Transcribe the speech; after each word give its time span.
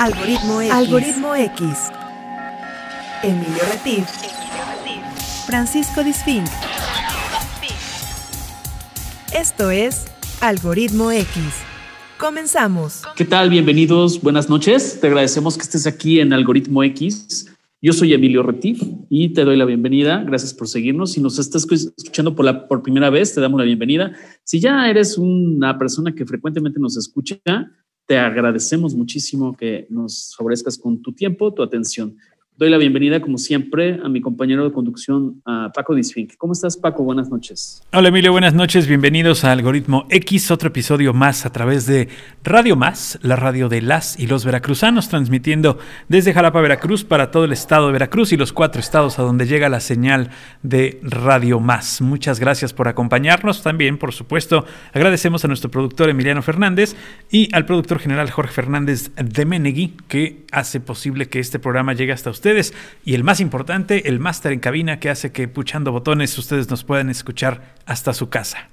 Algoritmo 0.00 0.62
X. 0.62 0.72
Algoritmo 0.72 1.34
X. 1.34 1.92
Emilio 3.22 3.62
Retif. 3.70 4.06
Francisco 5.44 6.02
Disfink. 6.02 6.46
Esto 9.34 9.70
es 9.70 10.06
Algoritmo 10.40 11.10
X. 11.10 11.28
Comenzamos. 12.16 13.02
¿Qué 13.14 13.26
tal? 13.26 13.50
Bienvenidos, 13.50 14.22
buenas 14.22 14.48
noches. 14.48 14.98
Te 15.02 15.08
agradecemos 15.08 15.58
que 15.58 15.64
estés 15.64 15.86
aquí 15.86 16.20
en 16.20 16.32
Algoritmo 16.32 16.82
X. 16.82 17.54
Yo 17.82 17.92
soy 17.92 18.14
Emilio 18.14 18.42
Retif 18.42 18.82
y 19.10 19.34
te 19.34 19.44
doy 19.44 19.58
la 19.58 19.66
bienvenida. 19.66 20.24
Gracias 20.24 20.54
por 20.54 20.66
seguirnos. 20.68 21.12
Si 21.12 21.20
nos 21.20 21.38
estás 21.38 21.66
escuchando 21.70 22.34
por, 22.34 22.46
la, 22.46 22.68
por 22.68 22.82
primera 22.82 23.10
vez, 23.10 23.34
te 23.34 23.42
damos 23.42 23.58
la 23.58 23.66
bienvenida. 23.66 24.12
Si 24.44 24.60
ya 24.60 24.88
eres 24.88 25.18
una 25.18 25.78
persona 25.78 26.14
que 26.14 26.24
frecuentemente 26.24 26.80
nos 26.80 26.96
escucha, 26.96 27.38
te 28.10 28.18
agradecemos 28.18 28.92
muchísimo 28.92 29.56
que 29.56 29.86
nos 29.88 30.34
favorezcas 30.36 30.76
con 30.76 31.00
tu 31.00 31.12
tiempo, 31.12 31.54
tu 31.54 31.62
atención. 31.62 32.16
Doy 32.60 32.68
la 32.68 32.76
bienvenida, 32.76 33.22
como 33.22 33.38
siempre, 33.38 33.98
a 34.04 34.10
mi 34.10 34.20
compañero 34.20 34.64
de 34.64 34.70
conducción, 34.70 35.40
a 35.46 35.72
Paco 35.74 35.94
Disfink. 35.94 36.36
¿Cómo 36.36 36.52
estás, 36.52 36.76
Paco? 36.76 37.02
Buenas 37.02 37.30
noches. 37.30 37.82
Hola, 37.90 38.08
Emilio. 38.10 38.32
Buenas 38.32 38.52
noches. 38.52 38.86
Bienvenidos 38.86 39.44
a 39.44 39.52
Algoritmo 39.52 40.04
X, 40.10 40.50
otro 40.50 40.68
episodio 40.68 41.14
más 41.14 41.46
a 41.46 41.52
través 41.52 41.86
de 41.86 42.10
Radio 42.44 42.76
Más, 42.76 43.18
la 43.22 43.36
radio 43.36 43.70
de 43.70 43.80
las 43.80 44.20
y 44.20 44.26
los 44.26 44.44
veracruzanos, 44.44 45.08
transmitiendo 45.08 45.78
desde 46.08 46.34
Jalapa, 46.34 46.60
Veracruz, 46.60 47.02
para 47.02 47.30
todo 47.30 47.46
el 47.46 47.52
estado 47.52 47.86
de 47.86 47.94
Veracruz 47.94 48.30
y 48.34 48.36
los 48.36 48.52
cuatro 48.52 48.78
estados 48.78 49.18
a 49.18 49.22
donde 49.22 49.46
llega 49.46 49.70
la 49.70 49.80
señal 49.80 50.28
de 50.62 51.00
Radio 51.02 51.60
Más. 51.60 52.02
Muchas 52.02 52.40
gracias 52.40 52.74
por 52.74 52.88
acompañarnos. 52.88 53.62
También, 53.62 53.96
por 53.96 54.12
supuesto, 54.12 54.66
agradecemos 54.92 55.46
a 55.46 55.48
nuestro 55.48 55.70
productor 55.70 56.10
Emiliano 56.10 56.42
Fernández 56.42 56.94
y 57.30 57.48
al 57.54 57.64
productor 57.64 58.00
general 58.00 58.30
Jorge 58.30 58.52
Fernández 58.52 59.12
de 59.16 59.46
Menegui, 59.46 59.94
que 60.08 60.44
hace 60.52 60.78
posible 60.80 61.30
que 61.30 61.38
este 61.38 61.58
programa 61.58 61.94
llegue 61.94 62.12
hasta 62.12 62.28
y 63.04 63.14
el 63.14 63.24
más 63.24 63.40
importante, 63.40 64.08
el 64.08 64.18
máster 64.18 64.52
en 64.52 64.60
cabina 64.60 65.00
que 65.00 65.10
hace 65.10 65.32
que 65.32 65.48
puchando 65.48 65.92
botones 65.92 66.36
ustedes 66.38 66.70
nos 66.70 66.84
puedan 66.84 67.10
escuchar 67.10 67.74
hasta 67.86 68.12
su 68.12 68.28
casa. 68.28 68.68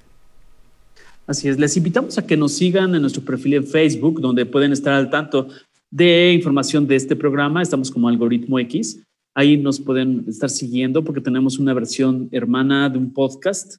Así 1.26 1.48
es, 1.48 1.58
les 1.58 1.76
invitamos 1.76 2.16
a 2.18 2.26
que 2.26 2.36
nos 2.36 2.52
sigan 2.52 2.94
en 2.94 3.02
nuestro 3.02 3.22
perfil 3.22 3.54
en 3.54 3.66
Facebook, 3.66 4.20
donde 4.20 4.46
pueden 4.46 4.72
estar 4.72 4.94
al 4.94 5.10
tanto 5.10 5.48
de 5.90 6.32
información 6.32 6.86
de 6.86 6.96
este 6.96 7.16
programa. 7.16 7.62
Estamos 7.62 7.90
como 7.90 8.08
Algoritmo 8.08 8.58
X. 8.58 9.02
Ahí 9.34 9.56
nos 9.56 9.78
pueden 9.78 10.24
estar 10.26 10.50
siguiendo 10.50 11.04
porque 11.04 11.20
tenemos 11.20 11.58
una 11.58 11.74
versión 11.74 12.28
hermana 12.32 12.88
de 12.88 12.98
un 12.98 13.12
podcast 13.12 13.76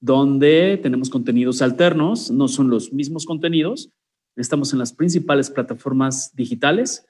donde 0.00 0.78
tenemos 0.82 1.10
contenidos 1.10 1.62
alternos, 1.62 2.30
no 2.30 2.48
son 2.48 2.70
los 2.70 2.92
mismos 2.92 3.24
contenidos. 3.24 3.90
Estamos 4.36 4.72
en 4.72 4.78
las 4.78 4.92
principales 4.92 5.50
plataformas 5.50 6.34
digitales 6.34 7.04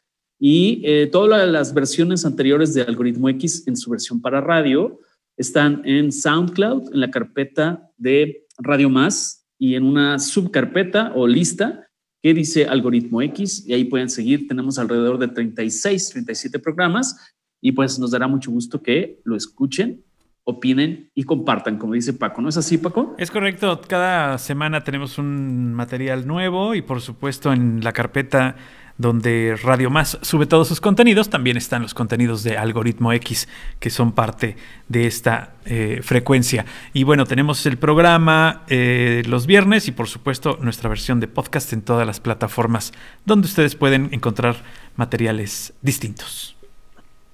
y 0.44 0.82
eh, 0.82 1.06
todas 1.06 1.48
las 1.48 1.72
versiones 1.72 2.26
anteriores 2.26 2.74
de 2.74 2.82
Algoritmo 2.82 3.28
X 3.28 3.62
en 3.68 3.76
su 3.76 3.88
versión 3.90 4.20
para 4.20 4.40
radio 4.40 4.98
están 5.36 5.82
en 5.84 6.10
SoundCloud, 6.10 6.92
en 6.92 6.98
la 6.98 7.12
carpeta 7.12 7.88
de 7.96 8.44
Radio 8.58 8.90
Más 8.90 9.46
y 9.56 9.76
en 9.76 9.84
una 9.84 10.18
subcarpeta 10.18 11.12
o 11.14 11.28
lista 11.28 11.86
que 12.20 12.34
dice 12.34 12.66
Algoritmo 12.66 13.22
X 13.22 13.64
y 13.68 13.72
ahí 13.72 13.84
pueden 13.84 14.10
seguir. 14.10 14.48
Tenemos 14.48 14.80
alrededor 14.80 15.16
de 15.20 15.28
36, 15.28 16.10
37 16.10 16.58
programas 16.58 17.34
y 17.60 17.70
pues 17.70 18.00
nos 18.00 18.10
dará 18.10 18.26
mucho 18.26 18.50
gusto 18.50 18.82
que 18.82 19.20
lo 19.22 19.36
escuchen 19.36 20.02
opinen 20.44 21.10
y 21.14 21.22
compartan, 21.22 21.78
como 21.78 21.94
dice 21.94 22.12
Paco. 22.14 22.42
¿No 22.42 22.48
es 22.48 22.56
así, 22.56 22.78
Paco? 22.78 23.14
Es 23.16 23.30
correcto. 23.30 23.80
Cada 23.86 24.38
semana 24.38 24.82
tenemos 24.82 25.18
un 25.18 25.72
material 25.72 26.26
nuevo 26.26 26.74
y 26.74 26.82
por 26.82 27.00
supuesto 27.00 27.52
en 27.52 27.82
la 27.82 27.92
carpeta 27.92 28.56
donde 29.02 29.58
Radio 29.62 29.90
Más 29.90 30.18
sube 30.22 30.46
todos 30.46 30.68
sus 30.68 30.80
contenidos, 30.80 31.28
también 31.28 31.58
están 31.58 31.82
los 31.82 31.92
contenidos 31.92 32.42
de 32.42 32.56
Algoritmo 32.56 33.12
X, 33.12 33.48
que 33.78 33.90
son 33.90 34.12
parte 34.12 34.56
de 34.88 35.06
esta 35.06 35.52
eh, 35.66 36.00
frecuencia. 36.02 36.64
Y 36.94 37.04
bueno, 37.04 37.26
tenemos 37.26 37.66
el 37.66 37.76
programa 37.76 38.62
eh, 38.68 39.22
los 39.26 39.46
viernes 39.46 39.88
y 39.88 39.92
por 39.92 40.08
supuesto 40.08 40.58
nuestra 40.62 40.88
versión 40.88 41.20
de 41.20 41.28
podcast 41.28 41.74
en 41.74 41.82
todas 41.82 42.06
las 42.06 42.20
plataformas 42.20 42.92
donde 43.26 43.46
ustedes 43.46 43.74
pueden 43.74 44.08
encontrar 44.12 44.56
materiales 44.96 45.74
distintos. 45.82 46.56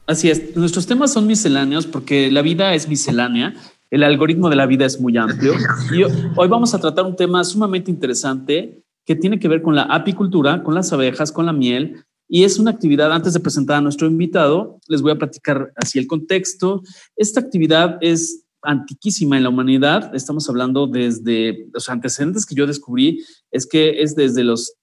Así 0.08 0.30
es, 0.30 0.56
nuestros 0.56 0.86
temas 0.86 1.12
son 1.12 1.28
misceláneos 1.28 1.86
porque 1.86 2.32
la 2.32 2.42
vida 2.42 2.74
es 2.74 2.88
miscelánea. 2.88 3.54
El 3.90 4.02
algoritmo 4.02 4.50
de 4.50 4.56
la 4.56 4.66
vida 4.66 4.86
es 4.86 5.00
muy 5.00 5.16
amplio. 5.16 5.54
Y 5.92 6.02
hoy 6.02 6.48
vamos 6.48 6.74
a 6.74 6.80
tratar 6.80 7.04
un 7.04 7.14
tema 7.14 7.44
sumamente 7.44 7.90
interesante 7.90 8.82
que 9.08 9.16
tiene 9.16 9.38
que 9.38 9.48
ver 9.48 9.62
con 9.62 9.74
la 9.74 9.84
apicultura, 9.84 10.62
con 10.62 10.74
las 10.74 10.92
abejas, 10.92 11.32
con 11.32 11.46
la 11.46 11.54
miel. 11.54 12.04
Y 12.28 12.44
es 12.44 12.58
una 12.58 12.72
actividad, 12.72 13.10
antes 13.10 13.32
de 13.32 13.41
presentar 13.41 13.78
a 13.78 13.80
nuestro 13.80 14.06
invitado, 14.06 14.78
les 14.86 15.00
voy 15.00 15.12
a 15.12 15.19
platicar 15.19 15.72
así 15.76 15.98
el 15.98 16.06
contexto. 16.06 16.82
Esta 17.16 17.41
actividad 17.41 17.96
es 18.02 18.44
antiquísima 18.60 19.38
en 19.38 19.44
la 19.44 19.48
humanidad. 19.48 20.14
Estamos 20.14 20.46
hablando 20.50 20.86
desde 20.86 21.70
los 21.72 21.88
antecedentes 21.88 22.44
que 22.44 22.54
yo 22.54 22.66
descubrí, 22.66 23.24
es 23.50 23.66
que 23.66 24.02
es 24.02 24.14
desde 24.14 24.44
los 24.44 24.74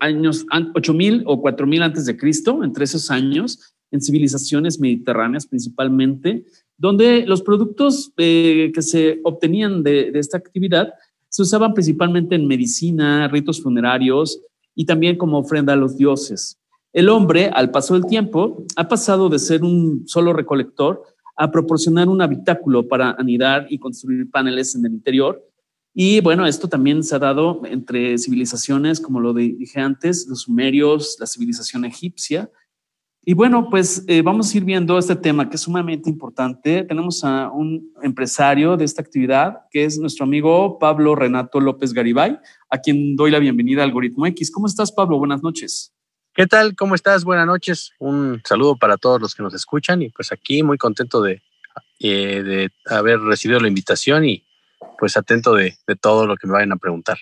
años 0.00 0.46
8000 0.74 1.24
o 1.26 1.42
4000 1.42 1.82
antes 1.82 2.06
de 2.06 2.16
Cristo, 2.16 2.64
entre 2.64 2.84
esos 2.84 3.10
años, 3.10 3.74
en 3.90 4.00
civilizaciones 4.00 4.80
mediterráneas 4.80 5.46
principalmente, 5.46 6.46
donde 6.78 7.26
los 7.26 7.42
productos 7.42 8.14
eh, 8.16 8.72
que 8.74 8.80
se 8.80 9.20
obtenían 9.24 9.82
de, 9.82 10.10
de 10.10 10.18
esta 10.20 10.38
actividad 10.38 10.94
se 11.34 11.42
usaban 11.42 11.74
principalmente 11.74 12.36
en 12.36 12.46
medicina, 12.46 13.26
ritos 13.26 13.60
funerarios 13.60 14.40
y 14.72 14.86
también 14.86 15.16
como 15.18 15.38
ofrenda 15.38 15.72
a 15.72 15.76
los 15.76 15.96
dioses. 15.96 16.60
El 16.92 17.08
hombre, 17.08 17.50
al 17.52 17.72
paso 17.72 17.94
del 17.94 18.06
tiempo, 18.06 18.64
ha 18.76 18.86
pasado 18.86 19.28
de 19.28 19.40
ser 19.40 19.64
un 19.64 20.04
solo 20.06 20.32
recolector 20.32 21.02
a 21.36 21.50
proporcionar 21.50 22.08
un 22.08 22.22
habitáculo 22.22 22.86
para 22.86 23.16
anidar 23.18 23.66
y 23.68 23.80
construir 23.80 24.30
paneles 24.30 24.76
en 24.76 24.86
el 24.86 24.92
interior. 24.92 25.44
Y 25.92 26.20
bueno, 26.20 26.46
esto 26.46 26.68
también 26.68 27.02
se 27.02 27.16
ha 27.16 27.18
dado 27.18 27.62
entre 27.64 28.16
civilizaciones, 28.16 29.00
como 29.00 29.18
lo 29.18 29.34
dije 29.34 29.80
antes, 29.80 30.28
los 30.28 30.42
sumerios, 30.42 31.16
la 31.18 31.26
civilización 31.26 31.84
egipcia, 31.84 32.48
y 33.26 33.34
bueno, 33.34 33.68
pues 33.70 34.04
eh, 34.06 34.22
vamos 34.22 34.52
a 34.52 34.56
ir 34.56 34.64
viendo 34.64 34.98
este 34.98 35.16
tema 35.16 35.48
que 35.48 35.56
es 35.56 35.62
sumamente 35.62 36.10
importante. 36.10 36.82
Tenemos 36.84 37.24
a 37.24 37.50
un 37.50 37.92
empresario 38.02 38.76
de 38.76 38.84
esta 38.84 39.00
actividad, 39.00 39.60
que 39.70 39.84
es 39.84 39.98
nuestro 39.98 40.24
amigo 40.24 40.78
Pablo 40.78 41.14
Renato 41.14 41.60
López 41.60 41.94
Garibay, 41.94 42.38
a 42.68 42.78
quien 42.78 43.16
doy 43.16 43.30
la 43.30 43.38
bienvenida 43.38 43.80
a 43.80 43.84
Algoritmo 43.84 44.26
X. 44.26 44.50
¿Cómo 44.50 44.66
estás, 44.66 44.92
Pablo? 44.92 45.18
Buenas 45.18 45.42
noches. 45.42 45.94
¿Qué 46.34 46.46
tal? 46.46 46.76
¿Cómo 46.76 46.94
estás? 46.94 47.24
Buenas 47.24 47.46
noches. 47.46 47.92
Un 47.98 48.42
saludo 48.44 48.76
para 48.76 48.96
todos 48.98 49.20
los 49.20 49.34
que 49.34 49.42
nos 49.42 49.54
escuchan 49.54 50.02
y 50.02 50.10
pues 50.10 50.30
aquí 50.30 50.62
muy 50.62 50.76
contento 50.76 51.22
de, 51.22 51.40
eh, 52.00 52.42
de 52.42 52.70
haber 52.86 53.20
recibido 53.20 53.60
la 53.60 53.68
invitación 53.68 54.24
y 54.24 54.44
pues 54.98 55.16
atento 55.16 55.54
de, 55.54 55.78
de 55.86 55.96
todo 55.96 56.26
lo 56.26 56.36
que 56.36 56.46
me 56.46 56.52
vayan 56.52 56.72
a 56.72 56.76
preguntar. 56.76 57.18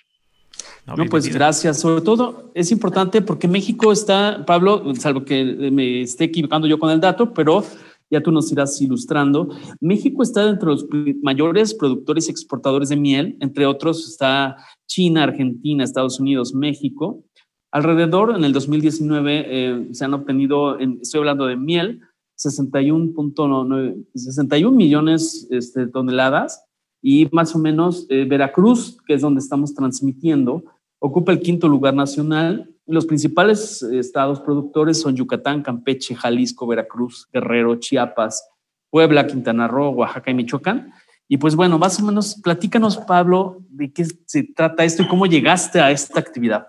No, 0.87 1.05
pues 1.07 1.33
gracias. 1.33 1.81
Sobre 1.81 2.03
todo 2.03 2.51
es 2.55 2.73
importante 2.73 3.23
porque 3.23 3.47
México 3.47 3.93
está, 3.93 4.45
Pablo, 4.45 4.95
salvo 4.97 5.25
que 5.25 5.45
me 5.71 6.03
esté 6.03 6.25
equivocando 6.25 6.67
yo 6.67 6.79
con 6.79 6.91
el 6.91 7.01
dato, 7.01 7.33
pero 7.33 7.65
ya 8.11 8.21
tú 8.21 8.33
nos 8.33 8.51
irás 8.53 8.81
ilustrando. 8.81 9.49
México 9.81 10.23
está 10.23 10.49
entre 10.49 10.69
los 10.69 10.87
mayores 11.23 11.75
productores 11.75 12.29
y 12.29 12.31
exportadores 12.31 12.89
de 12.91 12.97
miel, 12.97 13.37
entre 13.41 13.65
otros 13.65 14.07
está 14.07 14.57
China, 14.87 15.23
Argentina, 15.23 15.85
Estados 15.85 16.21
Unidos, 16.21 16.53
México. 16.53 17.25
Alrededor, 17.71 18.37
en 18.37 18.45
el 18.45 18.53
2019, 18.53 19.45
eh, 19.47 19.89
se 19.93 20.05
han 20.05 20.13
obtenido, 20.13 20.79
estoy 20.79 21.21
hablando 21.21 21.47
de 21.47 21.57
miel, 21.57 22.01
61.9, 22.39 24.05
61 24.15 24.77
millones 24.77 25.47
este, 25.51 25.87
de 25.87 25.87
toneladas 25.87 26.63
y 27.03 27.29
más 27.33 27.55
o 27.57 27.59
menos 27.59 28.07
eh, 28.09 28.25
Veracruz, 28.25 28.97
que 29.05 29.15
es 29.15 29.21
donde 29.21 29.41
estamos 29.41 29.75
transmitiendo, 29.75 30.63
ocupa 31.01 31.33
el 31.33 31.41
quinto 31.41 31.69
lugar 31.69 31.95
nacional. 31.95 32.71
Los 32.87 33.07
principales 33.07 33.83
eh, 33.83 33.99
estados 33.99 34.41
productores 34.41 35.01
son 35.01 35.17
Yucatán, 35.17 35.63
Campeche, 35.63 36.15
Jalisco, 36.15 36.67
Veracruz, 36.67 37.29
Guerrero, 37.33 37.75
Chiapas, 37.75 38.49
Puebla, 38.89 39.27
Quintana 39.27 39.67
Roo, 39.67 39.91
Oaxaca 39.91 40.31
y 40.31 40.35
Michoacán. 40.35 40.93
Y 41.27 41.39
pues 41.39 41.57
bueno, 41.57 41.77
más 41.77 41.99
o 42.01 42.05
menos 42.05 42.37
platícanos, 42.41 42.99
Pablo, 42.99 43.59
de 43.69 43.93
qué 43.93 44.07
se 44.27 44.45
trata 44.45 44.85
esto 44.85 45.03
y 45.03 45.09
cómo 45.09 45.27
llegaste 45.27 45.81
a 45.81 45.91
esta 45.91 46.21
actividad. 46.21 46.69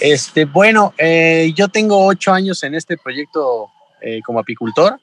Este, 0.00 0.44
bueno, 0.44 0.92
eh, 0.98 1.52
yo 1.56 1.68
tengo 1.68 2.04
ocho 2.04 2.32
años 2.32 2.62
en 2.62 2.74
este 2.74 2.98
proyecto 2.98 3.68
como 4.24 4.38
apicultor. 4.38 5.00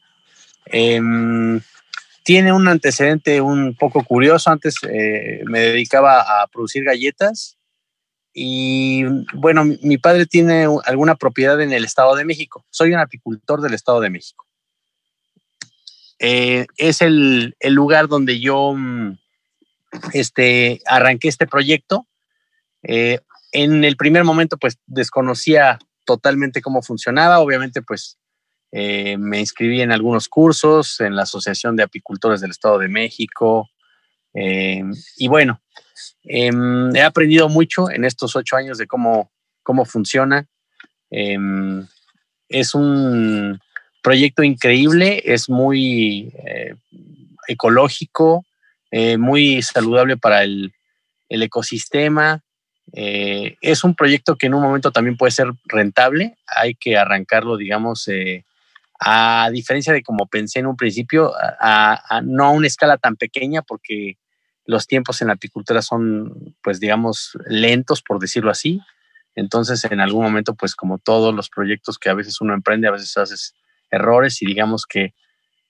Tiene 2.26 2.52
un 2.52 2.68
antecedente 2.68 3.40
un 3.40 3.76
poco 3.76 4.04
curioso. 4.04 4.50
Antes 4.50 4.78
eh, 4.82 5.44
me 5.46 5.60
dedicaba 5.60 6.22
a 6.22 6.48
producir 6.48 6.84
galletas 6.84 7.56
y 8.34 9.04
bueno, 9.36 9.64
mi 9.64 10.00
padre 10.00 10.26
tiene 10.26 10.68
alguna 10.86 11.14
propiedad 11.14 11.62
en 11.62 11.72
el 11.72 11.86
Estado 11.86 12.16
de 12.16 12.26
México. 12.26 12.66
Soy 12.72 12.94
un 12.94 13.00
apicultor 13.00 13.62
del 13.62 13.76
Estado 13.76 14.02
de 14.02 14.10
México. 14.10 14.48
Eh, 16.18 16.66
es 16.78 17.04
el, 17.04 17.56
lugar 17.62 18.08
donde 18.08 18.40
yo 18.40 18.74
mm, 18.76 19.20
este, 20.14 20.82
arranqué 20.88 21.28
este 21.28 21.46
proyecto. 21.46 22.08
Eh, 22.82 23.20
en 23.52 23.84
el 23.84 23.98
primer 23.98 24.24
momento, 24.24 24.58
pues 24.58 24.80
desconocía 24.88 25.78
totalmente 26.06 26.64
cómo 26.64 26.82
funcionaba. 26.82 27.38
Obviamente, 27.38 27.84
pues 27.84 28.18
eh, 28.78 29.16
me 29.18 29.40
inscribí 29.40 29.80
en 29.80 29.94
algunos 29.94 30.28
cursos 30.28 31.00
en 31.00 31.16
la 31.16 31.22
Asociación 31.22 31.78
de 31.78 31.84
Apicultores 31.84 32.42
del 32.42 32.52
Estado 32.52 32.78
de 32.78 32.90
México. 32.90 33.70
Eh, 34.34 34.84
y 35.16 35.30
bueno, 35.30 35.62
em, 36.26 36.94
he 36.94 37.02
aprendido 37.02 37.48
mucho 37.48 37.90
en 37.90 38.04
estos 38.04 38.36
ocho 38.36 38.58
años 38.58 38.78
de 38.78 38.86
cómo, 38.86 39.32
cómo 39.64 39.86
funciona. 39.86 40.46
Em, 41.10 41.88
es 42.50 42.76
un 42.76 43.62
proyecto 44.04 44.44
increíble, 44.44 45.22
es 45.24 45.50
muy 45.50 46.34
eh, 46.46 46.76
ecológico, 47.48 48.46
muy 49.18 49.62
saludable 49.62 50.18
para 50.18 50.44
el, 50.44 50.74
el 51.30 51.44
ecosistema. 51.44 52.42
es 52.94 53.84
un 53.84 53.96
proyecto 53.96 54.38
que 54.38 54.48
en 54.48 54.54
un 54.54 54.64
momento 54.64 54.92
también 54.92 55.16
puede 55.18 55.32
ser 55.32 55.48
rentable. 55.66 56.36
Hay 56.48 56.76
que 56.76 56.98
arrancarlo, 56.98 57.58
digamos, 57.58 58.10
a 59.00 59.50
diferencia 59.52 59.94
de 59.94 60.04
como 60.04 60.28
pensé 60.28 60.60
en 60.60 60.68
un 60.68 60.78
principio, 60.78 61.34
a, 61.38 62.22
no 62.24 62.46
a 62.46 62.50
una 62.52 62.68
escala 62.68 62.98
tan 62.98 63.16
pequeña 63.16 63.62
porque 63.62 64.18
los 64.66 64.88
tiempos 64.88 65.22
en 65.22 65.28
la 65.28 65.34
apicultura 65.34 65.82
son, 65.82 66.56
pues 66.64 66.80
digamos, 66.80 67.38
lentos, 67.48 68.02
por 68.02 68.20
decirlo 68.20 68.52
así. 68.52 68.82
Entonces, 69.36 69.84
en 69.86 70.00
algún 70.00 70.24
momento, 70.24 70.56
pues 70.56 70.76
como 70.76 70.98
todos 70.98 71.36
los 71.36 71.50
proyectos 71.50 72.00
que 72.00 72.10
a 72.10 72.14
veces 72.14 72.40
uno 72.42 72.54
emprende, 72.54 72.88
a 72.88 72.92
veces 72.92 73.16
haces 73.18 73.54
errores 73.92 74.42
y 74.42 74.46
digamos 74.46 74.86
que 74.86 75.14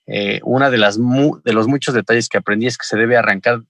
eh, 0.06 0.40
una 0.44 0.70
de 0.70 0.78
las 0.78 0.98
de 0.98 1.52
los 1.52 1.66
muchos 1.66 1.94
detalles 1.94 2.28
que 2.28 2.38
aprendí 2.38 2.66
es 2.66 2.78
que 2.78 2.86
se 2.86 2.96
debe 2.96 3.16
arrancar 3.16 3.62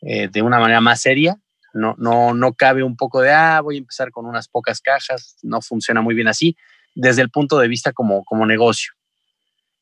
eh, 0.00 0.28
de 0.28 0.42
una 0.42 0.58
manera 0.58 0.80
más 0.80 1.02
seria. 1.02 1.38
No, 1.74 1.94
no, 1.98 2.34
no 2.34 2.54
cabe 2.54 2.82
un 2.82 2.96
poco 2.96 3.20
de, 3.20 3.32
ah, 3.32 3.60
voy 3.60 3.76
a 3.76 3.78
empezar 3.78 4.10
con 4.12 4.26
unas 4.26 4.48
pocas 4.48 4.80
cajas, 4.80 5.36
no 5.42 5.60
funciona 5.60 6.00
muy 6.00 6.14
bien 6.14 6.28
así 6.28 6.56
desde 6.94 7.22
el 7.22 7.30
punto 7.30 7.58
de 7.58 7.68
vista 7.68 7.92
como, 7.92 8.24
como 8.24 8.46
negocio. 8.46 8.92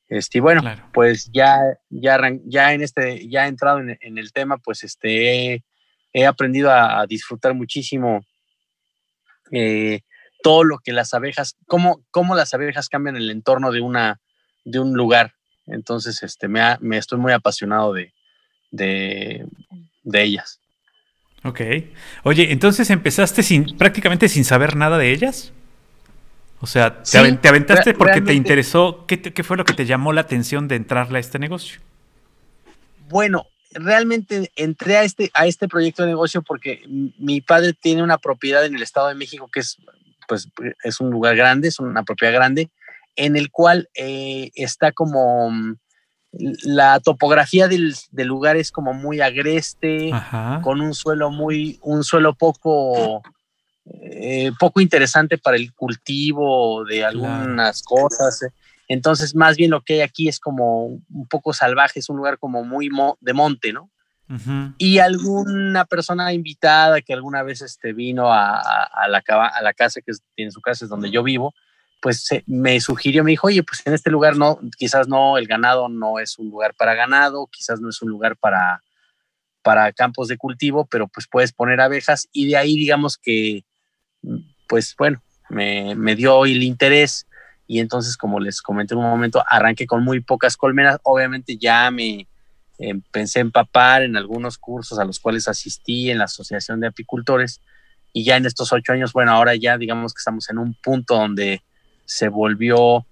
Este, 0.09 0.39
y 0.39 0.41
bueno, 0.41 0.63
pues 0.93 1.31
ya, 1.33 1.59
ya, 1.89 2.21
ya 2.45 2.75
en 2.75 2.83
este, 2.83 3.29
ya 3.29 3.47
he 3.47 3.49
entrado 3.49 3.81
en, 3.81 4.19
el 4.19 4.33
tema, 4.33 4.59
pues 4.59 4.85
este, 4.85 5.63
he, 6.13 6.27
aprendido 6.27 6.71
a, 6.71 7.07
disfrutar 7.07 7.55
muchísimo 7.55 8.21
eh, 9.51 10.01
todo 10.43 10.65
lo 10.65 10.79
que 10.79 10.93
las 10.93 11.15
abejas, 11.15 11.57
cómo, 11.67 12.05
cómo 12.11 12.35
las 12.35 12.53
abejas 12.53 12.91
cambian 12.91 13.17
el 13.17 13.31
entorno 13.31 13.73
de 13.73 13.81
una, 13.81 14.21
de 14.65 14.81
un 14.81 14.93
lugar. 14.93 15.33
Entonces, 15.67 16.23
este, 16.23 16.47
me, 16.47 16.61
me 16.81 16.99
estoy 16.99 17.19
muy 17.19 17.33
apasionado 17.33 17.95
de, 17.95 18.13
de, 18.71 19.47
de 20.03 20.23
ellas. 20.23 20.61
Ok. 21.45 21.61
Oye, 22.25 22.53
entonces 22.53 22.91
empezaste 22.91 23.43
sin, 23.43 23.77
prácticamente 23.77 24.29
sin 24.29 24.45
saber 24.45 24.77
nada 24.77 24.99
de 24.99 25.11
ellas. 25.13 25.53
O 26.63 26.67
sea, 26.69 27.03
te, 27.03 27.19
aventaste 27.49 27.93
porque 27.93 28.21
te 28.21 28.35
interesó. 28.35 29.05
¿Qué, 29.09 29.43
fue 29.43 29.57
lo 29.57 29.65
que 29.65 29.75
te 29.75 29.85
llamó 29.85 30.13
la 30.13 30.21
atención 30.21 30.69
de 30.69 30.77
entrarle 30.77 31.19
a 31.19 31.21
este 31.21 31.41
negocio? 31.41 31.81
Bueno, 33.09 33.47
realmente 33.73 34.53
entré 34.55 34.97
a 34.97 35.03
este, 35.03 35.33
a 35.35 35.47
este 35.47 35.67
proyecto 35.67 36.05
de 36.05 36.11
negocio 36.11 36.41
porque 36.43 36.85
mi 37.19 37.41
padre 37.41 37.73
tiene 37.73 38.05
una 38.05 38.17
propiedad 38.17 38.65
en 38.65 38.77
el 38.77 38.83
Estado 38.83 39.09
de 39.09 39.17
México 39.17 39.51
que 39.53 39.59
es, 39.59 39.77
pues, 40.29 40.49
es 40.85 41.01
un 41.01 41.11
lugar 41.11 41.35
grande, 41.35 41.67
es 41.67 41.81
una 41.81 42.05
propiedad 42.05 42.33
grande, 42.33 42.71
en 43.17 43.35
el 43.35 43.51
cual 43.51 43.89
eh, 43.97 44.53
está 44.55 44.93
como 44.93 45.51
mm, 45.51 45.75
la 46.63 47.01
topografía 47.01 47.67
del, 47.67 47.97
lugar 48.13 48.57
es 48.57 48.71
como 48.71 48.95
muy 48.95 49.21
agreste, 49.21 50.13
con 50.63 50.81
un 50.81 50.95
suelo 50.95 51.33
muy, 51.33 51.81
un 51.83 52.05
suelo 52.05 52.35
poco 52.35 53.21
eh, 53.85 54.53
poco 54.59 54.81
interesante 54.81 55.39
para 55.39 55.57
el 55.57 55.73
cultivo 55.75 56.85
de 56.85 57.05
algunas 57.05 57.83
cosas. 57.83 58.43
Eh. 58.43 58.53
Entonces, 58.89 59.35
más 59.35 59.57
bien 59.57 59.71
lo 59.71 59.83
que 59.83 59.95
hay 59.95 60.01
aquí 60.01 60.29
es 60.29 60.39
como 60.39 60.87
un 60.87 61.27
poco 61.29 61.53
salvaje, 61.53 62.01
es 62.01 62.09
un 62.09 62.17
lugar 62.17 62.39
como 62.39 62.65
muy 62.65 62.91
de 63.21 63.33
monte, 63.33 63.73
¿no? 63.73 63.91
Y 64.79 64.99
alguna 64.99 65.85
persona 65.85 66.33
invitada 66.33 67.03
que 67.03 67.13
alguna 67.13 67.43
vez 67.43 67.61
este, 67.61 67.93
vino 67.93 68.33
a, 68.33 68.57
a, 68.87 69.07
la, 69.07 69.23
a 69.29 69.63
la 69.63 69.75
casa 69.75 70.01
que 70.01 70.13
tiene 70.35 70.51
su 70.51 70.63
casa, 70.63 70.87
es 70.87 70.89
donde 70.89 71.11
yo 71.11 71.23
vivo, 71.23 71.53
pues 72.01 72.27
me 72.47 72.81
sugirió, 72.81 73.25
me 73.25 73.33
dijo, 73.33 73.49
oye, 73.49 73.63
pues 73.63 73.87
en 73.87 73.93
este 73.93 74.11
lugar 74.11 74.37
no, 74.37 74.59
quizás 74.79 75.07
no, 75.07 75.37
el 75.37 75.47
ganado 75.47 75.91
no 75.91 76.19
es 76.19 76.39
un 76.39 76.49
lugar 76.49 76.75
para 76.75 76.95
ganado, 76.95 77.47
quizás 77.53 77.81
no 77.81 77.91
es 77.91 78.01
un 78.01 78.09
lugar 78.09 78.39
para, 78.39 78.83
para 79.63 79.93
campos 79.93 80.29
de 80.29 80.39
cultivo, 80.39 80.87
pero 80.87 81.09
pues 81.09 81.29
puedes 81.31 81.53
poner 81.53 81.81
abejas 81.81 82.27
y 82.33 82.49
de 82.49 82.57
ahí 82.57 82.75
digamos 82.75 83.19
que 83.19 83.65
pues 84.69 84.95
bueno, 84.97 85.23
me, 85.51 85.95
me 85.95 86.17
dio 86.17 86.45
el 86.45 86.63
interés 86.63 87.27
y 87.67 87.81
entonces, 87.81 88.17
como 88.17 88.41
les 88.41 88.61
comenté 88.61 88.95
en 88.95 89.01
un 89.01 89.09
momento, 89.09 89.43
arranqué 89.49 89.87
con 89.87 90.05
muy 90.05 90.21
pocas 90.21 90.57
colmenas. 90.57 90.99
Obviamente 91.05 91.57
ya 91.57 91.91
me 91.91 92.27
pensé 93.11 93.41
empapar 93.41 94.03
en 94.03 94.17
algunos 94.17 94.59
cursos 94.59 94.99
a 94.99 95.05
los 95.05 95.21
cuales 95.21 95.49
asistí 95.49 96.11
en 96.11 96.19
la 96.19 96.25
Asociación 96.25 96.81
de 96.81 96.89
Apicultores 96.89 97.61
y 98.13 98.25
ya 98.25 98.37
en 98.37 98.47
estos 98.47 98.73
ocho 98.73 98.93
años, 98.93 99.13
bueno, 99.13 99.33
ahora 99.33 99.55
ya 99.55 99.79
digamos 99.79 100.13
que 100.13 100.19
estamos 100.19 100.51
en 100.51 100.59
un 100.59 100.75
punto 100.75 101.15
donde 101.15 101.63
se 102.05 102.29
volvió, 102.29 103.07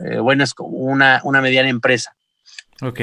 eh, 0.00 0.18
bueno, 0.18 0.44
es 0.44 0.52
una, 0.58 1.20
una 1.24 1.40
mediana 1.40 1.68
empresa. 1.68 2.14
Ok. 2.82 3.00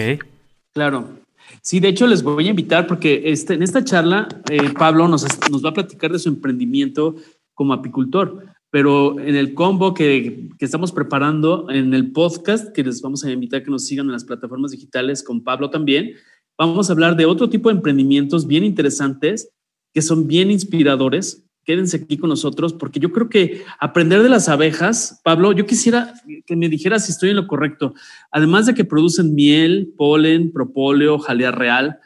Claro. 0.74 1.18
Sí, 1.62 1.80
de 1.80 1.90
hecho 1.90 2.08
les 2.08 2.24
voy 2.24 2.48
a 2.48 2.50
invitar 2.50 2.88
porque 2.88 3.24
este, 3.26 3.54
en 3.54 3.64
esta 3.64 3.84
charla 3.84 4.28
eh, 4.50 4.74
Pablo 4.78 5.08
nos, 5.08 5.26
nos 5.50 5.64
va 5.64 5.70
a 5.70 5.74
platicar 5.74 6.12
de 6.12 6.20
su 6.20 6.30
emprendimiento 6.30 7.16
como 7.54 7.74
apicultor. 7.74 8.46
Pero 8.70 9.20
en 9.20 9.36
el 9.36 9.54
combo 9.54 9.94
que, 9.94 10.50
que, 10.58 10.66
estamos 10.66 10.92
preparando 10.92 11.70
en 11.70 11.94
el 11.94 12.12
podcast, 12.12 12.74
que 12.74 12.84
les 12.84 13.02
vamos 13.02 13.24
a 13.24 13.32
invitar 13.32 13.64
que 13.64 13.70
nos 13.70 13.86
sigan 13.86 14.08
en 14.08 14.14
las 14.14 14.26
plataformas 14.26 14.72
digitales 14.72 15.22
con 15.22 15.44
Pablo 15.44 15.70
también, 15.70 16.14
vamos 16.58 16.90
a 16.90 16.94
hablar 16.94 17.16
de 17.16 17.26
otro 17.26 17.50
tipo 17.50 17.70
de 17.70 17.76
emprendimientos 17.76 18.48
bien 18.48 18.64
interesantes, 18.64 19.52
que 19.94 20.02
son 20.02 20.28
bien 20.28 20.50
inspiradores. 20.50 21.46
Quédense 21.64 21.98
aquí 21.98 22.18
con 22.18 22.30
nosotros 22.30 22.74
porque 22.74 23.00
yo 23.00 23.12
creo 23.12 23.30
que 23.30 23.64
aprender 23.80 24.22
de 24.22 24.30
las 24.30 24.50
abejas, 24.50 25.22
Pablo, 25.24 25.52
yo 25.54 25.66
quisiera 25.66 26.14
que 26.46 26.56
me 26.56 26.70
dijeras 26.70 27.06
si 27.06 27.12
estoy 27.12 27.30
en 27.30 27.38
lo 27.38 27.48
correcto. 27.48 27.94
Además 28.32 28.66
de 28.66 28.74
que 28.74 28.86
producen 28.86 29.34
miel, 29.34 29.94
polen, 29.98 30.52
propóleo, 30.52 31.20
jalea 31.20 31.52
real, 31.52 32.00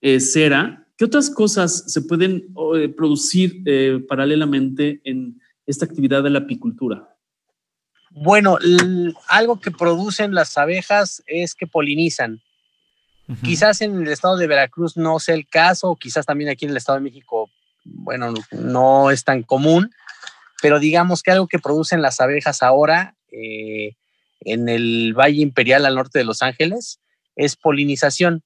eh, 0.00 0.20
cera, 0.20 0.88
¿Qué 0.98 1.04
otras 1.04 1.30
cosas 1.30 1.84
se 1.86 2.02
pueden 2.02 2.52
eh, 2.74 2.88
producir 2.88 3.62
eh, 3.66 4.04
paralelamente 4.08 5.00
en 5.04 5.40
esta 5.64 5.84
actividad 5.84 6.24
de 6.24 6.30
la 6.30 6.40
apicultura? 6.40 7.16
Bueno, 8.10 8.58
algo 9.28 9.60
que 9.60 9.70
producen 9.70 10.34
las 10.34 10.58
abejas 10.58 11.22
es 11.28 11.54
que 11.54 11.68
polinizan. 11.68 12.42
Quizás 13.44 13.80
en 13.80 13.94
el 14.02 14.08
estado 14.08 14.36
de 14.38 14.48
Veracruz 14.48 14.96
no 14.96 15.20
sea 15.20 15.36
el 15.36 15.46
caso, 15.46 15.94
quizás 15.94 16.26
también 16.26 16.50
aquí 16.50 16.64
en 16.64 16.72
el 16.72 16.78
estado 16.78 16.98
de 16.98 17.04
México, 17.04 17.48
bueno, 17.94 18.34
no, 18.52 19.10
es 19.10 19.24
tan 19.24 19.42
común, 19.42 19.90
pero 20.62 20.78
digamos 20.78 21.22
que 21.22 21.30
algo 21.30 21.46
que 21.46 21.58
producen 21.58 22.02
las 22.02 22.20
abejas 22.20 22.62
ahora 22.62 23.14
eh, 23.30 23.96
en 24.40 24.68
el 24.68 25.14
Valle 25.14 25.42
Imperial 25.42 25.86
al 25.86 25.94
norte 25.94 26.18
de 26.18 26.24
Los 26.24 26.42
Ángeles 26.42 27.00
es 27.36 27.56
polinización 27.56 28.42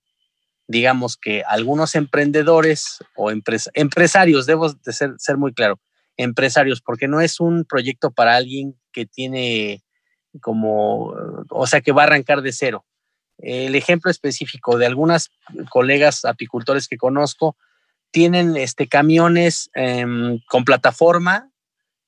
digamos 0.72 1.16
que 1.16 1.42
algunos 1.46 1.94
emprendedores 1.94 2.98
o 3.14 3.30
empresarios, 3.30 4.46
debo 4.46 4.72
de 4.72 4.92
ser, 4.92 5.14
ser 5.18 5.36
muy 5.36 5.52
claro, 5.52 5.78
empresarios, 6.16 6.80
porque 6.80 7.08
no 7.08 7.20
es 7.20 7.40
un 7.40 7.64
proyecto 7.64 8.10
para 8.10 8.36
alguien 8.36 8.74
que 8.92 9.06
tiene 9.06 9.82
como, 10.40 11.14
o 11.50 11.66
sea, 11.66 11.80
que 11.80 11.92
va 11.92 12.02
a 12.02 12.06
arrancar 12.06 12.42
de 12.42 12.52
cero. 12.52 12.84
El 13.38 13.74
ejemplo 13.74 14.10
específico 14.10 14.78
de 14.78 14.86
algunas 14.86 15.30
colegas 15.68 16.24
apicultores 16.24 16.88
que 16.88 16.96
conozco 16.96 17.56
tienen 18.12 18.56
este, 18.56 18.86
camiones 18.86 19.70
em, 19.74 20.38
con 20.48 20.64
plataforma, 20.64 21.50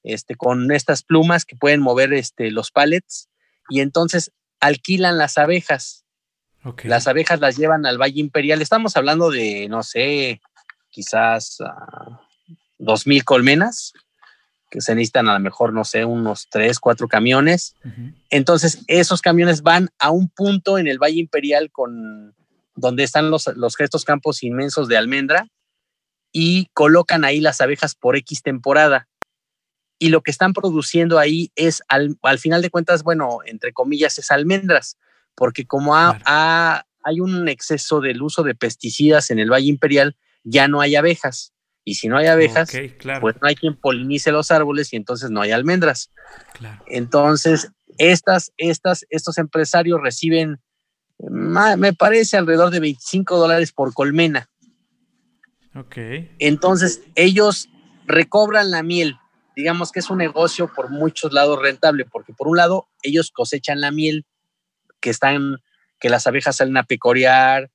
este, 0.04 0.37
con 0.37 0.70
estas 0.70 1.02
plumas 1.02 1.44
que 1.44 1.56
pueden 1.56 1.80
mover 1.80 2.12
este, 2.12 2.50
los 2.50 2.70
pallets 2.70 3.28
y 3.68 3.80
entonces 3.80 4.30
alquilan 4.61 5.18
las 5.18 5.38
abejas 5.38 6.04
las 6.84 7.06
abejas 7.06 7.40
las 7.40 7.56
llevan 7.56 7.87
al 7.87 8.00
Valle 8.00 8.20
Imperial. 8.20 8.62
Estamos 8.62 8.96
hablando 8.96 9.30
de, 9.30 9.68
no 9.68 9.82
sé, 9.82 10.40
quizás 10.90 11.58
uh, 11.61 12.16
dos 12.78 13.06
mil 13.06 13.25
colmenas, 13.25 13.92
que 14.70 14.80
se 14.80 14.94
necesitan 14.94 15.28
a 15.28 15.34
lo 15.34 15.40
mejor, 15.40 15.73
no 15.73 15.84
sé, 15.84 16.04
unos 16.04 16.49
tres, 16.50 16.80
cuatro 16.80 17.06
camiones. 17.06 17.75
Entonces, 18.30 18.82
esos 18.88 19.20
camiones 19.20 19.62
van 19.62 19.90
a 19.99 20.11
un 20.11 20.28
punto 20.28 20.78
en 20.78 20.88
el 20.88 20.99
Valle 20.99 21.20
Imperial 21.20 21.70
con 21.70 22.34
donde 22.75 23.04
están 23.04 23.30
los, 23.30 23.46
los 23.54 23.78
estos 23.78 24.04
campos 24.04 24.42
inmensos 24.42 24.88
de 24.88 24.96
almendra 24.96 25.46
y 26.34 26.68
colocan 26.74 27.24
ahí 27.24 27.40
las 27.40 27.62
abejas 27.62 27.94
por 27.94 28.16
X 28.16 28.42
temporada. 28.42 29.08
Y 29.98 30.10
lo 30.10 30.20
que 30.20 30.30
están 30.30 30.52
produciendo 30.52 31.18
ahí 31.18 31.50
es, 31.54 31.82
al, 31.88 32.18
al 32.22 32.38
final 32.38 32.60
de 32.60 32.68
cuentas, 32.68 33.02
bueno, 33.02 33.38
entre 33.46 33.72
comillas, 33.72 34.18
es 34.18 34.30
almendras 34.30 34.98
porque 35.34 35.66
como 35.66 35.94
hay 35.96 37.20
un 37.20 37.48
exceso 37.48 38.00
del 38.00 38.22
uso 38.22 38.42
de 38.42 38.54
pesticidas 38.54 39.30
en 39.30 39.38
el 39.38 39.50
Valle 39.50 39.68
Imperial, 39.68 40.16
ya 40.42 40.68
no 40.68 40.80
hay 40.80 40.96
abejas. 40.96 41.52
Y 41.86 41.96
si 41.96 42.08
no 42.08 42.16
hay 42.16 42.28
abejas, 42.28 42.70
pues 43.20 43.36
no 43.42 43.46
hay 43.46 43.56
quien 43.56 43.76
polinice 43.76 44.32
los 44.32 44.50
árboles 44.50 44.92
y 44.92 44.96
entonces 44.96 45.30
no 45.30 45.42
hay 45.42 45.50
almendras. 45.50 46.10
Entonces, 46.86 47.70
estas, 47.98 48.52
estas, 48.56 49.04
estos 49.10 49.36
empresarios 49.36 50.00
reciben, 50.00 50.62
me 51.18 51.92
parece, 51.92 52.38
alrededor 52.38 52.70
de 52.70 52.80
25 52.80 53.36
dólares 53.36 53.72
por 53.72 53.92
colmena. 53.92 54.48
Entonces, 56.38 57.02
ellos 57.14 57.69
recobran 58.07 58.71
la 58.71 58.83
miel. 58.83 59.16
Digamos 59.57 59.93
que 59.93 60.00
es 60.00 60.11
un 60.11 60.19
negocio 60.19 60.73
por 60.75 60.90
muchos 60.90 61.33
lados 61.33 61.61
rentable, 61.61 62.04
porque 62.04 62.33
por 62.33 62.49
un 62.49 62.57
lado, 62.57 62.88
ellos 63.02 63.31
cosechan 63.31 63.81
la 63.81 63.90
miel 63.90 64.25
que 65.00 65.11
están, 65.11 65.59
que 66.00 66.09
las 66.09 66.26
abejas 66.26 66.57
salen 66.57 66.76
a 66.76 66.85
pecorear, 66.85 67.71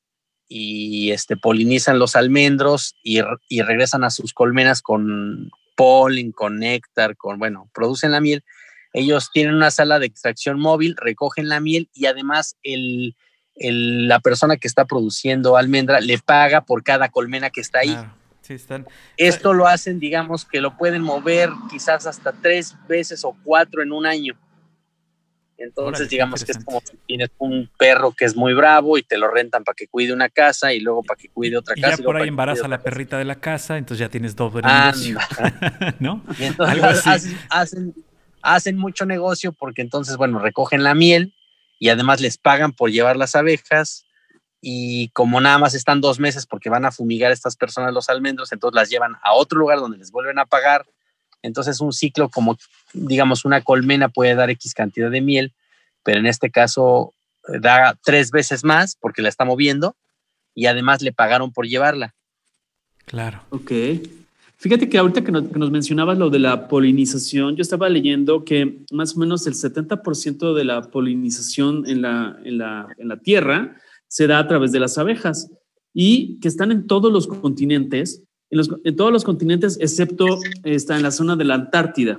y 0.49 1.11
este, 1.11 1.37
polinizan 1.37 1.99
los 1.99 2.15
almendros 2.15 2.95
y, 3.03 3.21
regresan 3.61 4.03
a 4.03 4.09
sus 4.09 4.33
colmenas 4.33 4.81
con 4.81 5.51
polen, 5.77 6.31
con 6.31 6.57
néctar, 6.57 7.15
con, 7.15 7.37
bueno, 7.37 7.69
producen 7.73 8.11
la 8.11 8.19
miel. 8.19 8.43
Ellos 8.91 9.29
tienen 9.31 9.53
una 9.53 9.69
sala 9.69 9.99
de 9.99 10.07
extracción 10.07 10.59
móvil, 10.59 10.95
recogen 10.97 11.47
la 11.47 11.59
miel 11.59 11.89
y 11.93 12.07
además 12.07 12.57
el, 12.63 13.15
la 13.59 14.19
persona 14.19 14.57
que 14.57 14.67
está 14.67 14.85
produciendo 14.85 15.57
almendra 15.57 15.99
le 15.99 16.17
paga 16.17 16.61
por 16.61 16.83
cada 16.83 17.09
colmena 17.09 17.49
que 17.49 17.61
está 17.61 17.79
ahí. 17.79 17.97
Esto 19.17 19.53
lo 19.53 19.67
hacen, 19.67 19.99
digamos, 19.99 20.45
que 20.45 20.61
lo 20.61 20.75
pueden 20.77 21.01
mover 21.01 21.49
quizás 21.69 22.07
hasta 22.07 22.31
tres 22.31 22.75
veces 22.87 23.23
o 23.23 23.35
cuatro 23.43 23.83
en 23.83 23.91
un 23.91 24.05
año. 24.05 24.35
Entonces, 25.57 26.07
digamos 26.07 26.45
que 26.45 26.53
es 26.53 26.63
como 26.63 26.79
si 26.79 26.97
tienes 27.05 27.29
un 27.37 27.69
perro 27.77 28.13
que 28.13 28.23
es 28.23 28.35
muy 28.35 28.53
bravo 28.53 28.97
y 28.97 29.03
te 29.03 29.17
lo 29.17 29.29
rentan 29.29 29.65
para 29.65 29.75
que 29.75 29.87
cuide 29.87 30.13
una 30.13 30.29
casa 30.29 30.71
y 30.73 30.79
luego 30.79 31.03
para 31.03 31.19
que 31.19 31.27
cuide 31.27 31.57
otra 31.57 31.75
casa. 31.75 31.97
Ya 31.97 32.03
por 32.03 32.15
ahí 32.15 32.29
embaraza 32.29 32.65
a 32.65 32.69
la 32.69 32.81
perrita 32.81 33.17
de 33.17 33.25
la 33.25 33.35
casa, 33.35 33.77
entonces 33.77 33.99
ya 33.99 34.09
tienes 34.09 34.37
doble 34.37 34.61
negocio. 34.61 35.19
¿No? 35.99 36.23
Y 36.39 36.45
entonces 36.45 37.35
hacen, 37.49 37.93
hacen, 38.41 38.77
mucho 38.77 39.05
negocio 39.05 39.51
porque 39.51 39.81
entonces, 39.81 40.15
bueno, 40.15 40.39
recogen 40.39 40.81
la 40.83 40.95
miel 40.95 41.33
y 41.79 41.89
además 41.89 42.21
les 42.21 42.37
pagan 42.37 42.73
por 42.73 42.91
llevar 42.91 43.17
las 43.17 43.35
abejas 43.35 44.05
y 44.61 45.09
como 45.09 45.39
nada 45.39 45.57
más 45.57 45.73
están 45.73 46.01
dos 46.01 46.19
meses 46.19 46.45
porque 46.45 46.69
van 46.69 46.85
a 46.85 46.91
fumigar 46.91 47.31
estas 47.31 47.55
personas 47.55 47.93
los 47.93 48.09
almendros, 48.09 48.51
entonces 48.51 48.75
las 48.75 48.89
llevan 48.89 49.15
a 49.23 49.33
otro 49.33 49.57
lugar 49.57 49.79
donde 49.79 49.97
les 49.97 50.11
vuelven 50.11 50.37
a 50.37 50.45
pagar 50.45 50.85
entonces 51.41 51.79
un 51.81 51.93
ciclo 51.93 52.29
como, 52.29 52.57
digamos, 52.93 53.45
una 53.45 53.61
colmena 53.61 54.09
puede 54.09 54.35
dar 54.35 54.49
X 54.49 54.73
cantidad 54.73 55.09
de 55.09 55.21
miel, 55.21 55.53
pero 56.03 56.19
en 56.19 56.25
este 56.25 56.51
caso 56.51 57.13
eh, 57.47 57.59
da 57.59 57.97
tres 58.03 58.31
veces 58.31 58.63
más 58.63 58.95
porque 58.99 59.21
la 59.21 59.29
está 59.29 59.45
moviendo 59.45 59.95
y 60.53 60.65
además 60.65 61.01
le 61.01 61.13
pagaron 61.13 61.53
por 61.53 61.65
llevarla. 61.67 62.15
Claro. 63.05 63.41
Ok. 63.49 63.71
Fíjate 64.59 64.89
que 64.89 64.97
ahorita 64.97 65.23
que 65.23 65.31
nos, 65.31 65.71
mencionabas 65.71 66.17
lo 66.17 66.29
de 66.29 66.39
la 66.39 66.67
polinización, 66.67 67.55
yo 67.55 67.61
estaba 67.61 67.89
leyendo 67.89 68.43
que 68.43 68.83
más 68.91 69.15
o 69.15 69.19
menos 69.19 69.47
el 69.47 69.53
70% 69.53 70.53
de 70.53 70.63
la 70.65 70.81
polinización 70.81 71.87
en 71.87 72.01
la, 72.01 72.37
en, 72.43 72.57
la, 72.57 72.87
en 72.97 73.07
la 73.07 73.17
Tierra 73.17 73.77
se 74.07 74.27
da 74.27 74.39
a 74.39 74.47
través 74.47 74.71
de 74.71 74.79
las 74.79 74.97
abejas 74.97 75.49
y 75.93 76.39
que 76.39 76.47
están 76.47 76.71
en 76.71 76.87
todos 76.87 77.11
los 77.11 77.25
continentes 77.25 78.23
en, 78.49 78.95
todos 78.95 79.11
los 79.11 79.23
continentes, 79.23 79.77
excepto 79.79 80.25
está 80.63 80.97
en 80.97 81.03
la 81.03 81.11
zona 81.11 81.35
de 81.35 81.45
la 81.45 81.55
Antártida. 81.55 82.17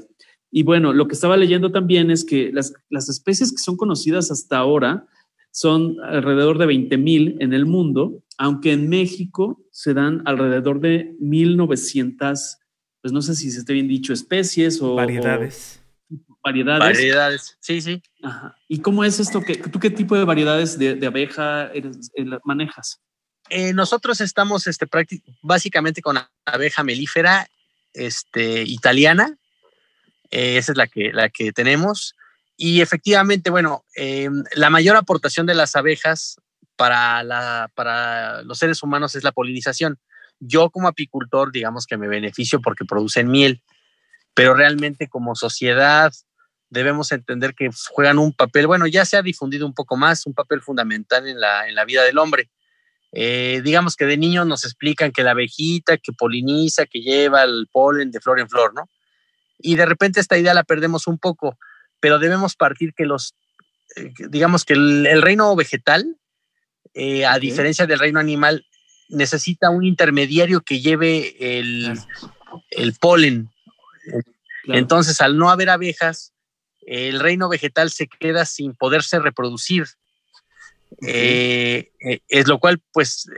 Y 0.51 0.63
bueno, 0.63 0.93
lo 0.93 1.07
que 1.07 1.15
estaba 1.15 1.37
leyendo 1.37 1.71
también 1.71 2.11
es 2.11 2.25
que 2.25 2.53
las, 2.53 2.73
las 2.89 3.09
especies 3.09 3.53
que 3.53 3.59
son 3.59 3.77
conocidas 3.77 4.31
hasta 4.31 4.59
ahora 4.59 5.07
son 5.53 5.97
alrededor 6.03 6.59
de 6.59 6.67
20 6.67 6.97
mil 6.99 7.37
en 7.41 7.53
el 7.53 7.67
mundo, 7.67 8.23
aunque 8.41 8.73
en 8.73 8.89
México 8.89 9.63
se 9.71 9.93
dan 9.93 10.23
alrededor 10.25 10.81
de 10.81 11.15
1900, 11.21 12.57
pues 13.03 13.13
no 13.13 13.21
sé 13.21 13.35
si 13.35 13.51
se 13.51 13.59
esté 13.59 13.75
bien 13.75 13.87
dicho, 13.87 14.15
especies 14.15 14.81
o 14.81 14.95
variedades. 14.95 15.83
variedades. 16.43 16.97
Variedades, 16.97 17.59
sí, 17.61 17.83
sí. 17.83 18.03
¿Y 18.67 18.81
cómo 18.81 19.05
es 19.05 19.21
esto? 19.21 19.43
Que, 19.43 19.57
¿Tú 19.57 19.79
qué 19.79 19.91
tipo 19.91 20.17
de 20.17 20.25
variedades 20.25 20.79
de, 20.79 20.95
de 20.95 21.07
abeja 21.07 21.71
eres, 21.75 22.11
eh, 22.17 22.25
manejas? 22.43 23.03
Eh, 23.51 23.75
nosotros 23.75 24.23
estamos 24.23 24.67
este, 24.67 24.87
básicamente 25.43 26.01
con 26.01 26.17
abeja 26.47 26.83
melífera 26.83 27.47
este, 27.93 28.63
italiana. 28.63 29.37
Eh, 30.31 30.57
esa 30.57 30.73
es 30.73 30.79
la 30.79 30.87
que, 30.87 31.13
la 31.13 31.29
que 31.29 31.53
tenemos. 31.53 32.15
Y 32.57 32.81
efectivamente, 32.81 33.51
bueno, 33.51 33.85
em, 33.97 34.45
la 34.55 34.71
mayor 34.71 34.97
aportación 34.97 35.45
de 35.45 35.55
las 35.55 35.77
abejas 35.77 36.41
para, 36.81 37.23
la, 37.25 37.71
para 37.75 38.41
los 38.45 38.57
seres 38.57 38.83
humanos 38.83 39.15
es 39.15 39.23
la 39.23 39.33
polinización. 39.33 39.99
Yo 40.39 40.71
como 40.71 40.89
apicultor, 40.89 41.53
digamos 41.53 41.85
que 41.85 41.99
me 41.99 42.09
beneficio 42.09 42.63
porque 42.63 42.87
producen 42.87 43.31
miel, 43.31 43.63
pero 44.33 44.55
realmente 44.55 45.07
como 45.07 45.35
sociedad 45.35 46.11
debemos 46.71 47.13
entender 47.13 47.55
que 47.55 47.69
juegan 47.91 48.19
un 48.19 48.33
papel, 48.33 48.67
bueno, 48.67 48.87
ya 48.87 49.05
se 49.05 49.19
ha 49.19 49.23
difundido 49.23 49.67
un 49.67 49.75
poco 49.75 49.99
más, 49.99 50.25
un 50.25 50.33
papel 50.33 50.63
fundamental 50.63 51.29
en 51.29 51.39
la, 51.39 51.69
en 51.69 51.75
la 51.75 51.85
vida 51.85 52.03
del 52.03 52.17
hombre. 52.17 52.49
Eh, 53.13 53.61
digamos 53.63 53.95
que 53.95 54.07
de 54.07 54.17
niños 54.17 54.47
nos 54.47 54.65
explican 54.65 55.13
que 55.13 55.23
la 55.23 55.33
abejita 55.33 55.99
que 55.99 56.15
poliniza, 56.15 56.87
que 56.87 57.03
lleva 57.03 57.43
el 57.43 57.69
polen 57.71 58.11
de 58.11 58.21
flor 58.23 58.41
en 58.41 58.49
flor, 58.49 58.73
¿no? 58.73 58.89
Y 59.59 59.77
de 59.77 59.85
repente 59.85 60.19
esta 60.19 60.39
idea 60.39 60.55
la 60.55 60.65
perdemos 60.65 61.07
un 61.07 61.19
poco, 61.19 61.59
pero 62.01 62.19
debemos 62.19 62.57
partir 62.57 62.95
que 62.95 63.05
los, 63.05 63.35
eh, 63.97 64.15
digamos 64.31 64.65
que 64.65 64.73
el, 64.73 65.21
reino 65.21 65.55
vegetal, 65.55 66.17
eh, 66.95 67.25
a 67.25 67.39
diferencia 67.39 67.87
del 67.87 67.99
reino 67.99 68.19
animal, 68.19 68.67
necesita 69.09 69.71
un 69.71 69.85
intermediario 69.85 70.61
que 70.61 70.81
lleve 70.81 71.37
el, 71.39 71.97
polen. 73.01 73.51
Entonces, 74.65 75.21
al 75.21 75.37
no 75.37 75.51
haber 75.51 75.71
abejas, 75.71 76.33
el 76.81 77.21
reino 77.21 77.49
vegetal 77.49 77.91
se 77.91 78.09
queda 78.09 78.45
sin 78.45 78.75
poderse 78.75 79.19
reproducir. 79.21 79.87
Eh, 81.07 81.93
eh, 82.01 82.21
es 82.29 82.49
lo 82.49 82.59
cual, 82.59 82.81
pues, 82.93 83.29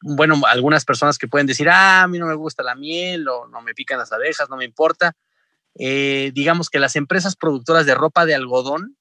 bueno, 0.00 0.40
algunas 0.46 0.84
personas 0.84 1.18
que 1.18 1.26
pueden 1.26 1.46
decir, 1.48 1.68
ah, 1.68 2.02
a 2.02 2.08
mí 2.08 2.18
no 2.18 2.26
me 2.26 2.34
gusta 2.34 2.62
la 2.62 2.76
miel 2.76 3.26
o 3.28 3.48
no 3.48 3.60
me 3.62 3.74
pican 3.74 3.98
las 3.98 4.12
abejas, 4.12 4.48
no 4.48 4.56
me 4.56 4.64
importa. 4.64 5.16
digamos 5.74 6.70
que 6.70 6.78
las 6.78 6.94
empresas 6.96 7.34
productoras 7.34 7.86
de 7.86 7.94
ropa 7.94 8.24
de 8.24 8.34
algodón 8.34 8.96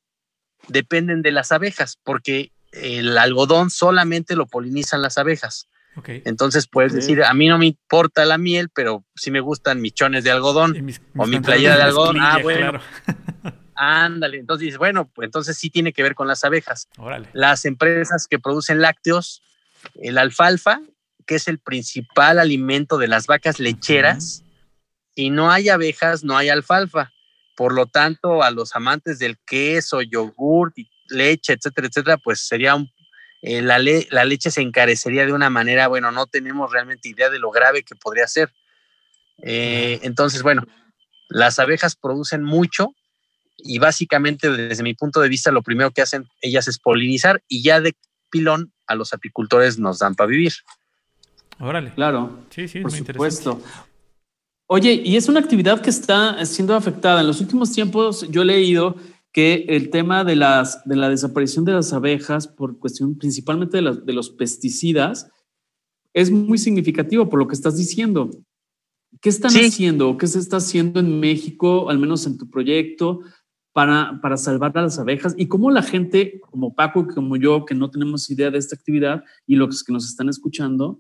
dependen 0.68 1.22
de 1.22 1.32
las 1.32 1.52
abejas 1.52 2.00
porque 2.04 2.52
el 2.82 3.18
algodón 3.18 3.70
solamente 3.70 4.36
lo 4.36 4.48
polinizan 4.48 5.02
las 5.02 5.18
abejas. 5.18 5.68
Entonces 6.06 6.68
puedes 6.68 6.94
decir, 6.94 7.24
a 7.24 7.34
mí 7.34 7.48
no 7.48 7.58
me 7.58 7.66
importa 7.66 8.24
la 8.26 8.38
miel, 8.38 8.70
pero 8.70 9.04
sí 9.16 9.32
me 9.32 9.40
gustan 9.40 9.82
michones 9.82 10.24
de 10.24 10.32
algodón 10.32 10.76
o 11.16 11.26
mi 11.26 11.40
playera 11.40 11.76
de 11.76 11.84
algodón. 11.84 12.18
Ah, 12.20 12.40
bueno. 12.42 12.80
Ándale, 13.76 14.38
entonces 14.38 14.66
dices, 14.66 14.78
bueno, 14.78 15.10
pues 15.14 15.28
entonces 15.28 15.58
sí 15.58 15.70
tiene 15.70 15.94
que 15.94 16.04
ver 16.04 16.16
con 16.16 16.28
las 16.28 16.44
abejas. 16.44 16.88
Las 17.34 17.66
empresas 17.66 18.28
que 18.28 18.40
producen 18.40 18.82
lácteos, 18.82 19.42
el 19.96 20.18
alfalfa, 20.18 20.82
que 21.26 21.36
es 21.36 21.48
el 21.48 21.60
principal 21.60 22.40
alimento 22.40 22.98
de 22.98 23.08
las 23.08 23.28
vacas 23.28 23.60
lecheras, 23.60 24.44
si 25.16 25.30
no 25.30 25.52
hay 25.52 25.70
abejas, 25.70 26.24
no 26.24 26.38
hay 26.38 26.50
alfalfa. 26.50 27.12
Por 27.56 27.74
lo 27.74 27.88
tanto, 27.88 28.44
a 28.44 28.52
los 28.52 28.76
amantes 28.76 29.20
del 29.20 29.38
queso, 29.40 30.02
yogur, 30.02 30.74
leche, 31.10 31.54
etcétera, 31.54 31.88
etcétera, 31.88 32.18
pues 32.18 32.42
sería 32.42 32.76
un, 32.76 32.90
eh, 33.42 33.62
la, 33.62 33.80
la 34.12 34.26
leche 34.26 34.52
se 34.52 34.62
encarecería 34.62 35.26
de 35.26 35.34
una 35.34 35.50
manera, 35.50 35.88
bueno, 35.88 36.12
no 36.12 36.26
tenemos 36.26 36.72
realmente 36.72 37.10
idea 37.10 37.30
de 37.30 37.40
lo 37.40 37.52
grave 37.52 37.84
que 37.84 37.96
podría 37.96 38.28
ser. 38.28 38.52
Eh, 39.44 40.00
entonces, 40.04 40.44
bueno, 40.44 40.64
las 41.30 41.60
abejas 41.60 41.96
producen 41.96 42.44
mucho, 42.44 42.94
y 43.58 43.80
básicamente 43.80 44.50
desde 44.50 44.84
mi 44.84 44.94
punto 44.94 45.20
de 45.20 45.30
vista 45.30 45.52
lo 45.52 45.64
primero 45.64 45.92
que 45.92 46.02
hacen 46.02 46.28
ellas 46.42 46.68
es 46.68 46.78
polinizar 46.78 47.42
y 47.48 47.64
ya 47.64 47.82
de 47.82 47.96
pilón 48.30 48.72
a 48.86 48.96
los 48.96 49.14
apicultores 49.14 49.80
nos 49.80 50.00
dan 50.00 50.16
para 50.16 50.28
vivir. 50.28 50.54
Órale. 51.60 51.92
Claro. 51.94 52.46
Sí, 52.52 52.68
sí, 52.68 52.82
por 52.82 52.92
supuesto. 52.92 53.62
Oye, 54.68 54.94
y 54.94 55.16
es 55.16 55.28
una 55.28 55.40
actividad 55.40 55.82
que 55.82 55.90
está 55.90 56.46
siendo 56.46 56.76
afectada. 56.76 57.22
En 57.22 57.28
los 57.28 57.42
últimos 57.42 57.72
tiempos 57.72 58.28
yo 58.30 58.44
he 58.44 58.46
leído 58.46 58.96
que 59.38 59.66
el 59.68 59.92
tema 59.92 60.24
de, 60.24 60.36
las, 60.36 60.84
de 60.86 60.96
la 60.96 61.10
desaparición 61.10 61.64
de 61.64 61.74
las 61.74 61.94
abejas 61.94 62.48
por 62.48 62.80
cuestión 62.80 63.20
principalmente 63.20 63.80
de, 63.80 64.02
de 64.04 64.14
los 64.14 64.32
pesticidas 64.32 65.30
es 66.12 66.32
muy 66.32 66.58
significativo 66.58 67.30
por 67.30 67.38
lo 67.38 67.48
que 67.48 67.54
estás 67.54 67.78
diciendo. 67.78 68.32
¿Qué 69.22 69.30
están 69.30 69.52
haciendo? 69.52 70.18
¿Qué 70.18 70.26
se 70.26 70.40
está 70.40 70.58
haciendo 70.58 71.00
en 71.00 71.20
México, 71.20 71.92
al 71.92 72.00
menos 72.00 72.26
en 72.26 72.40
tu 72.40 72.50
proyecto, 72.50 73.20
para, 73.74 74.20
salvar 74.38 74.76
a 74.76 74.82
las 74.82 74.98
abejas 74.98 75.36
y 75.38 75.48
cómo 75.48 75.70
la 75.70 75.84
gente 75.84 76.42
como 76.50 76.74
Paco 76.74 77.02
y 77.02 77.14
como 77.14 77.38
yo, 77.38 77.64
que 77.64 77.76
no 77.76 77.92
tenemos 77.92 78.28
idea 78.32 78.50
de 78.50 78.58
esta 78.58 78.76
actividad 78.76 79.24
y 79.46 79.56
los 79.56 79.84
que 79.84 79.94
nos 79.94 80.08
están 80.08 80.30
escuchando, 80.30 81.00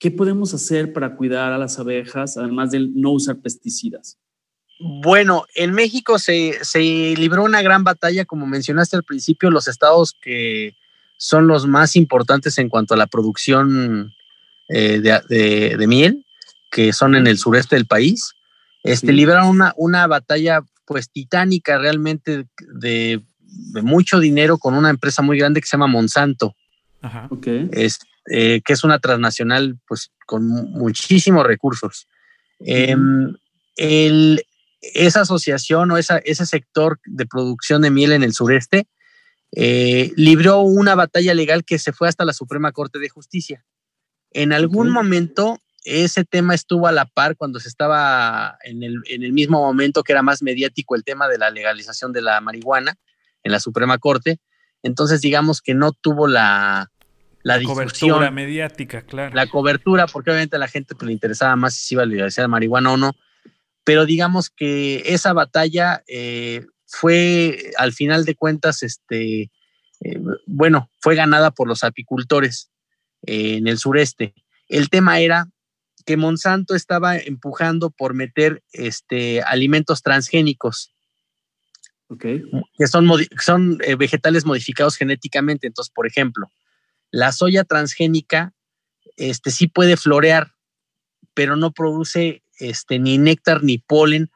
¿qué 0.00 0.10
podemos 0.10 0.54
hacer 0.54 0.94
para 0.94 1.14
cuidar 1.14 1.52
a 1.52 1.58
las 1.58 1.78
abejas, 1.78 2.38
además 2.38 2.70
de 2.70 2.88
no 2.88 3.12
usar 3.12 3.42
pesticidas? 3.42 4.18
Bueno, 4.78 5.46
en 5.54 5.72
México 5.72 6.18
se, 6.18 6.58
libró 7.16 7.44
una 7.44 7.62
gran 7.62 7.84
batalla, 7.84 8.24
como 8.24 8.46
mencionaste 8.46 8.96
al 8.96 9.04
principio, 9.04 9.50
los 9.50 9.68
estados 9.68 10.14
que 10.20 10.74
son 11.16 11.46
los 11.46 11.66
más 11.66 11.96
importantes 11.96 12.58
en 12.58 12.68
cuanto 12.68 12.94
a 12.94 12.98
la 12.98 13.06
producción 13.06 14.14
eh, 14.68 15.00
de, 15.00 15.86
miel, 15.86 16.26
que 16.70 16.92
son 16.92 17.14
en 17.14 17.26
el 17.26 17.38
sureste 17.38 17.76
del 17.76 17.86
país, 17.86 18.34
este, 18.82 19.12
libraron 19.12 19.48
una, 19.48 19.72
una 19.76 20.06
batalla 20.06 20.60
pues 20.84 21.10
titánica 21.10 21.78
realmente 21.78 22.46
de, 22.74 23.22
mucho 23.82 24.20
dinero 24.20 24.58
con 24.58 24.74
una 24.74 24.90
empresa 24.90 25.22
muy 25.22 25.38
grande 25.38 25.60
que 25.60 25.66
se 25.66 25.76
llama 25.76 25.86
Monsanto. 25.86 26.54
Ajá. 27.00 27.28
Es, 27.72 27.98
eh, 28.30 28.60
que 28.64 28.72
es 28.72 28.84
una 28.84 28.98
transnacional 28.98 29.78
pues 29.88 30.10
con 30.26 30.46
muchísimos 30.46 31.46
recursos. 31.46 32.06
Em, 32.60 33.34
esa 34.94 35.22
asociación 35.22 35.90
o 35.90 35.98
esa, 35.98 36.18
ese 36.18 36.46
sector 36.46 37.00
de 37.04 37.26
producción 37.26 37.82
de 37.82 37.90
miel 37.90 38.12
en 38.12 38.22
el 38.22 38.32
sureste 38.32 38.86
eh, 39.52 40.12
libró 40.16 40.60
una 40.60 40.94
batalla 40.94 41.34
legal 41.34 41.64
que 41.64 41.78
se 41.78 41.92
fue 41.92 42.08
hasta 42.08 42.24
la 42.24 42.32
Suprema 42.32 42.72
Corte 42.72 42.98
de 42.98 43.08
Justicia. 43.08 43.64
En 44.32 44.52
algún 44.52 44.90
momento 44.90 45.60
ese 45.86 46.24
tema 46.24 46.54
estuvo 46.54 46.88
a 46.88 46.92
la 46.92 47.06
par 47.06 47.36
cuando 47.36 47.60
se 47.60 47.68
estaba 47.68 48.58
en 48.64 48.82
el, 48.82 48.96
en 49.06 49.22
el, 49.22 49.32
mismo 49.32 49.60
momento 49.60 50.02
que 50.02 50.12
era 50.12 50.22
más 50.22 50.42
mediático 50.42 50.96
el 50.96 51.04
tema 51.04 51.28
de 51.28 51.38
la 51.38 51.50
legalización 51.50 52.12
de 52.12 52.22
la 52.22 52.40
marihuana 52.40 52.96
en 53.44 53.52
la 53.52 53.60
Suprema 53.60 53.96
Corte. 53.98 54.38
Entonces, 54.82 55.20
digamos 55.20 55.62
que 55.62 55.74
no 55.74 55.92
tuvo 55.92 56.26
la, 56.26 56.90
la, 57.42 57.62
cobertura 57.62 58.32
mediática, 58.32 59.02
claro. 59.02 59.34
La 59.34 59.46
cobertura, 59.46 60.08
porque 60.08 60.30
obviamente 60.30 60.56
a 60.56 60.58
la 60.58 60.68
gente 60.68 60.96
pues, 60.96 61.06
le 61.06 61.12
interesaba 61.12 61.54
más 61.54 61.74
si 61.74 61.86
se 61.86 61.94
iba 61.94 62.02
a 62.02 62.06
legalizar 62.06 62.42
la 62.42 62.48
marihuana 62.48 62.92
o 62.92 62.96
no. 62.96 63.12
Pero 63.86 64.04
digamos 64.04 64.50
que 64.50 65.04
esa 65.06 65.32
batalla 65.32 66.02
eh, 66.08 66.66
fue, 66.86 67.70
al 67.78 67.92
final 67.92 68.24
de 68.24 68.34
cuentas, 68.34 68.82
este, 68.82 69.42
eh, 70.00 70.20
bueno, 70.44 70.90
fue 70.98 71.14
ganada 71.14 71.52
por 71.52 71.68
los 71.68 71.84
apicultores 71.84 72.68
eh, 73.28 73.58
en 73.58 73.68
el 73.68 73.78
sureste. 73.78 74.34
El 74.66 74.90
tema 74.90 75.20
era 75.20 75.48
que 76.04 76.16
Monsanto 76.16 76.74
estaba 76.74 77.16
empujando 77.16 77.90
por 77.90 78.12
meter 78.12 78.64
este, 78.72 79.40
alimentos 79.42 80.02
transgénicos. 80.02 80.92
Que 82.18 82.86
son, 82.88 83.08
son 83.38 83.78
vegetales 83.98 84.44
modificados 84.44 84.96
genéticamente. 84.96 85.68
Entonces, 85.68 85.92
por 85.94 86.08
ejemplo, 86.08 86.50
la 87.12 87.30
soya 87.30 87.62
transgénica 87.62 88.52
este, 89.16 89.52
sí 89.52 89.68
puede 89.68 89.96
florear, 89.96 90.54
pero 91.34 91.54
no 91.54 91.70
produce 91.70 92.42
este, 92.58 92.98
ni 92.98 93.18
néctar 93.18 93.62
ni 93.62 93.78
polen, 93.78 94.30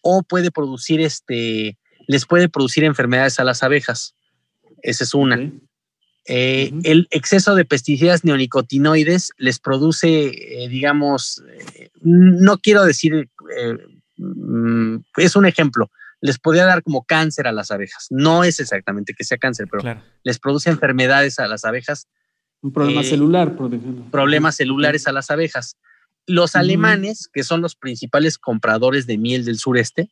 o 0.00 0.22
puede 0.22 0.50
producir, 0.50 1.00
este, 1.00 1.78
les 2.06 2.26
puede 2.26 2.48
producir 2.48 2.84
enfermedades 2.84 3.38
a 3.38 3.44
las 3.44 3.62
abejas. 3.62 4.14
Esa 4.82 5.04
es 5.04 5.14
una. 5.14 5.50
Eh, 6.24 6.72
el 6.84 7.08
exceso 7.10 7.54
de 7.54 7.64
pesticidas 7.64 8.24
neonicotinoides 8.24 9.32
les 9.38 9.58
produce, 9.58 10.26
eh, 10.64 10.68
digamos, 10.68 11.42
eh, 11.74 11.90
no 12.00 12.58
quiero 12.58 12.84
decir, 12.84 13.28
mm, 14.16 14.96
es 15.16 15.34
un 15.36 15.46
ejemplo, 15.46 15.90
les 16.20 16.38
podría 16.38 16.64
dar 16.64 16.84
como 16.84 17.04
cáncer 17.04 17.48
a 17.48 17.52
las 17.52 17.72
abejas. 17.72 18.06
No 18.10 18.44
es 18.44 18.60
exactamente 18.60 19.14
que 19.14 19.24
sea 19.24 19.38
cáncer, 19.38 19.66
pero 19.70 20.00
les 20.22 20.38
produce 20.38 20.70
enfermedades 20.70 21.40
a 21.40 21.48
las 21.48 21.64
abejas. 21.64 22.06
Un 22.60 22.72
problema 22.72 23.02
celular, 23.02 23.56
por 23.56 23.74
ejemplo. 23.74 24.04
Problemas 24.12 24.54
celulares 24.54 25.08
a 25.08 25.12
las 25.12 25.30
abejas. 25.30 25.76
Los 26.26 26.54
alemanes, 26.56 27.28
que 27.32 27.42
son 27.42 27.62
los 27.62 27.74
principales 27.74 28.38
compradores 28.38 29.06
de 29.06 29.18
miel 29.18 29.44
del 29.44 29.58
sureste 29.58 30.10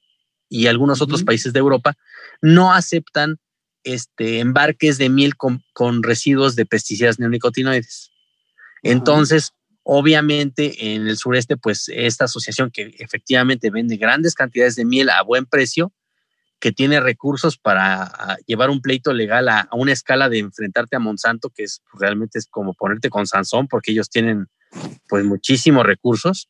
y 0.48 0.66
algunos 0.66 1.00
otros 1.00 1.22
países 1.22 1.52
de 1.52 1.60
Europa, 1.60 1.96
no 2.42 2.72
aceptan 2.72 3.38
este, 3.84 4.40
embarques 4.40 4.98
de 4.98 5.08
miel 5.08 5.34
con, 5.36 5.62
residuos 6.02 6.56
de 6.56 6.66
pesticidas 6.66 7.18
neonicotinoides. 7.18 8.10
Entonces, 8.82 9.52
obviamente 9.82 10.94
en 10.94 11.06
el 11.06 11.16
sureste, 11.16 11.56
pues 11.56 11.88
esta 11.88 12.24
asociación 12.24 12.70
que 12.70 12.94
efectivamente 12.98 13.70
vende 13.70 13.96
grandes 13.96 14.34
cantidades 14.34 14.76
de 14.76 14.84
miel 14.84 15.10
a 15.10 15.22
buen 15.22 15.46
precio, 15.46 15.92
que 16.60 16.72
tiene 16.72 17.00
recursos 17.00 17.56
para 17.56 18.02
ah, 18.02 18.36
llevar 18.46 18.68
un 18.68 18.82
pleito 18.82 19.14
legal 19.14 19.48
a, 19.48 19.68
una 19.72 19.92
escala 19.92 20.28
de 20.28 20.40
enfrentarte 20.40 20.94
a 20.94 20.98
Monsanto, 20.98 21.48
que 21.48 21.64
es 21.64 21.80
realmente 21.94 22.38
es 22.38 22.46
como 22.46 22.74
ponerte 22.74 23.08
con 23.08 23.26
Sansón, 23.26 23.66
porque 23.66 23.92
ellos 23.92 24.10
tienen 24.10 24.46
pues 25.08 25.24
muchísimos 25.24 25.84
recursos. 25.84 26.48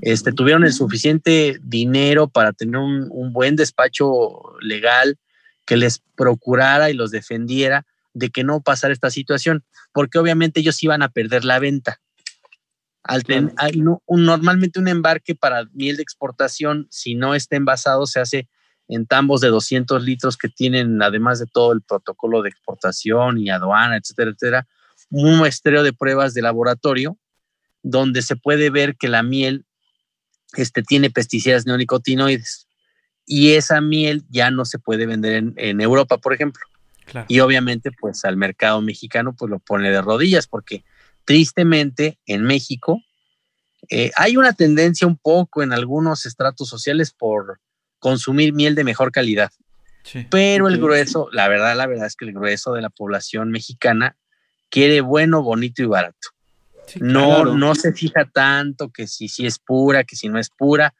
Este, 0.00 0.30
tuvieron 0.30 0.62
el 0.64 0.72
suficiente 0.72 1.58
dinero 1.60 2.28
para 2.28 2.52
tener 2.52 2.76
un, 2.76 3.08
un 3.10 3.32
buen 3.32 3.56
despacho 3.56 4.54
legal, 4.60 5.18
que 5.64 5.76
les 5.76 6.00
procurara 6.14 6.88
y 6.88 6.94
los 6.94 7.10
defendiera 7.10 7.84
de 8.14 8.30
que 8.30 8.44
no 8.44 8.60
pasara 8.60 8.94
esta 8.94 9.10
situación, 9.10 9.64
porque 9.92 10.18
obviamente 10.18 10.60
ellos 10.60 10.82
iban 10.82 11.02
a 11.02 11.10
perder 11.10 11.44
la 11.44 11.58
venta. 11.58 12.00
Al 13.02 13.22
normalmente 14.08 14.80
un 14.80 14.88
embarque 14.88 15.34
para 15.34 15.66
miel 15.72 15.96
de 15.96 16.02
exportación, 16.02 16.88
si 16.90 17.14
no 17.14 17.34
está 17.34 17.56
envasado, 17.56 18.06
se 18.06 18.20
hace 18.20 18.48
en 18.88 19.06
tambos 19.06 19.40
de 19.40 19.48
200 19.48 20.02
litros 20.02 20.36
que 20.36 20.48
tienen, 20.48 21.02
además 21.02 21.38
de 21.38 21.46
todo 21.46 21.72
el 21.72 21.82
protocolo 21.82 22.42
de 22.42 22.48
exportación 22.48 23.38
y 23.38 23.50
aduana, 23.50 23.96
etcétera, 23.96 24.30
etcétera, 24.30 24.66
un 25.10 25.38
muestreo 25.38 25.82
de 25.82 25.92
pruebas 25.92 26.34
de 26.34 26.42
laboratorio 26.42 27.16
donde 27.88 28.20
se 28.22 28.34
puede 28.34 28.68
ver 28.68 28.96
que 28.96 29.06
la 29.06 29.22
miel 29.22 29.64
este, 30.54 30.82
tiene 30.82 31.08
pesticidas 31.08 31.66
neonicotinoides 31.66 32.66
y 33.24 33.52
esa 33.52 33.80
miel 33.80 34.24
ya 34.28 34.50
no 34.50 34.64
se 34.64 34.80
puede 34.80 35.06
vender 35.06 35.44
en, 35.56 35.80
Europa, 35.80 36.18
por 36.18 36.34
ejemplo. 36.34 36.64
Y 37.28 37.38
obviamente, 37.38 37.92
pues 37.92 38.24
al 38.24 38.36
mercado 38.36 38.80
mexicano, 38.82 39.34
pues 39.36 39.50
lo 39.50 39.60
pone 39.60 39.90
de 39.90 40.02
rodillas, 40.02 40.48
porque 40.48 40.84
tristemente 41.24 42.18
en 42.26 42.42
México 42.42 43.00
eh, 43.88 44.10
hay 44.16 44.36
una 44.36 44.52
tendencia 44.52 45.06
un 45.06 45.16
poco 45.16 45.62
en 45.62 45.72
algunos 45.72 46.26
estratos 46.26 46.68
sociales 46.68 47.12
por 47.12 47.60
consumir 48.00 48.52
miel 48.52 48.74
de 48.74 48.82
mejor 48.82 49.12
calidad. 49.12 49.52
Pero 50.30 50.68
el 50.68 50.78
grueso, 50.78 51.28
la 51.32 51.48
verdad, 51.48 51.76
la 51.76 51.86
verdad 51.86 52.06
es 52.06 52.16
que 52.16 52.24
el 52.24 52.32
grueso 52.32 52.72
de 52.74 52.82
la 52.82 52.90
población 52.90 53.50
mexicana 53.50 54.16
quiere 54.70 55.00
bueno, 55.00 55.42
bonito 55.42 55.82
y 55.82 55.86
barato. 55.86 56.35
No, 57.00 57.44
no 57.44 57.74
se 57.74 57.92
fija 57.92 58.24
tanto 58.24 58.90
que 58.90 59.06
si, 59.06 59.28
si 59.28 59.46
es 59.46 59.58
pura, 59.58 60.04
que 60.04 60.16
si 60.16 60.28
no 60.28 60.38
es 60.38 60.50
pura 60.50 60.94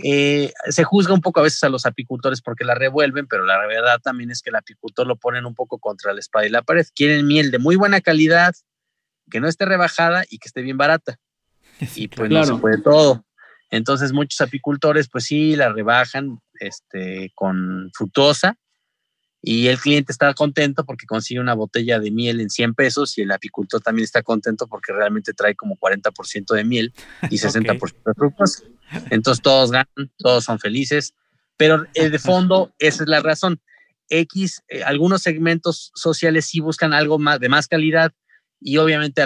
eh, 0.00 0.52
se 0.68 0.84
juzga 0.84 1.12
un 1.12 1.20
poco 1.20 1.40
a 1.40 1.42
veces 1.42 1.62
a 1.64 1.68
los 1.68 1.84
apicultores 1.84 2.40
porque 2.40 2.64
la 2.64 2.74
revuelven, 2.74 3.26
pero 3.26 3.44
la 3.44 3.58
verdad 3.66 3.98
también 4.00 4.30
es 4.30 4.42
que 4.42 4.50
el 4.50 4.56
apicultor 4.56 5.06
lo 5.06 5.16
ponen 5.16 5.44
un 5.44 5.54
poco 5.54 5.78
contra 5.78 6.12
la 6.12 6.20
espada 6.20 6.46
y 6.46 6.50
la 6.50 6.62
pared. 6.62 6.86
Quieren 6.94 7.26
miel 7.26 7.50
de 7.50 7.58
muy 7.58 7.74
buena 7.74 8.00
calidad, 8.00 8.54
que 9.30 9.40
no 9.40 9.48
esté 9.48 9.64
rebajada 9.64 10.24
y 10.28 10.38
que 10.38 10.48
esté 10.48 10.62
bien 10.62 10.76
barata. 10.76 11.18
y 11.96 12.08
pues 12.08 12.30
no 12.30 12.44
se 12.44 12.54
puede 12.54 12.78
todo. 12.78 13.24
Entonces 13.70 14.12
muchos 14.12 14.40
apicultores 14.40 15.08
pues 15.08 15.24
sí 15.24 15.56
la 15.56 15.72
rebajan 15.72 16.38
este, 16.60 17.32
con 17.34 17.90
fructosa 17.92 18.56
y 19.40 19.68
el 19.68 19.78
cliente 19.78 20.12
está 20.12 20.32
contento 20.34 20.84
porque 20.84 21.06
consigue 21.06 21.40
una 21.40 21.54
botella 21.54 22.00
de 22.00 22.10
miel 22.10 22.40
en 22.40 22.50
100 22.50 22.74
pesos 22.74 23.16
y 23.18 23.22
el 23.22 23.30
apicultor 23.30 23.80
también 23.80 24.04
está 24.04 24.22
contento 24.22 24.66
porque 24.66 24.92
realmente 24.92 25.32
trae 25.32 25.54
como 25.54 25.76
40% 25.76 26.54
de 26.54 26.64
miel 26.64 26.92
y 27.30 27.38
60% 27.38 27.78
de 28.04 28.14
fructosa. 28.14 28.64
Entonces 29.10 29.42
todos 29.42 29.70
ganan, 29.70 30.10
todos 30.16 30.44
son 30.44 30.58
felices, 30.58 31.14
pero 31.56 31.86
eh, 31.94 32.10
de 32.10 32.18
fondo 32.18 32.72
esa 32.78 33.04
es 33.04 33.08
la 33.08 33.20
razón. 33.20 33.60
X, 34.08 34.62
eh, 34.68 34.82
algunos 34.82 35.22
segmentos 35.22 35.92
sociales 35.94 36.46
sí 36.46 36.60
buscan 36.60 36.92
algo 36.92 37.18
más 37.18 37.38
de 37.38 37.48
más 37.48 37.68
calidad 37.68 38.12
y 38.60 38.78
obviamente, 38.78 39.22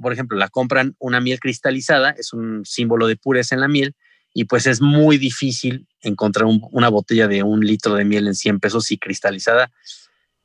por 0.00 0.12
ejemplo, 0.12 0.36
la 0.36 0.48
compran 0.48 0.96
una 0.98 1.20
miel 1.20 1.38
cristalizada, 1.38 2.10
es 2.10 2.32
un 2.32 2.64
símbolo 2.64 3.06
de 3.06 3.16
pureza 3.16 3.54
en 3.54 3.60
la 3.60 3.68
miel 3.68 3.94
y 4.34 4.44
pues 4.44 4.66
es 4.66 4.80
muy 4.80 5.18
difícil 5.18 5.86
encontrar 6.00 6.46
una 6.46 6.88
botella 6.88 7.28
de 7.28 7.42
un 7.42 7.60
litro 7.60 7.94
de 7.94 8.04
miel 8.04 8.26
en 8.26 8.34
100 8.34 8.60
pesos 8.60 8.90
y 8.90 8.98
cristalizada. 8.98 9.70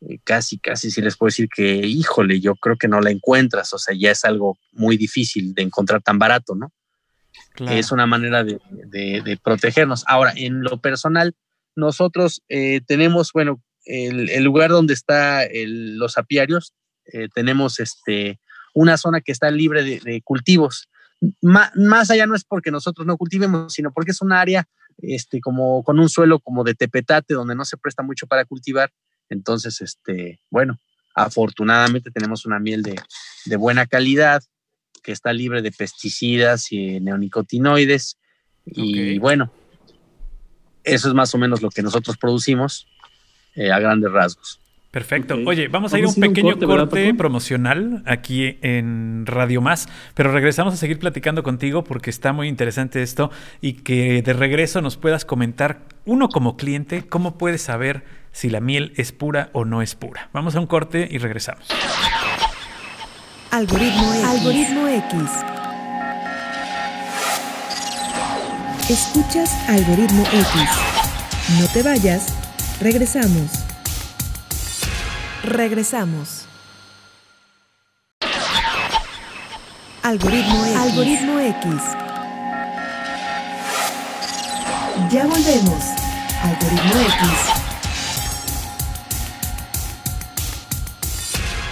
Eh, 0.02 0.20
casi, 0.24 0.60
casi 0.60 0.92
si 0.92 1.02
les 1.02 1.18
puedo 1.18 1.30
decir 1.30 1.50
que, 1.54 1.78
híjole, 1.78 2.40
yo 2.40 2.56
creo 2.56 2.78
que 2.78 2.88
no 2.88 3.02
la 3.02 3.10
encuentras, 3.10 3.74
o 3.74 3.80
sea, 3.80 3.96
ya 3.98 4.12
es 4.12 4.26
algo 4.26 4.58
muy 4.72 4.98
difícil 4.98 5.54
de 5.54 5.64
encontrar 5.64 6.02
tan 6.02 6.20
barato, 6.20 6.54
¿no? 6.56 6.72
Es 7.60 7.92
una 7.92 8.06
manera 8.06 8.44
de, 8.44 9.40
protegernos. 9.44 10.04
Ahora, 10.08 10.34
en 10.36 10.62
lo 10.62 10.80
personal, 10.80 11.36
nosotros 11.76 12.44
eh, 12.50 12.82
tenemos, 12.86 13.32
bueno, 13.34 13.62
el, 13.86 14.44
lugar 14.44 14.70
donde 14.70 14.94
están 14.94 15.48
los 15.98 16.18
apiarios, 16.18 16.74
eh, 17.12 17.30
tenemos 17.34 17.80
este, 17.80 18.40
una 18.74 18.98
zona 18.98 19.22
que 19.22 19.32
está 19.32 19.50
libre 19.50 19.84
de, 19.84 20.22
cultivos. 20.24 20.90
Más 21.42 22.12
allá 22.12 22.26
no 22.28 22.36
es 22.36 22.44
porque 22.44 22.72
nosotros 22.72 23.08
no 23.08 23.18
cultivemos, 23.18 23.74
sino 23.74 23.92
porque 23.92 24.12
es 24.12 24.22
un 24.22 24.34
área 24.34 24.68
este, 25.00 25.40
como 25.42 25.84
con 25.84 26.00
un 26.00 26.10
suelo 26.10 26.40
como 26.40 26.64
de 26.64 26.76
tepetate 26.76 27.34
donde 27.34 27.56
no 27.56 27.66
se 27.66 27.78
presta 27.78 28.04
mucho 28.04 28.28
para 28.28 28.46
cultivar. 28.46 28.92
Entonces, 29.30 29.82
este, 29.82 30.40
bueno, 30.50 30.80
afortunadamente 31.16 32.12
tenemos 32.12 32.46
una 32.46 32.60
miel 32.60 32.84
de, 32.84 32.96
de 33.46 33.56
buena 33.56 33.86
calidad, 33.86 34.44
que 35.04 35.12
está 35.12 35.34
libre 35.34 35.62
de 35.62 35.72
pesticidas 35.72 36.72
y 36.72 37.00
neonicotinoides. 37.00 38.18
Y 38.66 39.18
bueno, 39.20 39.52
eso 40.84 41.08
es 41.08 41.14
más 41.14 41.34
o 41.34 41.38
menos 41.38 41.62
lo 41.62 41.70
que 41.70 41.82
nosotros 41.82 42.18
producimos 42.18 42.88
eh, 43.56 43.72
a 43.72 43.80
grandes 43.80 44.12
rasgos. 44.12 44.60
Perfecto. 44.92 45.36
Oye, 45.46 45.68
vamos 45.68 45.94
a 45.94 46.00
ir 46.00 46.06
a 46.06 46.08
un 46.08 46.16
pequeño 46.16 46.58
corte, 46.58 47.14
promocional 47.14 48.04
aquí 48.06 48.58
en 48.62 49.26
Radio 49.26 49.62
Más, 49.62 49.90
pero 50.14 50.32
regresamos 50.32 50.74
a 50.74 50.78
seguir 50.78 50.98
platicando 50.98 51.44
contigo 51.44 51.84
porque 51.84 52.10
está 52.10 52.32
muy 52.32 52.48
interesante 52.48 53.02
esto 53.04 53.30
y 53.60 53.74
que 53.74 54.22
de 54.22 54.34
regreso 54.34 54.82
nos 54.82 54.96
puedas 54.96 55.26
comentar, 55.26 55.82
uno 56.06 56.30
como 56.30 56.56
cliente, 56.56 57.06
cómo 57.06 57.38
puedes 57.38 57.62
saber 57.62 58.06
si 58.32 58.50
la 58.50 58.62
miel 58.62 58.94
es 58.96 59.12
pura 59.12 59.50
o 59.52 59.66
no 59.66 59.82
es 59.82 59.94
pura. 59.96 60.30
Vamos 60.32 60.56
a 60.56 60.60
un 60.62 60.68
corte 60.68 61.08
y 61.12 61.18
regresamos. 61.18 61.68
Algoritmo 63.52 64.14
X. 64.14 64.24
Algoritmo 64.26 64.88
X. 64.88 65.22
Escuchas 68.90 69.70
Algoritmo 69.70 70.24
X. 70.24 70.62
No 71.60 71.68
te 71.74 71.84
vayas. 71.84 72.34
Regresamos. 72.80 73.67
Regresamos. 75.48 76.46
Algoritmo 80.04 80.66
X. 80.66 80.76
Algoritmo 80.76 81.40
X. 81.40 81.64
Ya 85.10 85.26
volvemos. 85.26 85.84
Algoritmo 86.44 87.00
X. 87.00 87.30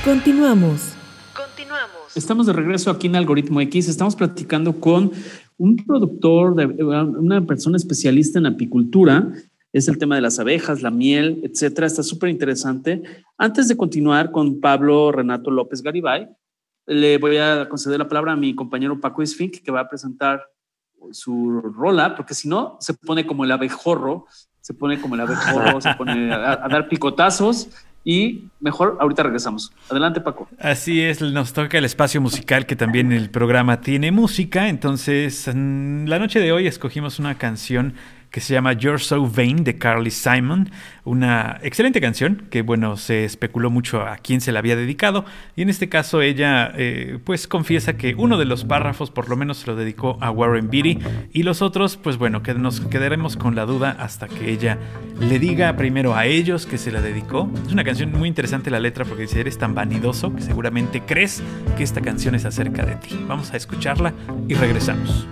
Continuamos. 0.05 0.93
Continuamos. 1.35 2.15
Estamos 2.15 2.47
de 2.47 2.53
regreso 2.53 2.89
aquí 2.89 3.07
en 3.07 3.17
Algoritmo 3.17 3.59
X. 3.59 3.89
Estamos 3.89 4.15
platicando 4.15 4.79
con 4.79 5.11
un 5.57 5.75
productor, 5.75 6.55
de, 6.55 6.65
una 6.65 7.45
persona 7.45 7.75
especialista 7.75 8.39
en 8.39 8.45
apicultura 8.45 9.33
es 9.75 9.89
el 9.89 9.97
tema 9.97 10.15
de 10.15 10.21
las 10.21 10.39
abejas, 10.39 10.81
la 10.81 10.89
miel, 10.89 11.41
etcétera. 11.43 11.85
Está 11.85 12.01
súper 12.01 12.29
interesante. 12.29 13.03
Antes 13.37 13.67
de 13.67 13.75
continuar 13.75 14.31
con 14.31 14.61
Pablo 14.61 15.11
Renato 15.11 15.51
López 15.51 15.81
Garibay, 15.81 16.29
le 16.85 17.17
voy 17.17 17.35
a 17.35 17.67
conceder 17.67 17.99
la 17.99 18.07
palabra 18.07 18.31
a 18.31 18.35
mi 18.37 18.55
compañero 18.55 19.01
Paco 19.01 19.21
Esfink, 19.21 19.61
que 19.61 19.71
va 19.71 19.81
a 19.81 19.89
presentar 19.89 20.41
su 21.11 21.59
rola, 21.61 22.15
porque 22.15 22.33
si 22.33 22.47
no, 22.47 22.77
se 22.79 22.93
pone 22.93 23.27
como 23.27 23.43
el 23.43 23.51
abejorro, 23.51 24.27
se 24.61 24.73
pone 24.73 25.01
como 25.01 25.15
el 25.15 25.21
abejorro, 25.21 25.81
se 25.81 25.93
pone 25.95 26.33
a, 26.33 26.55
dar 26.69 26.87
picotazos 26.87 27.67
y 28.05 28.45
mejor 28.61 28.97
ahorita 29.01 29.23
regresamos. 29.23 29.73
Adelante, 29.89 30.21
Paco. 30.21 30.47
Así 30.57 31.01
es, 31.01 31.21
nos 31.21 31.51
toca 31.51 31.77
el 31.77 31.83
espacio 31.83 32.21
musical 32.21 32.65
que 32.65 32.77
también 32.77 33.11
el 33.11 33.29
programa 33.29 33.81
tiene 33.81 34.13
música. 34.13 34.69
Entonces, 34.69 35.47
la 35.47 36.17
noche 36.17 36.39
de 36.39 36.53
hoy 36.53 36.65
escogimos 36.65 37.19
una 37.19 37.37
canción 37.37 37.95
que 38.35 38.41
se 38.41 38.53
llama 38.53 38.73
You're 38.73 38.99
So 38.99 39.25
Vain 39.25 39.63
de 39.63 39.77
Carly 39.77 40.11
Simon, 40.11 40.69
una 41.05 41.57
excelente 41.63 42.01
canción 42.01 42.47
que 42.49 42.63
bueno, 42.63 42.97
se 42.97 43.23
especuló 43.23 43.69
mucho 43.69 44.01
a 44.01 44.17
quién 44.17 44.41
se 44.41 44.51
la 44.51 44.59
había 44.59 44.75
dedicado 44.75 45.23
y 45.55 45.61
en 45.61 45.69
este 45.69 45.87
caso 45.87 46.21
ella 46.21 46.69
eh, 46.75 47.17
pues 47.23 47.47
confiesa 47.47 47.95
que 47.95 48.13
uno 48.13 48.37
de 48.37 48.43
los 48.43 48.65
párrafos 48.65 49.09
por 49.09 49.29
lo 49.29 49.37
menos 49.37 49.59
se 49.59 49.67
lo 49.67 49.77
dedicó 49.77 50.17
a 50.19 50.31
Warren 50.31 50.69
Beatty 50.69 50.99
y 51.31 51.43
los 51.43 51.61
otros 51.61 51.95
pues 51.95 52.17
bueno, 52.17 52.43
que 52.43 52.53
nos 52.55 52.81
quedaremos 52.81 53.37
con 53.37 53.55
la 53.55 53.65
duda 53.65 53.95
hasta 53.97 54.27
que 54.27 54.51
ella 54.51 54.79
le 55.21 55.39
diga 55.39 55.73
primero 55.77 56.13
a 56.13 56.25
ellos 56.25 56.65
que 56.65 56.77
se 56.77 56.91
la 56.91 56.99
dedicó. 56.99 57.49
Es 57.65 57.71
una 57.71 57.85
canción 57.85 58.11
muy 58.11 58.27
interesante 58.27 58.69
la 58.69 58.81
letra 58.81 59.05
porque 59.05 59.21
dice 59.21 59.39
eres 59.39 59.57
tan 59.57 59.73
vanidoso 59.73 60.35
que 60.35 60.41
seguramente 60.41 61.01
crees 61.05 61.41
que 61.77 61.83
esta 61.83 62.01
canción 62.01 62.35
es 62.35 62.43
acerca 62.43 62.85
de 62.85 62.95
ti. 62.95 63.17
Vamos 63.29 63.53
a 63.53 63.55
escucharla 63.55 64.13
y 64.49 64.55
regresamos. 64.55 65.25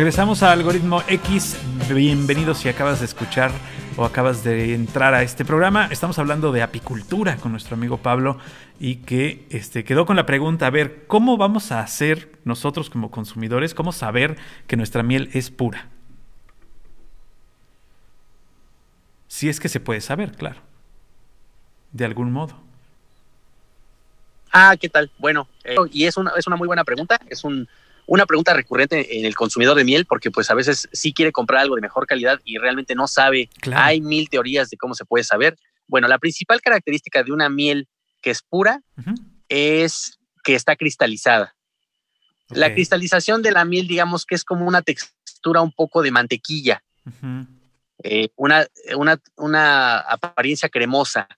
Regresamos 0.00 0.42
a 0.42 0.52
Algoritmo 0.52 1.02
X. 1.08 1.58
Bienvenidos 1.92 2.56
si 2.56 2.70
acabas 2.70 3.00
de 3.00 3.04
escuchar 3.04 3.50
o 3.98 4.06
acabas 4.06 4.42
de 4.42 4.72
entrar 4.72 5.12
a 5.12 5.22
este 5.22 5.44
programa. 5.44 5.88
Estamos 5.90 6.18
hablando 6.18 6.52
de 6.52 6.62
apicultura 6.62 7.36
con 7.36 7.52
nuestro 7.52 7.74
amigo 7.74 7.98
Pablo 7.98 8.38
y 8.78 8.96
que 8.96 9.44
este, 9.50 9.84
quedó 9.84 10.06
con 10.06 10.16
la 10.16 10.24
pregunta, 10.24 10.66
a 10.66 10.70
ver, 10.70 11.04
¿cómo 11.06 11.36
vamos 11.36 11.70
a 11.70 11.80
hacer 11.80 12.32
nosotros 12.44 12.88
como 12.88 13.10
consumidores, 13.10 13.74
cómo 13.74 13.92
saber 13.92 14.38
que 14.66 14.78
nuestra 14.78 15.02
miel 15.02 15.28
es 15.34 15.50
pura? 15.50 15.90
Si 19.28 19.50
es 19.50 19.60
que 19.60 19.68
se 19.68 19.80
puede 19.80 20.00
saber, 20.00 20.32
claro. 20.32 20.62
De 21.92 22.06
algún 22.06 22.32
modo. 22.32 22.58
Ah, 24.50 24.74
¿qué 24.80 24.88
tal? 24.88 25.10
Bueno, 25.18 25.46
eh, 25.62 25.76
y 25.92 26.06
es 26.06 26.16
una, 26.16 26.32
es 26.38 26.46
una 26.46 26.56
muy 26.56 26.68
buena 26.68 26.84
pregunta. 26.84 27.20
Es 27.28 27.44
un, 27.44 27.68
una 28.06 28.26
pregunta 28.26 28.54
recurrente 28.54 29.18
en 29.18 29.24
el 29.24 29.34
consumidor 29.34 29.76
de 29.76 29.84
miel, 29.84 30.06
porque 30.06 30.30
pues 30.30 30.50
a 30.50 30.54
veces 30.54 30.88
sí 30.92 31.12
quiere 31.12 31.32
comprar 31.32 31.62
algo 31.62 31.76
de 31.76 31.80
mejor 31.80 32.06
calidad 32.06 32.40
y 32.44 32.58
realmente 32.58 32.94
no 32.94 33.06
sabe. 33.06 33.48
Claro. 33.60 33.82
Hay 33.84 34.00
mil 34.00 34.28
teorías 34.28 34.70
de 34.70 34.76
cómo 34.76 34.94
se 34.94 35.04
puede 35.04 35.24
saber. 35.24 35.56
Bueno, 35.86 36.08
la 36.08 36.18
principal 36.18 36.60
característica 36.60 37.22
de 37.22 37.32
una 37.32 37.48
miel 37.48 37.88
que 38.20 38.30
es 38.30 38.42
pura 38.42 38.82
es 39.48 40.18
que 40.44 40.54
está 40.54 40.76
cristalizada. 40.76 41.54
La 42.48 42.72
cristalización 42.72 43.42
de 43.42 43.52
la 43.52 43.64
miel, 43.64 43.86
digamos 43.86 44.26
que 44.26 44.34
es 44.34 44.44
como 44.44 44.66
una 44.66 44.82
textura 44.82 45.60
un 45.60 45.72
poco 45.72 46.02
de 46.02 46.10
mantequilla, 46.10 46.82
eh, 48.02 48.28
una, 48.36 48.66
una, 48.96 49.20
una 49.36 49.98
apariencia 50.00 50.68
cremosa. 50.68 51.28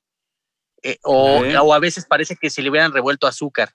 eh, 0.83 0.99
o, 1.03 1.41
o 1.41 1.75
a 1.75 1.79
veces 1.79 2.05
parece 2.07 2.37
que 2.37 2.51
se 2.51 2.63
le 2.63 2.71
hubieran 2.71 2.93
revuelto 2.93 3.27
azúcar. 3.27 3.73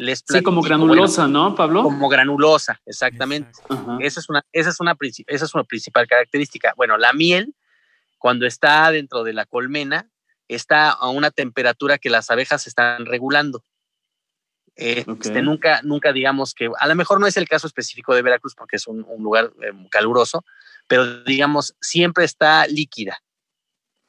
Les 0.00 0.24
Sí, 0.26 0.42
como 0.42 0.62
granulosa, 0.62 1.28
¿no, 1.28 1.54
Pablo? 1.54 1.82
como 1.82 2.08
granulosa, 2.08 2.80
exactamente. 2.86 3.50
Esa 4.00 4.20
es, 4.20 4.28
una, 4.28 4.44
esa, 4.52 4.70
es 4.70 4.80
una, 4.80 4.96
esa 5.26 5.44
es 5.44 5.54
una 5.54 5.64
principal 5.64 6.06
característica. 6.06 6.72
Bueno, 6.76 6.96
la 6.96 7.12
miel, 7.12 7.54
cuando 8.18 8.46
está 8.46 8.90
dentro 8.90 9.24
de 9.24 9.32
la 9.32 9.46
colmena, 9.46 10.10
está 10.48 10.90
a 10.90 11.08
una 11.10 11.30
temperatura 11.30 11.98
que 11.98 12.10
las 12.10 12.30
abejas 12.30 12.66
están 12.66 13.06
regulando. 13.06 13.64
Eh, 14.76 15.04
este, 15.06 15.42
nunca, 15.42 15.80
nunca 15.82 16.12
digamos 16.12 16.54
que, 16.54 16.70
a 16.78 16.88
lo 16.88 16.94
mejor 16.94 17.20
no 17.20 17.26
es 17.26 17.36
el 17.36 17.48
caso 17.48 17.66
específico 17.66 18.14
de 18.14 18.22
Veracruz 18.22 18.54
porque 18.54 18.76
es 18.76 18.86
un, 18.86 19.04
un 19.06 19.22
lugar 19.22 19.52
eh, 19.62 19.72
caluroso, 19.90 20.44
pero 20.86 21.22
digamos, 21.24 21.76
siempre 21.80 22.24
está 22.24 22.66
líquida, 22.66 23.22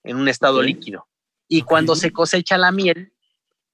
en 0.03 0.17
un 0.17 0.27
estado 0.27 0.61
líquido. 0.61 1.07
Y 1.47 1.63
cuando 1.63 1.95
se 1.95 2.11
cosecha 2.11 2.57
la 2.57 2.71
miel, 2.71 3.13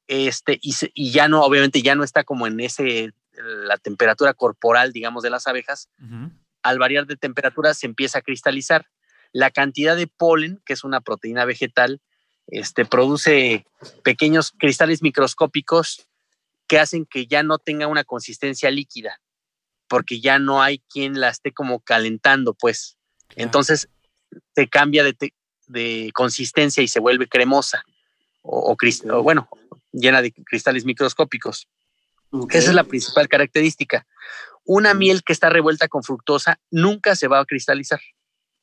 este, 0.07 0.59
y, 0.61 0.73
y 0.93 1.11
ya 1.11 1.27
no, 1.27 1.41
obviamente 1.43 1.81
ya 1.81 1.95
no 1.95 2.03
está 2.03 2.23
como 2.23 2.47
en 2.47 2.59
ese, 2.59 3.11
la 3.33 3.77
temperatura 3.77 4.33
corporal, 4.33 4.93
digamos, 4.93 5.23
de 5.23 5.29
las 5.29 5.47
abejas, 5.47 5.89
Ujú. 6.01 6.31
al 6.63 6.79
variar 6.79 7.05
de 7.05 7.17
temperatura 7.17 7.73
se 7.73 7.85
empieza 7.85 8.19
a 8.19 8.21
cristalizar. 8.21 8.87
La 9.33 9.51
cantidad 9.51 9.95
de 9.95 10.07
polen, 10.07 10.61
que 10.65 10.73
es 10.73 10.83
una 10.83 11.01
proteína 11.01 11.45
vegetal, 11.45 12.01
este, 12.47 12.85
produce 12.85 13.65
pequeños 14.03 14.53
cristales 14.57 15.01
microscópicos 15.01 16.07
que 16.67 16.79
hacen 16.79 17.05
que 17.05 17.27
ya 17.27 17.43
no 17.43 17.57
tenga 17.57 17.87
una 17.87 18.03
consistencia 18.03 18.71
líquida, 18.71 19.19
porque 19.89 20.21
ya 20.21 20.39
no 20.39 20.61
hay 20.61 20.79
quien 20.79 21.19
la 21.19 21.29
esté 21.29 21.51
como 21.51 21.81
calentando, 21.81 22.53
pues. 22.53 22.97
Claro. 23.27 23.43
Entonces 23.43 23.89
se 24.55 24.67
cambia 24.67 25.03
de, 25.03 25.15
de 25.67 26.11
consistencia 26.13 26.81
y 26.81 26.87
se 26.87 26.99
vuelve 26.99 27.27
cremosa, 27.27 27.83
o, 28.41 28.71
o 28.71 28.77
o, 29.11 29.23
bueno, 29.23 29.49
llena 29.99 30.21
de 30.21 30.31
cristales 30.31 30.85
microscópicos. 30.85 31.67
Esa 32.49 32.69
es 32.69 32.75
la 32.75 32.83
principal 32.83 33.27
característica. 33.27 34.05
Una 34.65 34.93
Mm. 34.93 34.97
miel 34.97 35.23
que 35.23 35.33
está 35.33 35.49
revuelta 35.49 35.87
con 35.87 36.03
fructosa 36.03 36.59
nunca 36.71 37.15
se 37.15 37.27
va 37.27 37.39
a 37.39 37.45
cristalizar. 37.45 38.01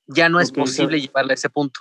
Ya 0.07 0.29
no 0.29 0.40
es 0.40 0.53
posible 0.53 1.01
llevarla 1.01 1.33
a 1.33 1.35
ese 1.35 1.49
punto. 1.49 1.81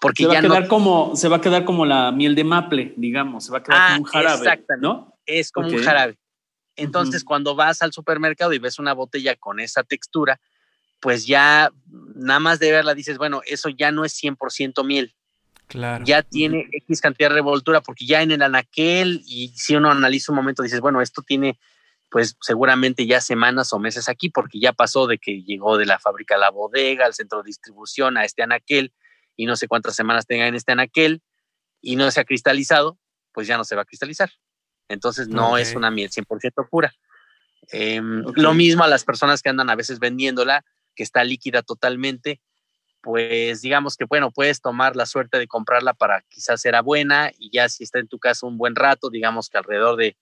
Porque 0.00 0.22
se 0.22 0.26
va 0.28 0.34
ya 0.34 0.38
a 0.38 0.42
quedar 0.42 0.62
no 0.64 0.68
como 0.68 1.16
se 1.16 1.28
va 1.28 1.36
a 1.36 1.40
quedar 1.40 1.64
como 1.64 1.84
la 1.86 2.12
miel 2.12 2.34
de 2.34 2.44
maple, 2.44 2.94
digamos, 2.96 3.46
se 3.46 3.52
va 3.52 3.58
a 3.58 3.62
quedar 3.62 3.78
Ah, 3.80 3.88
como 3.94 4.04
un 4.04 4.04
jarabe, 4.04 4.36
exactamente. 4.38 4.86
¿no? 4.86 5.18
es 5.26 5.50
como 5.50 5.68
un 5.68 5.78
jarabe. 5.78 6.18
Entonces, 6.76 7.24
cuando 7.24 7.54
vas 7.54 7.80
al 7.82 7.92
supermercado 7.92 8.52
y 8.52 8.58
ves 8.58 8.78
una 8.78 8.92
botella 8.92 9.36
con 9.36 9.58
esa 9.60 9.82
textura, 9.84 10.40
pues 11.00 11.26
ya 11.26 11.70
nada 12.14 12.40
más 12.40 12.58
de 12.58 12.70
verla 12.72 12.94
dices, 12.94 13.16
bueno, 13.16 13.40
eso 13.46 13.68
ya 13.70 13.90
no 13.90 14.04
es 14.04 14.12
100% 14.12 14.84
miel. 14.84 15.14
Claro. 15.66 16.04
Ya 16.04 16.22
tiene 16.22 16.68
X 16.72 17.00
cantidad 17.00 17.30
de 17.30 17.34
revoltura, 17.34 17.80
porque 17.80 18.06
ya 18.06 18.22
en 18.22 18.30
el 18.30 18.42
anaquel, 18.42 19.22
y 19.26 19.48
si 19.56 19.74
uno 19.74 19.90
analiza 19.90 20.32
un 20.32 20.36
momento, 20.36 20.62
dices, 20.62 20.80
bueno, 20.80 21.00
esto 21.00 21.22
tiene 21.22 21.58
pues 22.10 22.36
seguramente 22.40 23.06
ya 23.06 23.20
semanas 23.20 23.72
o 23.72 23.80
meses 23.80 24.08
aquí, 24.08 24.28
porque 24.28 24.60
ya 24.60 24.72
pasó 24.72 25.08
de 25.08 25.18
que 25.18 25.42
llegó 25.42 25.76
de 25.76 25.84
la 25.84 25.98
fábrica 25.98 26.36
a 26.36 26.38
la 26.38 26.50
bodega, 26.50 27.06
al 27.06 27.14
centro 27.14 27.42
de 27.42 27.48
distribución, 27.48 28.16
a 28.16 28.24
este 28.24 28.44
anaquel, 28.44 28.92
y 29.34 29.46
no 29.46 29.56
sé 29.56 29.66
cuántas 29.66 29.96
semanas 29.96 30.24
tenga 30.24 30.46
en 30.46 30.54
este 30.54 30.70
anaquel, 30.70 31.22
y 31.80 31.96
no 31.96 32.08
se 32.12 32.20
ha 32.20 32.24
cristalizado, 32.24 32.98
pues 33.32 33.48
ya 33.48 33.56
no 33.56 33.64
se 33.64 33.74
va 33.74 33.82
a 33.82 33.84
cristalizar. 33.84 34.30
Entonces 34.88 35.26
no 35.26 35.58
es 35.58 35.74
una 35.74 35.90
miel 35.90 36.08
100% 36.08 36.68
pura. 36.70 36.94
Ok. 37.64 38.36
Lo 38.36 38.54
mismo 38.54 38.84
a 38.84 38.88
las 38.88 39.02
personas 39.02 39.42
que 39.42 39.48
andan 39.48 39.68
a 39.68 39.74
veces 39.74 39.98
vendiéndola, 39.98 40.64
que 40.94 41.02
está 41.02 41.24
líquida 41.24 41.62
totalmente, 41.62 42.40
pues 43.04 43.60
digamos 43.60 43.96
que 43.96 44.06
bueno, 44.06 44.30
puedes 44.30 44.60
tomar 44.60 44.96
la 44.96 45.04
suerte 45.06 45.38
de 45.38 45.46
comprarla 45.46 45.92
para 45.92 46.22
quizás 46.28 46.60
será 46.60 46.80
buena 46.80 47.30
y 47.38 47.50
ya 47.52 47.68
si 47.68 47.84
está 47.84 47.98
en 47.98 48.08
tu 48.08 48.18
casa 48.18 48.46
un 48.46 48.56
buen 48.56 48.74
rato, 48.74 49.10
digamos 49.10 49.50
que 49.50 49.58
alrededor 49.58 49.96
de 49.96 50.16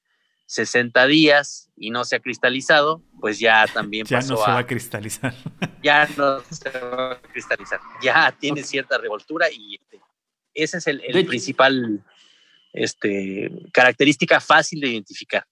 60 0.46 1.06
días 1.06 1.70
y 1.76 1.90
no 1.90 2.04
se 2.04 2.16
ha 2.16 2.20
cristalizado, 2.20 3.02
pues 3.20 3.38
ya 3.38 3.66
también 3.72 4.04
Ya 4.10 4.18
pasó 4.18 4.34
no 4.34 4.44
se 4.44 4.50
a, 4.50 4.54
va 4.54 4.58
a 4.58 4.66
cristalizar. 4.66 5.34
ya 5.82 6.08
no 6.16 6.40
se 6.40 6.70
va 6.80 7.12
a 7.12 7.22
cristalizar, 7.22 7.80
ya 8.02 8.36
tiene 8.38 8.62
cierta 8.64 8.98
revoltura 8.98 9.46
y 9.50 9.76
este, 9.76 10.00
ese 10.52 10.78
es 10.78 10.86
el, 10.88 11.26
principal 11.26 12.04
este, 12.72 13.50
característica 13.72 14.40
fácil 14.40 14.80
de 14.80 14.88
identificar. 14.88 15.46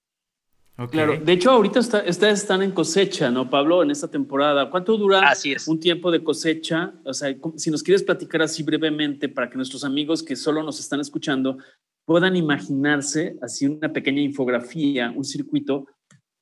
Claro, 0.89 1.19
de 1.19 1.33
hecho 1.33 1.51
ahorita 1.51 1.81
está, 1.81 2.05
ustedes 2.09 2.41
están 2.41 2.63
en 2.63 2.71
cosecha, 2.71 3.31
¿no, 3.31 3.51
Pablo? 3.51 3.83
En 3.83 3.91
esta 3.91 4.09
temporada. 4.09 4.71
¿Cuánto 4.71 4.97
dura 4.97 5.29
Así 5.29 5.53
es. 5.53 5.69
un 5.69 5.79
tiempo 5.79 6.11
de 6.11 6.25
cosecha? 6.25 6.95
O 7.05 7.13
sea, 7.13 7.35
si 7.57 7.71
nos 7.71 7.83
quieres 7.83 8.03
platicar 8.03 8.43
así 8.43 8.63
brevemente 8.63 9.29
para 9.29 9.51
que 9.51 9.57
nuestros 9.57 9.85
amigos 9.85 10.23
que 10.23 10.37
solo 10.37 10.63
nos 10.63 10.81
están 10.81 11.01
escuchando 11.01 11.59
puedan 12.05 12.35
imaginarse 12.35 13.37
así 13.43 13.67
una 13.67 13.93
pequeña 13.93 14.23
infografía, 14.23 15.13
un 15.15 15.25
circuito. 15.25 15.87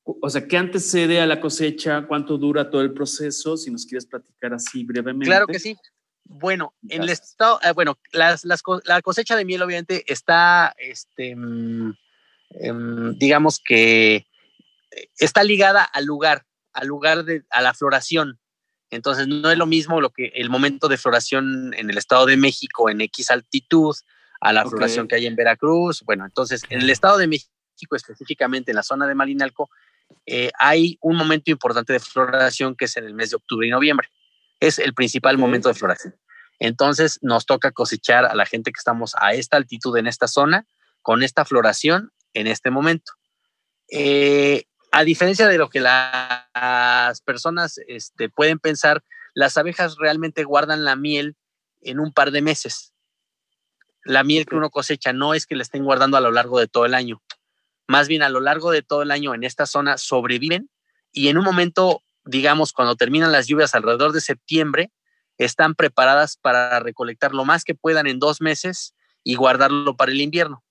O 0.03 0.29
sea, 0.29 0.47
¿qué 0.47 0.57
antecede 0.57 1.21
a 1.21 1.27
la 1.27 1.41
cosecha? 1.41 2.07
¿Cuánto 2.07 2.37
dura 2.37 2.69
todo 2.69 2.81
el 2.81 2.93
proceso? 2.93 3.57
Si 3.57 3.69
nos 3.69 3.85
quieres 3.85 4.05
platicar 4.05 4.53
así 4.53 4.83
brevemente. 4.83 5.25
Claro 5.25 5.47
que 5.47 5.59
sí. 5.59 5.75
Bueno, 6.23 6.75
en 6.87 7.03
el 7.03 7.09
estado, 7.09 7.59
eh, 7.63 7.71
bueno, 7.73 7.97
las, 8.11 8.45
la 8.45 9.01
cosecha 9.01 9.35
de 9.35 9.45
miel 9.45 9.63
obviamente 9.63 10.03
está, 10.07 10.73
este, 10.77 11.35
mm, 11.35 11.93
em, 12.51 13.17
digamos 13.17 13.59
que 13.59 14.15
eh, 14.15 14.28
está 15.17 15.43
ligada 15.43 15.83
al 15.83 16.05
lugar, 16.05 16.45
al 16.73 16.87
lugar 16.87 17.23
de, 17.23 17.43
a 17.49 17.61
la 17.61 17.73
floración. 17.73 18.39
Entonces 18.89 19.27
no 19.27 19.51
es 19.51 19.57
lo 19.57 19.65
mismo 19.65 20.01
lo 20.01 20.09
que 20.09 20.31
el 20.35 20.49
momento 20.49 20.87
de 20.87 20.97
floración 20.97 21.73
en 21.75 21.89
el 21.89 21.97
Estado 21.97 22.25
de 22.25 22.37
México 22.37 22.89
en 22.89 23.01
X 23.01 23.29
altitud 23.31 23.95
a 24.41 24.53
la 24.53 24.65
floración 24.65 25.07
que 25.07 25.15
hay 25.15 25.27
en 25.27 25.35
Veracruz. 25.35 26.01
Bueno, 26.05 26.25
entonces 26.25 26.63
en 26.69 26.81
el. 26.81 26.89
Estado 26.89 27.17
de 27.17 27.27
México 27.27 27.49
específicamente 27.95 28.71
en 28.71 28.75
la 28.75 28.83
zona 28.83 29.07
de 29.07 29.15
Malinalco 29.15 29.69
eh, 30.25 30.51
hay 30.57 30.97
un 31.01 31.15
momento 31.15 31.51
importante 31.51 31.93
de 31.93 31.99
floración 31.99 32.75
que 32.75 32.85
es 32.85 32.97
en 32.97 33.05
el 33.05 33.13
mes 33.13 33.29
de 33.29 33.35
octubre 33.35 33.67
y 33.67 33.69
noviembre. 33.69 34.09
Es 34.59 34.79
el 34.79 34.93
principal 34.93 35.37
momento 35.37 35.69
de 35.69 35.75
floración. 35.75 36.15
Entonces 36.59 37.19
nos 37.21 37.45
toca 37.45 37.71
cosechar 37.71 38.25
a 38.25 38.35
la 38.35 38.45
gente 38.45 38.71
que 38.71 38.79
estamos 38.79 39.15
a 39.19 39.33
esta 39.33 39.57
altitud 39.57 39.95
en 39.97 40.07
esta 40.07 40.27
zona 40.27 40.65
con 41.01 41.23
esta 41.23 41.45
floración 41.45 42.11
en 42.33 42.47
este 42.47 42.69
momento. 42.69 43.13
Eh, 43.89 44.65
a 44.91 45.03
diferencia 45.03 45.47
de 45.47 45.57
lo 45.57 45.69
que 45.69 45.79
la- 45.79 46.47
las 46.53 47.21
personas 47.21 47.79
este, 47.87 48.29
pueden 48.29 48.59
pensar, 48.59 49.03
las 49.33 49.57
abejas 49.57 49.95
realmente 49.97 50.43
guardan 50.43 50.83
la 50.83 50.95
miel 50.95 51.35
en 51.81 51.99
un 51.99 52.11
par 52.11 52.31
de 52.31 52.41
meses. 52.41 52.93
La 54.03 54.23
miel 54.23 54.45
que 54.45 54.55
uno 54.55 54.69
cosecha 54.69 55.13
no 55.13 55.33
es 55.33 55.45
que 55.45 55.55
la 55.55 55.63
estén 55.63 55.83
guardando 55.83 56.17
a 56.17 56.21
lo 56.21 56.31
largo 56.31 56.59
de 56.59 56.67
todo 56.67 56.85
el 56.85 56.93
año. 56.93 57.21
Más 57.87 58.07
bien 58.07 58.21
a 58.23 58.29
lo 58.29 58.39
largo 58.39 58.71
de 58.71 58.81
todo 58.81 59.01
el 59.01 59.11
año 59.11 59.33
en 59.33 59.43
esta 59.43 59.65
zona 59.65 59.97
sobreviven 59.97 60.69
y 61.11 61.29
en 61.29 61.37
un 61.37 61.43
momento, 61.43 62.01
digamos, 62.25 62.71
cuando 62.73 62.95
terminan 62.95 63.31
las 63.31 63.47
lluvias 63.47 63.75
alrededor 63.75 64.11
de 64.11 64.21
septiembre, 64.21 64.91
están 65.37 65.73
preparadas 65.75 66.37
para 66.37 66.79
recolectar 66.79 67.33
lo 67.33 67.45
más 67.45 67.63
que 67.63 67.75
puedan 67.75 68.07
en 68.07 68.19
dos 68.19 68.41
meses 68.41 68.93
y 69.23 69.35
guardarlo 69.35 69.95
para 69.95 70.11
el 70.11 70.21
invierno. 70.21 70.63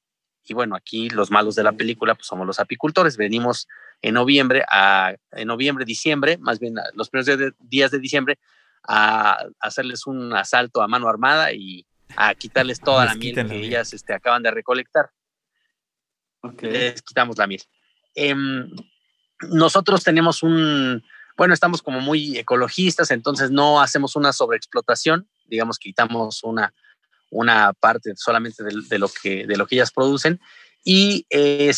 Y 0.49 0.55
bueno, 0.55 0.77
aquí 0.77 1.09
los 1.11 1.31
malos 1.31 1.55
de 1.55 1.63
la 1.63 1.73
película 1.73 2.15
pues 2.15 2.27
somos 2.27 2.47
los 2.47 2.61
apicultores. 2.61 3.17
Venimos 3.17 3.69
en 4.03 4.15
noviembre, 4.15 4.65
a, 4.71 5.15
en 5.33 5.49
noviembre, 5.49 5.85
diciembre, 5.85 6.39
más 6.39 6.59
bien 6.59 6.75
los 6.95 7.11
primeros 7.11 7.27
días 7.27 7.39
de, 7.39 7.53
días 7.59 7.91
de 7.91 7.99
diciembre, 7.99 8.39
a 8.87 9.45
hacerles 9.61 10.07
un 10.07 10.33
asalto 10.33 10.83
a 10.83 10.89
mano 10.89 11.09
armada 11.09 11.53
y 11.53 11.87
a 12.17 12.35
quitarles 12.35 12.81
toda 12.81 13.05
la 13.05 13.15
miel 13.15 13.35
que 13.35 13.43
la 13.43 13.49
miel. 13.49 13.65
ellas 13.65 13.93
este, 13.93 14.15
acaban 14.15 14.43
de 14.43 14.51
recolectar. 14.51 15.11
Les 16.61 17.03
quitamos 17.03 17.37
la 17.37 17.47
miel. 17.47 17.63
Em, 18.15 18.71
nosotros 19.51 20.03
tenemos 20.03 20.43
un, 20.43 21.03
bueno, 21.37 21.55
estamos 21.55 21.83
como 21.83 22.01
muy 22.01 22.39
ecologistas, 22.39 23.11
entonces 23.11 23.51
no 23.51 23.81
hacemos 23.81 24.17
una 24.17 24.33
sobreexplotación, 24.33 25.29
digamos, 25.45 25.79
quitamos 25.79 26.43
una, 26.43 26.73
una 27.31 27.73
parte 27.75 28.12
solamente 28.17 28.62
de, 28.64 28.99
lo 28.99 29.09
que, 29.09 29.47
de 29.47 29.57
lo 29.57 29.67
que 29.67 29.77
ellas 29.77 29.93
producen 29.93 30.41
y 30.85 31.27
eh, 31.31 31.73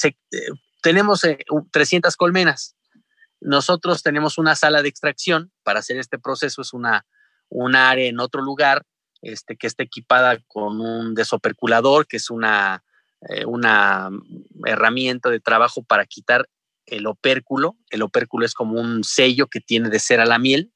tenemos 0.83 1.23
300 1.71 2.17
colmenas. 2.17 2.77
Nosotros 3.41 4.03
tenemos 4.03 4.39
una 4.39 4.55
sala 4.55 4.83
de 4.83 4.89
extracción 4.89 5.51
para 5.63 5.81
hacer 5.81 5.97
este 5.97 6.19
proceso, 6.19 6.63
es 6.63 6.73
una, 6.73 7.07
un 7.49 7.75
área 7.75 8.09
en 8.09 8.21
otro 8.21 8.43
lugar 8.43 8.85
este, 9.23 9.57
que 9.57 9.67
está 9.67 9.83
equipada 9.83 10.39
con 10.47 10.81
un 10.81 11.15
desoperculador, 11.15 12.07
que 12.07 12.19
es 12.19 12.31
una, 12.31 12.85
eh, 13.29 13.45
una 13.45 14.11
herramienta 14.65 15.31
de 15.31 15.41
trabajo 15.41 15.83
para 15.83 16.07
quitar 16.07 16.49
el 16.87 17.07
opérculo. 17.07 17.77
El 17.91 18.03
opérculo 18.03 18.45
es 18.45 18.55
como 18.55 18.81
un 18.81 19.05
sello 19.05 19.47
que 19.47 19.61
tiene 19.61 19.89
de 19.89 19.99
cera 19.99 20.25
la 20.25 20.39
miel. 20.39 20.73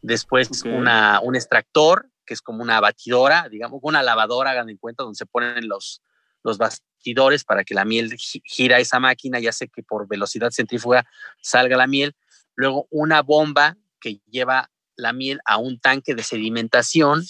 Después 0.00 0.62
una, 0.64 1.20
un 1.22 1.36
extractor, 1.36 2.08
que 2.28 2.34
es 2.34 2.42
como 2.42 2.62
una 2.62 2.78
batidora, 2.78 3.48
digamos, 3.48 3.80
una 3.82 4.02
lavadora, 4.02 4.50
hagan 4.50 4.68
en 4.68 4.76
cuenta, 4.76 5.02
donde 5.02 5.16
se 5.16 5.24
ponen 5.24 5.66
los, 5.66 6.02
los 6.44 6.58
bastidores 6.58 7.42
para 7.42 7.64
que 7.64 7.74
la 7.74 7.86
miel 7.86 8.14
gira 8.44 8.78
esa 8.78 9.00
máquina 9.00 9.40
y 9.40 9.46
hace 9.46 9.68
que 9.68 9.82
por 9.82 10.06
velocidad 10.06 10.50
centrífuga 10.50 11.06
salga 11.40 11.78
la 11.78 11.86
miel. 11.86 12.14
Luego 12.54 12.86
una 12.90 13.22
bomba 13.22 13.78
que 13.98 14.20
lleva 14.30 14.70
la 14.94 15.14
miel 15.14 15.40
a 15.46 15.56
un 15.56 15.80
tanque 15.80 16.14
de 16.14 16.22
sedimentación 16.22 17.24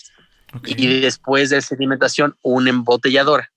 y 0.64 1.00
después 1.00 1.50
de 1.50 1.62
sedimentación 1.62 2.36
una 2.42 2.70
embotelladora. 2.70 3.52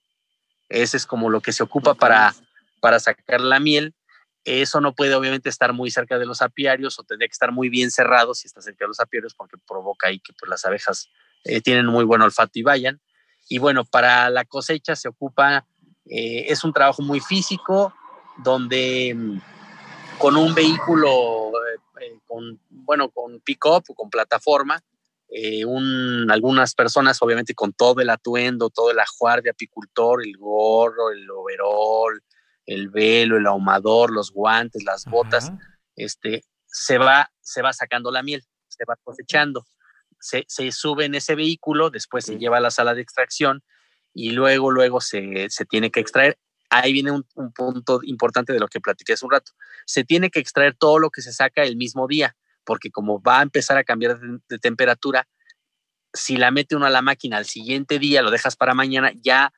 Ese 0.69 0.97
es 0.97 1.07
como 1.07 1.29
lo 1.31 1.41
que 1.41 1.53
se 1.53 1.63
ocupa 1.63 1.95
para, 1.95 2.35
para 2.81 2.99
sacar 2.99 3.41
la 3.41 3.59
miel. 3.59 3.95
Eso 4.43 4.79
no 4.79 4.93
puede 4.93 5.15
obviamente 5.15 5.49
estar 5.49 5.73
muy 5.73 5.89
cerca 5.89 6.19
de 6.19 6.25
los 6.25 6.41
apiarios 6.41 6.99
o 6.99 7.03
tendría 7.03 7.27
que 7.27 7.33
estar 7.33 7.51
muy 7.51 7.69
bien 7.69 7.89
cerrado 7.89 8.35
si 8.35 8.47
está 8.47 8.61
cerca 8.61 8.85
de 8.85 8.89
los 8.89 8.99
apiarios 8.99 9.33
porque 9.33 9.57
provoca 9.67 10.07
ahí 10.07 10.19
que 10.19 10.33
pues, 10.33 10.49
las 10.49 10.65
abejas 10.65 11.09
eh, 11.43 11.61
tienen 11.61 11.85
muy 11.87 12.05
buen 12.05 12.21
olfato 12.21 12.51
y 12.53 12.63
vayan. 12.63 13.01
Y 13.47 13.57
bueno, 13.57 13.85
para 13.85 14.29
la 14.29 14.45
cosecha 14.45 14.95
se 14.95 15.09
ocupa, 15.09 15.65
eh, 16.05 16.45
es 16.47 16.63
un 16.63 16.73
trabajo 16.73 17.01
muy 17.01 17.19
físico 17.19 17.93
donde 18.37 19.13
mm, 19.15 19.39
con 20.17 20.37
un 20.37 20.53
vehículo, 20.53 21.51
eh, 22.01 22.19
con, 22.25 22.59
bueno, 22.69 23.09
con 23.09 23.39
pick-up 23.41 23.83
o 23.89 23.95
con 23.95 24.09
plataforma, 24.09 24.81
eh, 25.33 25.63
algunas 26.29 26.75
personas 26.75 27.21
obviamente 27.21 27.55
con 27.55 27.71
todo 27.71 28.01
el 28.01 28.09
atuendo, 28.09 28.69
todo 28.69 28.91
el 28.91 28.99
ajuar 28.99 29.41
de 29.41 29.49
apicultor, 29.49 30.21
el 30.25 30.35
gorro, 30.37 31.09
el 31.11 31.29
overol, 31.29 32.21
el 32.65 32.89
velo, 32.89 33.37
el 33.37 33.47
ahumador, 33.47 34.11
los 34.11 34.31
guantes, 34.31 34.83
las 34.83 35.05
botas, 35.05 35.53
este, 35.95 36.43
se 36.65 36.97
va, 36.97 37.31
se 37.39 37.61
va 37.61 37.71
sacando 37.71 38.11
la 38.11 38.23
miel, 38.23 38.43
se 38.67 38.83
va 38.83 38.97
cosechando, 39.01 39.65
se, 40.21 40.71
sube 40.71 41.05
en 41.05 41.15
ese 41.15 41.35
vehículo, 41.35 41.89
después 41.89 42.25
se 42.25 42.37
lleva 42.37 42.57
a 42.57 42.61
la 42.61 42.71
sala 42.71 42.93
de 42.93 43.01
extracción 43.01 43.63
y 44.13 44.31
luego, 44.31 44.71
luego 44.71 45.01
se, 45.01 45.47
tiene 45.69 45.91
que 45.91 45.99
extraer. 45.99 46.37
Ahí 46.69 46.93
viene 46.93 47.11
un, 47.11 47.25
punto 47.53 47.99
importante 48.03 48.53
de 48.53 48.59
lo 48.59 48.67
que 48.67 48.79
platiqué 48.79 49.13
hace 49.13 49.25
un 49.25 49.31
rato. 49.31 49.51
Se 49.85 50.03
tiene 50.03 50.29
que 50.29 50.39
extraer 50.39 50.75
todo 50.75 50.99
lo 50.99 51.09
que 51.09 51.21
se 51.21 51.33
saca 51.33 51.63
el 51.63 51.75
mismo 51.75 52.07
día 52.07 52.35
porque 52.63 52.91
como 52.91 53.21
va 53.21 53.39
a 53.39 53.43
empezar 53.43 53.77
a 53.77 53.83
cambiar 53.83 54.19
de, 54.19 54.59
temperatura, 54.59 55.27
si 56.13 56.37
la 56.37 56.51
mete 56.51 56.75
uno 56.75 56.85
a 56.85 56.91
la 56.91 57.01
máquina 57.01 57.37
al 57.37 57.45
siguiente 57.45 57.99
día, 57.99 58.21
lo 58.21 58.31
dejas 58.31 58.55
para 58.55 58.73
mañana, 58.73 59.11
ya 59.21 59.51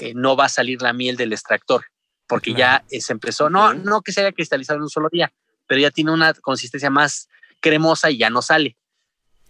eh, 0.00 0.12
no 0.14 0.36
va 0.36 0.46
a 0.46 0.50
salir 0.50 0.82
la 0.82 0.92
miel 0.92 1.16
del 1.16 1.32
extractor, 1.32 1.84
porque 2.26 2.54
ya 2.54 2.84
se 2.88 3.12
empezó, 3.12 3.48
no, 3.48 3.74
no 3.74 4.02
que 4.02 4.12
se 4.12 4.22
haya 4.22 4.32
cristalizado 4.32 4.78
en 4.78 4.82
un 4.82 4.90
solo 4.90 5.08
día, 5.10 5.32
pero 5.66 5.80
ya 5.80 5.90
tiene 5.90 6.12
una 6.12 6.34
consistencia 6.34 6.90
más 6.90 7.28
cremosa 7.60 8.10
y 8.10 8.18
ya 8.18 8.30
no 8.30 8.42
sale. 8.42 8.76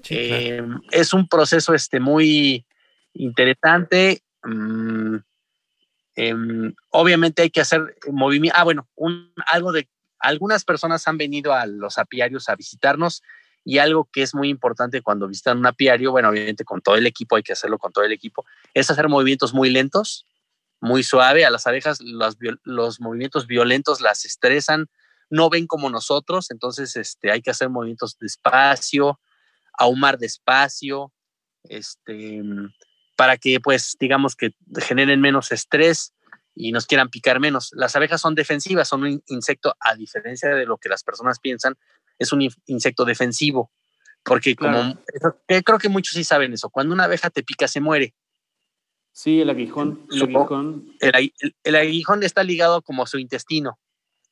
Eh, 0.08 0.62
es 0.90 1.12
un 1.12 1.28
proceso 1.28 1.74
este, 1.74 2.00
muy 2.00 2.66
interesante. 3.14 4.22
Mm, 4.42 5.16
em, 6.14 6.74
obviamente 6.90 7.42
hay 7.42 7.50
que 7.50 7.60
hacer 7.60 7.96
movimiento. 8.10 8.56
Ah, 8.58 8.64
bueno, 8.64 8.88
un, 8.94 9.32
algo 9.46 9.72
de 9.72 9.88
algunas 10.20 10.64
personas 10.64 11.06
han 11.06 11.18
venido 11.18 11.52
a 11.52 11.66
los 11.66 11.98
apiarios 11.98 12.48
a 12.48 12.56
visitarnos 12.56 13.22
y 13.64 13.78
algo 13.78 14.08
que 14.10 14.22
es 14.22 14.34
muy 14.34 14.48
importante 14.48 15.02
cuando 15.02 15.28
visitan 15.28 15.58
un 15.58 15.66
apiario, 15.66 16.10
bueno, 16.10 16.30
obviamente 16.30 16.64
con 16.64 16.80
todo 16.80 16.96
el 16.96 17.06
equipo, 17.06 17.36
hay 17.36 17.42
que 17.42 17.52
hacerlo 17.52 17.78
con 17.78 17.92
todo 17.92 18.04
el 18.04 18.12
equipo, 18.12 18.44
es 18.74 18.90
hacer 18.90 19.08
movimientos 19.08 19.52
muy 19.52 19.70
lentos, 19.70 20.26
muy 20.80 21.02
suave. 21.02 21.44
A 21.44 21.50
las 21.50 21.66
abejas 21.66 22.00
los, 22.00 22.36
los 22.64 23.00
movimientos 23.00 23.46
violentos 23.46 24.00
las 24.00 24.24
estresan, 24.24 24.86
no 25.30 25.50
ven 25.50 25.66
como 25.66 25.90
nosotros, 25.90 26.50
entonces 26.50 26.96
este, 26.96 27.30
hay 27.30 27.42
que 27.42 27.50
hacer 27.50 27.68
movimientos 27.68 28.16
despacio, 28.18 29.20
ahumar 29.78 30.18
despacio, 30.18 31.12
este, 31.64 32.42
para 33.16 33.36
que 33.36 33.60
pues 33.60 33.96
digamos 33.98 34.36
que 34.36 34.54
generen 34.76 35.20
menos 35.20 35.52
estrés 35.52 36.12
y 36.54 36.72
nos 36.72 36.86
quieran 36.86 37.08
picar 37.08 37.40
menos. 37.40 37.70
Las 37.72 37.96
abejas 37.96 38.20
son 38.20 38.34
defensivas, 38.34 38.88
son 38.88 39.04
un 39.04 39.22
insecto, 39.28 39.74
a 39.80 39.94
diferencia 39.94 40.50
de 40.50 40.66
lo 40.66 40.76
que 40.76 40.88
las 40.88 41.04
personas 41.04 41.38
piensan, 41.38 41.76
es 42.18 42.32
un 42.32 42.48
insecto 42.66 43.04
defensivo, 43.04 43.70
porque 44.24 44.56
como 44.56 44.98
creo 45.46 45.78
que 45.78 45.88
muchos 45.88 46.14
sí 46.14 46.24
saben 46.24 46.52
eso, 46.52 46.68
cuando 46.68 46.94
una 46.94 47.04
abeja 47.04 47.30
te 47.30 47.42
pica 47.42 47.68
se 47.68 47.80
muere. 47.80 48.14
Sí, 49.12 49.40
el 49.40 49.50
aguijón. 49.50 50.06
El, 50.12 50.22
aguijón. 50.22 50.96
El, 51.64 51.74
aguijón 51.74 52.22
está 52.22 52.44
ligado 52.44 52.82
como 52.82 53.02
a 53.02 53.06
su 53.06 53.18
intestino. 53.18 53.78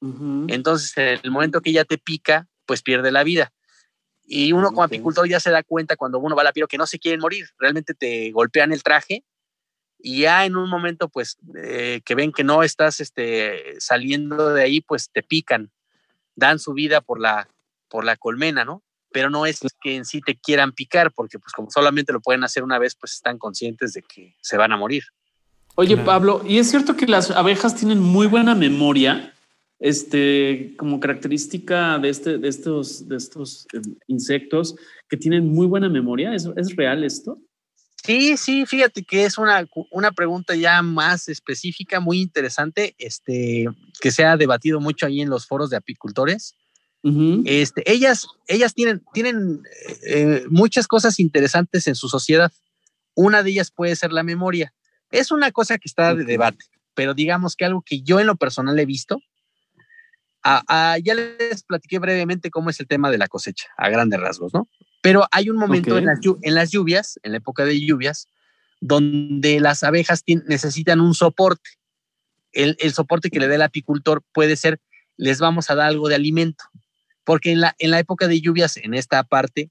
Entonces, 0.00 0.96
en 0.96 1.18
el 1.24 1.30
momento 1.32 1.60
que 1.60 1.70
ella 1.70 1.84
te 1.84 1.98
pica, 1.98 2.46
pues 2.66 2.82
pierde 2.82 3.10
la 3.10 3.24
vida. 3.24 3.52
Y 4.26 4.52
uno 4.52 4.68
como 4.68 4.82
apicultor 4.82 5.28
ya 5.28 5.38
se 5.38 5.50
da 5.50 5.62
cuenta 5.62 5.96
cuando 5.96 6.18
uno 6.18 6.34
va 6.34 6.42
al 6.42 6.48
apiario 6.48 6.68
que 6.68 6.78
no 6.78 6.86
se 6.86 6.98
quieren 6.98 7.20
morir, 7.20 7.46
realmente 7.58 7.94
te 7.94 8.30
golpean 8.32 8.72
el 8.72 8.82
traje 8.82 9.24
y 9.98 10.20
ya 10.20 10.44
en 10.44 10.56
un 10.56 10.68
momento, 10.68 11.08
pues, 11.08 11.36
eh, 11.56 12.00
que 12.04 12.14
ven 12.14 12.32
que 12.32 12.44
no 12.44 12.62
estás 12.62 13.00
este, 13.00 13.74
saliendo 13.80 14.52
de 14.52 14.62
ahí, 14.62 14.80
pues 14.80 15.10
te 15.10 15.22
pican, 15.22 15.70
dan 16.34 16.58
su 16.58 16.74
vida 16.74 17.00
por 17.00 17.20
la, 17.20 17.48
por 17.88 18.04
la 18.04 18.16
colmena, 18.16 18.64
¿no? 18.64 18.82
Pero 19.10 19.30
no 19.30 19.46
es 19.46 19.60
que 19.80 19.96
en 19.96 20.04
sí 20.04 20.20
te 20.20 20.36
quieran 20.36 20.72
picar, 20.72 21.12
porque 21.12 21.38
pues 21.38 21.52
como 21.52 21.70
solamente 21.70 22.12
lo 22.12 22.20
pueden 22.20 22.44
hacer 22.44 22.62
una 22.62 22.78
vez, 22.78 22.94
pues 22.94 23.14
están 23.14 23.38
conscientes 23.38 23.94
de 23.94 24.02
que 24.02 24.36
se 24.42 24.56
van 24.56 24.72
a 24.72 24.76
morir. 24.76 25.04
Oye, 25.76 25.96
Pablo, 25.96 26.42
¿y 26.46 26.58
es 26.58 26.70
cierto 26.70 26.96
que 26.96 27.06
las 27.06 27.30
abejas 27.30 27.74
tienen 27.74 28.00
muy 28.00 28.26
buena 28.26 28.54
memoria? 28.54 29.34
Este, 29.78 30.74
como 30.78 31.00
característica 31.00 31.98
de, 31.98 32.08
este, 32.08 32.38
de 32.38 32.48
estos, 32.48 33.08
de 33.08 33.16
estos 33.16 33.66
eh, 33.74 33.80
insectos 34.06 34.74
que 35.08 35.18
tienen 35.18 35.46
muy 35.46 35.66
buena 35.66 35.88
memoria. 35.88 36.34
¿Es, 36.34 36.48
¿Es 36.56 36.74
real 36.74 37.04
esto? 37.04 37.38
Sí, 38.06 38.36
sí, 38.36 38.66
fíjate 38.66 39.02
que 39.02 39.24
es 39.24 39.36
una, 39.36 39.66
una 39.90 40.12
pregunta 40.12 40.54
ya 40.54 40.80
más 40.80 41.28
específica, 41.28 41.98
muy 41.98 42.20
interesante, 42.20 42.94
este, 42.98 43.66
que 44.00 44.12
se 44.12 44.24
ha 44.24 44.36
debatido 44.36 44.80
mucho 44.80 45.06
ahí 45.06 45.20
en 45.20 45.28
los 45.28 45.46
foros 45.46 45.70
de 45.70 45.76
apicultores. 45.76 46.54
este, 47.44 47.82
ellas, 47.90 48.28
ellas 48.46 48.74
tienen, 48.74 49.02
tienen 49.12 49.62
eh, 50.06 50.44
muchas 50.48 50.86
cosas 50.86 51.18
interesantes 51.18 51.88
en 51.88 51.96
su 51.96 52.08
sociedad. 52.08 52.52
Una 53.16 53.42
de 53.42 53.50
ellas 53.50 53.72
puede 53.72 53.96
ser 53.96 54.12
la 54.12 54.22
memoria. 54.22 54.72
Es 55.10 55.32
una 55.32 55.50
cosa 55.50 55.76
que 55.78 55.88
está 55.88 56.14
de 56.14 56.24
debate, 56.24 56.64
pero 56.94 57.12
digamos 57.12 57.56
que 57.56 57.64
algo 57.64 57.82
que 57.82 58.02
yo 58.02 58.20
en 58.20 58.28
lo 58.28 58.36
personal 58.36 58.78
he 58.78 58.86
visto, 58.86 59.20
ya 61.02 61.14
les 61.14 61.62
platiqué 61.64 61.98
brevemente 61.98 62.50
cómo 62.50 62.70
es 62.70 62.78
el 62.80 62.86
tema 62.86 63.10
de 63.10 63.18
la 63.18 63.28
cosecha, 63.28 63.68
a 63.76 63.88
grandes 63.88 64.20
rasgos, 64.20 64.54
¿no? 64.54 64.68
Pero 65.02 65.26
hay 65.30 65.50
un 65.50 65.56
momento 65.56 65.98
en, 65.98 66.04
las, 66.04 66.20
lluvias, 66.70 67.18
en 67.22 67.32
la 67.32 67.38
época 67.38 67.64
de 67.64 67.80
lluvias, 67.80 68.28
donde 68.80 69.60
las 69.60 69.82
abejas 69.82 70.22
necesitan 70.26 71.00
un 71.00 71.14
soporte. 71.14 71.70
El, 72.52 72.76
soporte 72.92 73.30
que 73.30 73.38
le 73.38 73.48
dé 73.48 73.56
el 73.56 73.62
apicultor 73.62 74.22
puede 74.32 74.56
ser, 74.56 74.80
les 75.16 75.38
vamos 75.38 75.70
a 75.70 75.74
dar 75.74 75.86
algo 75.86 76.08
de 76.08 76.14
alimento, 76.14 76.64
porque 77.24 77.52
en 77.52 77.60
la, 77.60 77.74
en 77.78 77.90
la 77.90 77.98
época 77.98 78.26
de 78.26 78.40
lluvias, 78.40 78.76
en 78.76 78.94
esta 78.94 79.22
parte, 79.24 79.70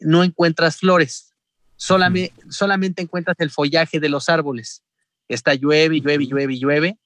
no 0.00 0.24
encuentras 0.24 0.78
flores, 0.78 1.32
solamente, 1.76 2.34
solamente 2.50 3.02
encuentras 3.02 3.36
el 3.40 3.50
follaje 3.50 4.00
de 4.00 4.08
los 4.08 4.28
árboles. 4.28 4.82
Está 5.28 5.54
llueve, 5.54 6.00
llueve, 6.00 6.26
llueve, 6.26 6.58
llueve, 6.58 6.98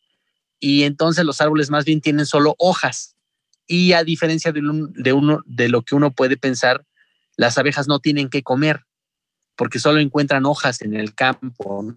y 0.60 0.84
entonces 0.84 1.24
los 1.24 1.40
árboles 1.40 1.70
más 1.70 1.84
bien 1.84 2.00
tienen 2.00 2.26
solo 2.26 2.54
hojas. 2.58 3.16
Y 3.66 3.94
a 3.94 4.04
diferencia 4.04 4.52
de, 4.52 4.60
de, 4.94 5.12
uno, 5.12 5.42
de 5.46 5.68
lo 5.68 5.82
que 5.82 5.94
uno 5.94 6.12
puede 6.12 6.36
pensar, 6.36 6.84
las 7.36 7.56
abejas 7.56 7.88
no 7.88 7.98
tienen 7.98 8.28
que 8.28 8.42
comer 8.42 8.84
porque 9.56 9.78
solo 9.78 10.00
encuentran 10.00 10.46
hojas 10.46 10.80
en 10.82 10.94
el 10.94 11.14
campo. 11.14 11.94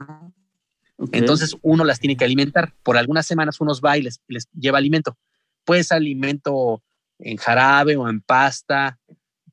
Entonces 1.12 1.56
uno 1.62 1.84
las 1.84 2.00
tiene 2.00 2.18
que 2.18 2.26
alimentar. 2.26 2.74
Por 2.84 2.98
algunas 2.98 3.26
semanas 3.26 3.60
unos 3.62 3.82
va 3.82 3.98
y 3.98 4.04
les, 4.04 4.22
lleva 4.54 4.78
alimento. 4.78 5.18
Puede 5.64 5.84
ser 5.84 5.98
alimento 5.98 6.84
en 7.20 7.38
jarabe 7.38 7.96
o 7.96 8.10
en 8.10 8.22
pasta, 8.22 9.00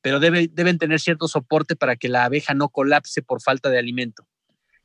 pero 0.01 0.19
deben 0.19 0.77
tener 0.77 0.99
cierto 0.99 1.27
soporte 1.27 1.75
para 1.75 1.95
que 1.95 2.09
la 2.09 2.25
abeja 2.25 2.53
no 2.53 2.69
colapse 2.69 3.21
por 3.21 3.41
falta 3.41 3.69
de 3.69 3.79
alimento. 3.79 4.27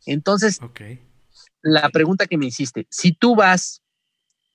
Entonces, 0.04 0.60
la 1.62 1.88
pregunta 1.88 2.26
que 2.26 2.38
me 2.38 2.46
hiciste, 2.46 2.86
si 2.90 3.12
tú 3.12 3.34
vas 3.34 3.82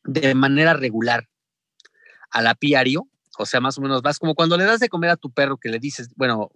de 0.04 0.34
manera 0.36 0.74
regular 0.74 1.28
al 2.32 2.48
apiario, 2.48 3.08
o 3.38 3.46
sea, 3.46 3.60
más 3.60 3.78
o 3.78 3.82
menos 3.82 4.02
vas 4.02 4.20
como 4.20 4.36
cuando 4.36 4.58
le 4.58 4.64
das 4.66 4.80
de 4.80 4.90
comer 4.90 5.10
a 5.10 5.18
tu 5.18 5.32
perro 5.32 5.58
que 5.58 5.70
le 5.70 5.80
dices, 5.80 6.10
bueno, 6.16 6.50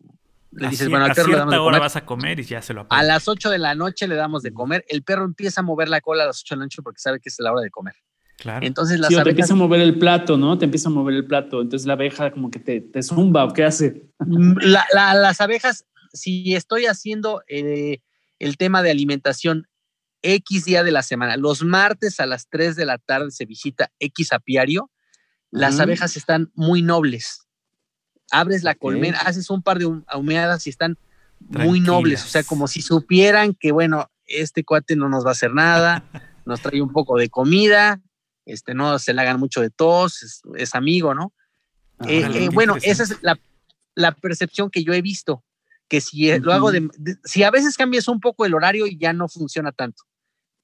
le 0.51 0.69
dices, 0.69 0.89
bueno, 0.89 1.05
al 1.05 1.11
a 1.11 1.13
perro 1.13 1.29
le 1.29 1.37
damos 1.37 1.51
de 1.51 1.57
hora 1.57 1.65
comer. 1.65 1.81
vas 1.81 1.95
a 1.97 2.05
comer 2.05 2.39
y 2.39 2.43
ya 2.43 2.61
se 2.61 2.73
lo 2.73 2.87
A 2.89 3.03
las 3.03 3.27
8 3.27 3.49
de 3.49 3.57
la 3.57 3.75
noche 3.75 4.07
le 4.07 4.15
damos 4.15 4.41
de 4.41 4.53
comer. 4.53 4.85
El 4.87 5.03
perro 5.03 5.25
empieza 5.25 5.61
a 5.61 5.63
mover 5.63 5.89
la 5.89 5.99
cola 6.01 6.23
a 6.23 6.27
las 6.27 6.41
8 6.41 6.55
de 6.55 6.59
la 6.59 6.65
noche 6.65 6.81
porque 6.81 6.99
sabe 6.99 7.19
que 7.19 7.27
es 7.29 7.35
la 7.39 7.51
hora 7.51 7.61
de 7.61 7.69
comer. 7.69 7.95
Claro. 8.37 8.65
Entonces 8.65 8.99
las 8.99 9.09
Sí, 9.09 9.15
o 9.15 9.17
te 9.17 9.21
abejas, 9.21 9.31
empieza 9.33 9.53
a 9.53 9.57
mover 9.57 9.81
el 9.81 9.97
plato, 9.99 10.37
¿no? 10.37 10.57
Te 10.57 10.65
empieza 10.65 10.87
a 10.89 10.91
mover 10.91 11.15
el 11.15 11.25
plato. 11.25 11.61
Entonces 11.61 11.85
la 11.85 11.93
abeja 11.93 12.31
como 12.31 12.51
que 12.51 12.59
te, 12.59 12.79
te 12.81 13.03
zumba 13.03 13.43
o 13.45 13.53
qué 13.53 13.63
hace. 13.65 14.09
Mm, 14.19 14.57
la- 14.61 14.85
la- 14.93 15.13
las 15.15 15.41
abejas, 15.41 15.85
si 16.13 16.53
estoy 16.55 16.85
haciendo 16.85 17.41
eh, 17.49 17.99
el 18.39 18.55
tema 18.57 18.81
de 18.81 18.91
alimentación 18.91 19.67
X 20.33 20.65
día 20.65 20.83
de 20.83 20.91
la 20.91 21.03
semana, 21.03 21.37
los 21.37 21.63
martes 21.63 22.19
a 22.19 22.25
las 22.25 22.47
3 22.49 22.75
de 22.75 22.85
la 22.85 22.97
tarde 22.97 23.29
se 23.31 23.45
visita 23.45 23.91
X 23.99 24.33
apiario, 24.33 24.91
las 25.51 25.75
Ujú. 25.75 25.83
abejas 25.83 26.17
están 26.17 26.51
muy 26.55 26.81
nobles. 26.81 27.41
Abres 28.31 28.63
la 28.63 28.73
colmena, 28.75 29.19
haces 29.19 29.49
un 29.51 29.61
par 29.61 29.77
de 29.77 29.85
hum- 29.85 30.03
humeadas 30.15 30.65
y 30.65 30.71
están 30.71 30.97
muy 31.39 31.79
nobles, 31.79 32.23
o 32.25 32.27
sea, 32.27 32.43
como 32.43 32.67
si 32.67 32.81
supieran 32.81 33.53
que, 33.53 33.71
bueno, 33.71 34.09
este 34.25 34.63
cuate 34.63 34.95
no 34.95 35.09
nos 35.09 35.23
va 35.23 35.29
a 35.29 35.33
hacer 35.33 35.53
nada, 35.53 36.03
nos 36.45 36.59
trae 36.61 36.81
un 36.81 36.91
poco 36.91 37.17
de 37.17 37.29
comida, 37.29 38.01
este, 38.45 38.73
no 38.73 38.97
se 38.97 39.13
le 39.13 39.21
hagan 39.21 39.39
mucho 39.39 39.61
de 39.61 39.69
tos, 39.69 40.23
es, 40.23 40.41
es 40.55 40.73
amigo, 40.73 41.13
¿no? 41.13 41.33
Eh, 42.07 42.19
Órale, 42.19 42.39
eh, 42.39 42.49
qué 42.49 42.55
bueno, 42.55 42.75
esa 42.81 43.03
es 43.03 43.17
la, 43.21 43.39
la 43.93 44.11
percepción 44.11 44.69
que 44.71 44.83
yo 44.83 44.93
he 44.93 45.01
visto, 45.03 45.43
que 45.87 46.01
si 46.01 46.31
eh, 46.31 46.39
lo 46.39 46.51
hago 46.51 46.71
de, 46.71 46.89
de- 46.97 47.17
si 47.23 47.43
a 47.43 47.51
veces 47.51 47.77
cambias 47.77 48.07
un 48.07 48.19
poco 48.19 48.45
el 48.45 48.55
horario 48.55 48.85
ya 48.87 49.13
no 49.13 49.27
funciona 49.27 49.71
tanto. 49.71 50.03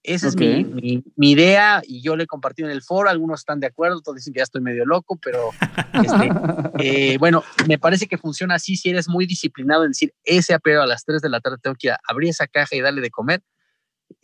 Esa 0.04 0.30
es 0.30 0.36
mi, 0.36 0.64
mi- 0.64 1.04
mi 1.16 1.32
idea 1.32 1.82
y 1.88 2.02
yo 2.02 2.16
le 2.16 2.24
he 2.24 2.28
compartido 2.28 2.68
en 2.68 2.74
el 2.74 2.82
foro, 2.82 3.08
algunos 3.10 3.42
están 3.42 3.60
de 3.60 3.68
acuerdo, 3.68 4.00
otros 4.00 4.16
dicen 4.16 4.34
que 4.34 4.40
ya 4.40 4.44
estoy 4.44 4.62
medio 4.62 4.84
loco, 4.86 5.20
pero 5.24 5.52
este, 5.94 6.32
eh, 6.80 7.18
bueno, 7.20 7.44
me 7.68 7.78
parece 7.78 8.08
que 8.08 8.18
funciona 8.18 8.56
así 8.56 8.76
si 8.76 8.90
eres 8.90 9.08
muy 9.08 9.28
disciplinado 9.28 9.84
en 9.84 9.92
decir, 9.92 10.12
ese 10.24 10.54
apero 10.56 10.82
a 10.82 10.88
las 10.88 11.06
3 11.06 11.22
de 11.22 11.30
la 11.30 11.40
tarde 11.40 11.58
tengo 11.62 11.76
que 11.80 11.88
ir 11.88 11.92
a 11.94 12.00
abrir 12.08 12.30
esa 12.30 12.48
caja 12.48 12.76
y 12.76 12.82
darle 12.82 13.02
de 13.02 13.12
comer. 13.12 13.42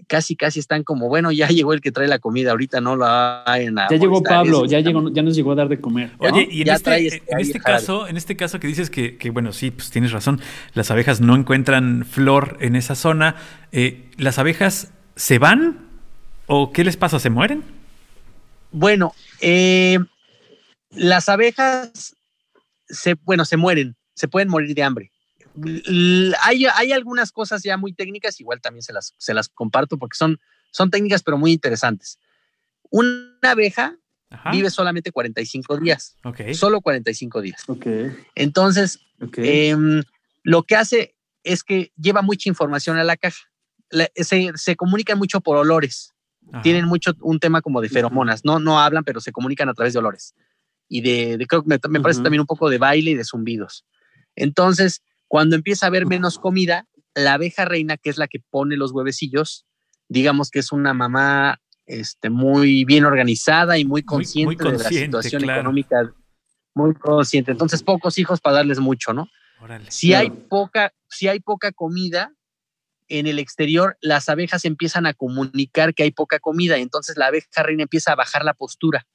Casi, 0.08 0.36
casi 0.36 0.60
están 0.60 0.84
como, 0.84 1.08
bueno, 1.10 1.32
ya 1.32 1.48
llegó 1.50 1.74
el 1.74 1.82
que 1.82 1.92
trae 1.92 2.08
la 2.08 2.18
comida, 2.20 2.52
ahorita 2.52 2.82
no 2.82 2.96
la 2.96 3.44
hay 3.46 3.66
en 3.68 3.76
la 3.76 3.88
Ya 3.90 3.98
llegó 3.98 4.24
Pablo, 4.24 4.66
ya, 4.66 4.80
llegó, 4.80 5.10
ya 5.14 5.22
nos 5.22 5.36
llegó 5.36 5.52
a 5.52 5.56
dar 5.56 5.70
de 5.70 5.80
comer. 5.80 6.12
¿no? 6.20 6.28
Oye, 6.28 6.48
y 6.50 6.62
en 6.64 6.70
este, 6.70 6.84
trae 6.84 7.06
este 7.08 7.24
en 7.32 7.40
este 7.40 7.60
caso, 7.60 8.08
en 8.08 8.18
este 8.18 8.36
caso 8.36 8.60
que 8.60 8.68
dices 8.68 8.90
que, 8.90 9.18
que, 9.18 9.30
bueno, 9.30 9.54
sí, 9.54 9.70
pues 9.72 9.92
tienes 9.92 10.12
razón, 10.12 10.42
las 10.74 10.90
abejas 10.92 11.22
no 11.22 11.36
encuentran 11.36 12.04
flor 12.04 12.58
en 12.62 12.76
esa 12.76 12.96
zona. 12.96 13.36
eh, 13.72 14.10
¿Las 14.18 14.40
abejas 14.40 14.94
se 15.18 15.40
van 15.40 15.90
o 16.46 16.72
qué 16.72 16.84
les 16.86 16.96
pasa? 16.96 17.20
¿Se 17.20 17.30
mueren? 17.30 17.64
Bueno, 18.72 19.14
eh, 19.42 20.00
las 20.92 21.28
abejas 21.28 22.16
se, 22.88 23.16
bueno, 23.24 23.44
se 23.44 23.58
mueren, 23.58 23.98
se 24.14 24.28
pueden 24.28 24.48
morir 24.48 24.74
de 24.74 24.84
hambre. 24.84 25.12
Hay, 26.42 26.66
hay 26.68 26.92
algunas 26.92 27.32
cosas 27.32 27.64
ya 27.64 27.78
muy 27.78 27.92
técnicas, 27.92 28.40
igual 28.40 28.62
también 28.62 28.84
se 28.84 28.94
las, 28.94 29.16
se 29.18 29.34
las 29.34 29.50
comparto 29.50 29.98
porque 29.98 30.16
son, 30.16 30.40
son 30.72 30.92
técnicas 30.92 31.24
pero 31.24 31.38
muy 31.38 31.52
interesantes. 31.52 32.20
Una 32.92 33.34
abeja 33.42 33.98
Ajá. 34.30 34.52
vive 34.52 34.70
solamente 34.70 35.12
45 35.12 35.78
días, 35.80 36.16
Ok. 36.24 36.42
solo 36.54 36.80
45 36.82 37.42
días. 37.42 37.64
Ok, 37.68 37.88
Entonces, 38.36 39.00
ok. 39.20 39.38
Em, 39.40 40.04
lo 40.44 40.64
que 40.64 40.76
hace 40.76 41.16
es 41.44 41.64
que 41.64 41.92
lleva 41.98 42.22
mucha 42.22 42.50
información 42.50 42.98
a 42.98 43.04
la 43.04 43.18
caja. 43.18 43.40
La- 43.90 44.10
se, 44.16 44.52
se 44.56 44.76
comunican 44.76 45.18
mucho 45.18 45.42
por 45.42 45.58
olores. 45.58 46.14
Ajá. 46.52 46.62
Tienen 46.62 46.86
mucho 46.86 47.14
un 47.22 47.40
tema 47.40 47.62
como 47.62 47.82
de 47.82 47.90
feromonas. 47.90 48.46
No, 48.46 48.60
no 48.60 48.80
hablan, 48.80 49.04
pero 49.04 49.20
se 49.20 49.32
comunican 49.32 49.70
a 49.70 49.74
través 49.74 49.94
de 49.94 50.00
olores. 50.00 50.34
Y 50.90 51.02
de, 51.02 51.38
de- 51.38 51.46
creo 51.48 51.64
que 51.64 51.70
me, 51.70 51.80
me 51.90 52.00
parece 52.02 52.22
también 52.22 52.42
un 52.42 52.48
poco 52.48 52.70
de 52.70 52.78
baile 52.78 53.12
y 53.12 53.16
de 53.16 53.24
zumbidos. 53.26 53.86
Entonces, 54.36 55.02
cuando 55.28 55.56
empieza 55.56 55.86
a 55.86 55.90
haber 55.90 56.06
menos 56.06 56.40
comida, 56.40 56.88
la 57.16 57.34
abeja 57.34 57.66
reina, 57.66 57.98
que 57.98 58.10
es 58.10 58.18
la 58.18 58.28
que 58.28 58.40
pone 58.50 58.78
los 58.78 58.92
huevecillos, 58.92 59.66
digamos 60.08 60.50
que 60.52 60.60
es 60.60 60.72
una 60.72 60.94
mamá 60.94 61.60
este, 61.86 62.30
muy 62.30 62.86
bien 62.86 63.04
organizada 63.06 63.78
y 63.78 63.86
muy 63.86 64.04
consciente, 64.04 64.56
de 64.64 64.72
consciente, 64.72 64.84
la 65.00 65.06
situación 65.22 65.42
claro. 65.42 65.60
económica, 65.62 66.14
muy 66.76 66.94
consciente. 66.94 67.52
Entonces, 67.52 67.84
pocos 67.84 68.18
hijos 68.20 68.40
para 68.40 68.58
darles 68.58 68.80
mucho, 68.80 69.14
¿no? 69.14 69.28
Órale. 69.60 69.90
Si 69.92 70.10
Claro. 70.10 70.22
hay 70.24 70.30
poca, 70.48 70.94
si 71.10 71.28
hay 71.28 71.40
poca 71.40 71.72
comida 71.72 72.32
en 73.10 73.28
el 73.28 73.40
exterior, 73.40 73.98
las 74.02 74.30
abejas 74.30 74.66
empiezan 74.66 75.06
a 75.06 75.14
comunicar 75.14 75.94
que 75.94 76.04
hay 76.04 76.12
poca 76.12 76.40
comida, 76.40 76.78
y 76.78 76.82
entonces 76.82 77.18
la 77.18 77.28
abeja 77.28 77.64
reina 77.64 77.84
empieza 77.84 78.12
a 78.12 78.16
bajar 78.16 78.44
la 78.44 78.54
postura, 78.54 79.06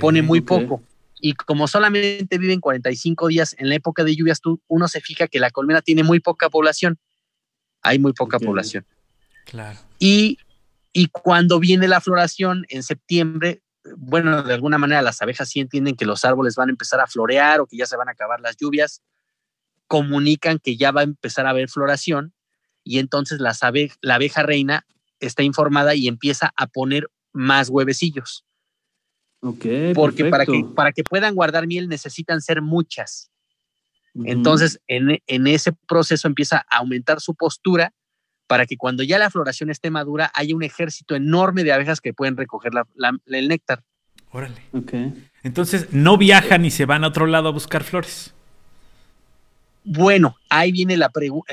pone 0.00 0.22
muy 0.22 0.40
poco. 0.40 0.82
Y 1.24 1.34
como 1.34 1.68
solamente 1.68 2.36
viven 2.38 2.60
45 2.60 3.28
días 3.28 3.54
en 3.58 3.68
la 3.68 3.76
época 3.76 4.02
de 4.02 4.16
lluvias, 4.16 4.40
tú, 4.40 4.60
uno 4.66 4.88
se 4.88 5.00
fija 5.00 5.28
que 5.28 5.38
la 5.38 5.50
colmena 5.50 5.80
tiene 5.80 6.02
muy 6.02 6.18
poca 6.18 6.50
población. 6.50 6.98
Hay 7.80 8.00
muy 8.00 8.12
poca 8.12 8.40
población. 8.40 8.84
Claro. 9.44 9.78
Y, 10.00 10.38
y 10.92 11.06
cuando 11.06 11.60
viene 11.60 11.86
la 11.86 12.00
floración 12.00 12.66
en 12.70 12.82
septiembre, 12.82 13.62
bueno, 13.96 14.42
de 14.42 14.54
alguna 14.54 14.78
manera 14.78 15.00
las 15.00 15.22
abejas 15.22 15.48
sí 15.48 15.60
entienden 15.60 15.94
que 15.94 16.06
los 16.06 16.24
árboles 16.24 16.56
van 16.56 16.68
a 16.68 16.72
empezar 16.72 17.00
a 17.00 17.06
florear 17.06 17.60
o 17.60 17.66
que 17.66 17.76
ya 17.76 17.86
se 17.86 17.96
van 17.96 18.08
a 18.08 18.12
acabar 18.12 18.40
las 18.40 18.56
lluvias, 18.56 19.00
comunican 19.86 20.58
que 20.58 20.76
ya 20.76 20.90
va 20.90 21.02
a 21.02 21.04
empezar 21.04 21.46
a 21.46 21.50
haber 21.50 21.68
floración 21.68 22.34
y 22.84 22.98
entonces 22.98 23.40
las 23.40 23.62
abe- 23.62 23.92
la 24.00 24.16
abeja 24.16 24.42
reina 24.42 24.86
está 25.20 25.42
informada 25.42 25.94
y 25.94 26.08
empieza 26.08 26.52
a 26.56 26.66
poner 26.66 27.08
más 27.32 27.68
huevecillos, 27.68 28.44
Ok, 29.40 29.64
porque 29.94 30.24
para 30.30 30.44
que, 30.46 30.52
para 30.74 30.92
que 30.92 31.02
puedan 31.04 31.34
guardar 31.34 31.66
miel 31.66 31.88
necesitan 31.88 32.40
ser 32.42 32.62
muchas. 32.62 33.30
Entonces, 34.14 34.78
en, 34.88 35.18
en 35.26 35.46
ese 35.46 35.72
proceso 35.88 36.28
empieza 36.28 36.58
a 36.68 36.78
aumentar 36.78 37.20
su 37.20 37.34
postura 37.34 37.92
para 38.46 38.66
que 38.66 38.76
cuando 38.76 39.02
ya 39.02 39.18
la 39.18 39.30
floración 39.30 39.70
esté 39.70 39.90
madura 39.90 40.30
haya 40.34 40.54
un 40.54 40.62
ejército 40.62 41.14
enorme 41.14 41.64
de 41.64 41.72
abejas 41.72 42.00
que 42.02 42.12
pueden 42.12 42.36
recoger 42.36 42.74
la- 42.74 42.86
la- 42.94 43.16
el 43.26 43.48
néctar. 43.48 43.82
Órale. 44.30 44.62
Ok. 44.72 44.92
Entonces, 45.42 45.92
no 45.92 46.18
viajan 46.18 46.64
y 46.64 46.70
se 46.70 46.84
van 46.84 47.04
a 47.04 47.08
otro 47.08 47.26
lado 47.26 47.48
a 47.48 47.52
buscar 47.52 47.84
flores. 47.84 48.34
Bueno, 49.84 50.36
ahí 50.48 50.70
viene 50.72 50.96
la 50.96 51.08
pregunta, 51.10 51.52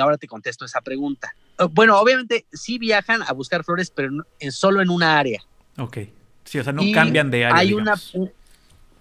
ahora 0.00 0.18
te 0.18 0.26
contesto 0.28 0.64
esa 0.64 0.80
pregunta. 0.80 1.34
Eh, 1.58 1.64
Bueno, 1.70 1.98
obviamente 1.98 2.46
sí 2.52 2.78
viajan 2.78 3.22
a 3.22 3.32
buscar 3.32 3.64
flores, 3.64 3.90
pero 3.90 4.10
en, 4.40 4.52
solo 4.52 4.82
en 4.82 4.90
una 4.90 5.18
área. 5.18 5.40
Ok. 5.78 5.98
Sí, 6.44 6.58
o 6.58 6.64
sea, 6.64 6.72
no 6.72 6.82
Y 6.82 6.92
cambian 6.92 7.30
de 7.30 7.46
área. 7.46 7.56
Hay 7.58 7.72
una, 7.72 7.94
digamos. 7.94 8.32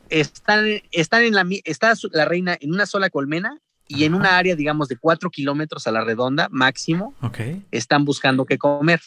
están, 0.09 0.65
están 0.91 1.23
en 1.23 1.33
la, 1.33 1.45
está 1.65 1.93
la 2.13 2.25
reina 2.25 2.57
en 2.59 2.71
una 2.73 2.85
sola 2.85 3.09
colmena 3.09 3.59
y 3.87 4.05
en 4.05 4.13
una 4.15 4.37
área, 4.37 4.55
digamos, 4.55 4.87
de 4.87 4.95
cuatro 4.95 5.29
kilómetros 5.29 5.85
a 5.85 5.91
la 5.91 6.01
redonda 6.05 6.47
máximo, 6.49 7.13
Ok. 7.21 7.39
están 7.71 8.05
buscando 8.05 8.45
qué 8.45 8.57
comer. 8.57 9.01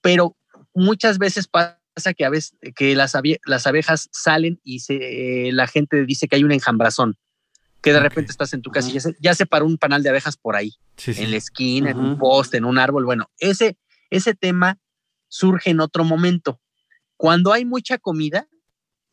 Pero 0.00 0.36
muchas 0.74 1.18
veces 1.18 1.48
pasa 1.48 1.78
que 2.16 2.24
a 2.24 2.28
veces 2.30 2.54
que 2.76 2.94
las, 2.94 3.14
abe- 3.16 3.40
las 3.46 3.66
abejas 3.66 4.08
salen 4.12 4.60
y 4.62 4.80
se, 4.80 5.48
eh, 5.48 5.52
la 5.52 5.66
gente 5.66 6.04
dice 6.04 6.28
que 6.28 6.36
hay 6.36 6.44
un 6.44 6.52
enjambrazón, 6.52 7.16
que 7.84 7.92
de 7.92 8.00
repente 8.00 8.30
estás 8.32 8.52
en 8.54 8.62
tu 8.62 8.70
casa 8.70 8.88
y 8.88 8.92
ya 8.94 9.00
se, 9.00 9.14
ya 9.20 9.34
se 9.34 9.44
paró 9.44 9.66
un 9.66 9.76
panal 9.76 10.02
de 10.02 10.08
abejas 10.08 10.36
por 10.38 10.56
ahí, 10.56 10.72
Sí, 10.96 11.12
sí. 11.12 11.22
en 11.22 11.30
la 11.30 11.36
esquina, 11.36 11.90
en 11.90 11.98
un 11.98 12.18
poste, 12.18 12.56
en 12.56 12.64
un 12.64 12.78
árbol. 12.78 13.04
Bueno, 13.04 13.30
ese, 13.38 13.76
ese 14.10 14.34
tema 14.34 14.78
surge 15.28 15.70
en 15.70 15.80
otro 15.80 16.02
momento. 16.02 16.60
Cuando 17.16 17.52
hay 17.52 17.64
mucha 17.64 17.98
comida, 17.98 18.48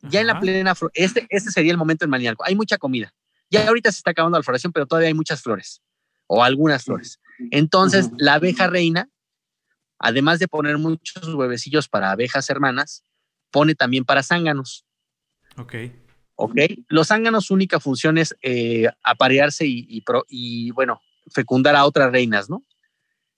ya 0.00 0.20
en 0.22 0.26
la 0.26 0.40
plena 0.40 0.74
este, 0.94 1.26
este 1.28 1.50
sería 1.50 1.70
el 1.70 1.76
momento 1.78 2.04
en 2.04 2.10
Manialco, 2.10 2.44
hay 2.44 2.56
mucha 2.56 2.78
comida. 2.78 3.14
Ya 3.50 3.68
ahorita 3.68 3.92
se 3.92 3.98
está 3.98 4.12
acabando 4.12 4.38
la 4.38 4.42
floración, 4.42 4.72
pero 4.72 4.86
todavía 4.86 5.08
hay 5.08 5.14
muchas 5.14 5.42
flores 5.42 5.82
o 6.26 6.42
algunas 6.42 6.84
flores. 6.84 7.20
Entonces, 7.50 8.10
la 8.16 8.34
abeja 8.34 8.66
reina, 8.68 9.10
además 9.98 10.38
de 10.38 10.48
poner 10.48 10.78
muchos 10.78 11.34
huevecillos 11.34 11.88
para 11.88 12.10
abejas 12.10 12.48
hermanas, 12.48 13.04
pone 13.50 13.74
también 13.74 14.06
para 14.06 14.22
zánganos. 14.22 14.86
Ok. 15.58 15.74
¿Ok? 16.44 16.84
Los 16.88 17.08
zánganos, 17.08 17.46
su 17.46 17.54
única 17.54 17.80
función 17.80 18.18
es 18.18 18.34
eh, 18.42 18.86
aparearse 19.02 19.66
y, 19.66 19.86
y 19.88 20.00
pro- 20.02 20.24
y, 20.28 20.70
bueno, 20.72 21.00
fecundar 21.30 21.76
a 21.76 21.84
otras 21.84 22.10
reinas, 22.12 22.48
¿no? 22.50 22.62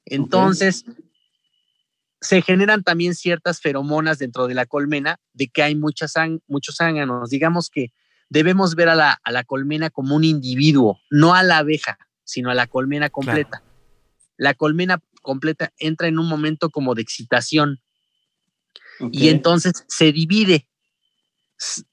Entonces, 0.07 0.85
se 2.21 2.43
generan 2.43 2.83
también 2.83 3.15
ciertas 3.15 3.61
feromonas 3.61 4.19
dentro 4.19 4.47
de 4.47 4.55
la 4.55 4.67
colmena 4.67 5.21
de 5.33 5.49
que 5.49 5.63
hay 5.63 5.75
muchas 5.75 6.15
muchos 6.47 6.77
zánganos. 6.77 7.31
Digamos 7.31 7.69
que 7.71 7.93
debemos 8.31 8.75
ver 8.75 8.89
a 8.89 8.95
la, 8.95 9.21
a 9.23 9.31
la 9.33 9.45
colmena 9.45 9.91
como 9.91 10.17
un 10.17 10.25
individuo, 10.25 10.99
no 11.11 11.35
a 11.35 11.43
la 11.43 11.59
abeja, 11.59 11.99
sino 12.25 12.51
a 12.51 12.55
la 12.55 12.67
colmena 12.67 13.11
completa. 13.11 13.63
La 14.37 14.55
colmena 14.55 15.01
completa 15.23 15.73
entra 15.79 16.09
en 16.09 16.19
un 16.19 16.29
momento 16.29 16.71
como 16.71 16.95
de 16.95 17.03
excitación 17.03 17.81
y 19.13 19.29
entonces 19.29 19.85
se 19.89 20.13
divide. 20.13 20.67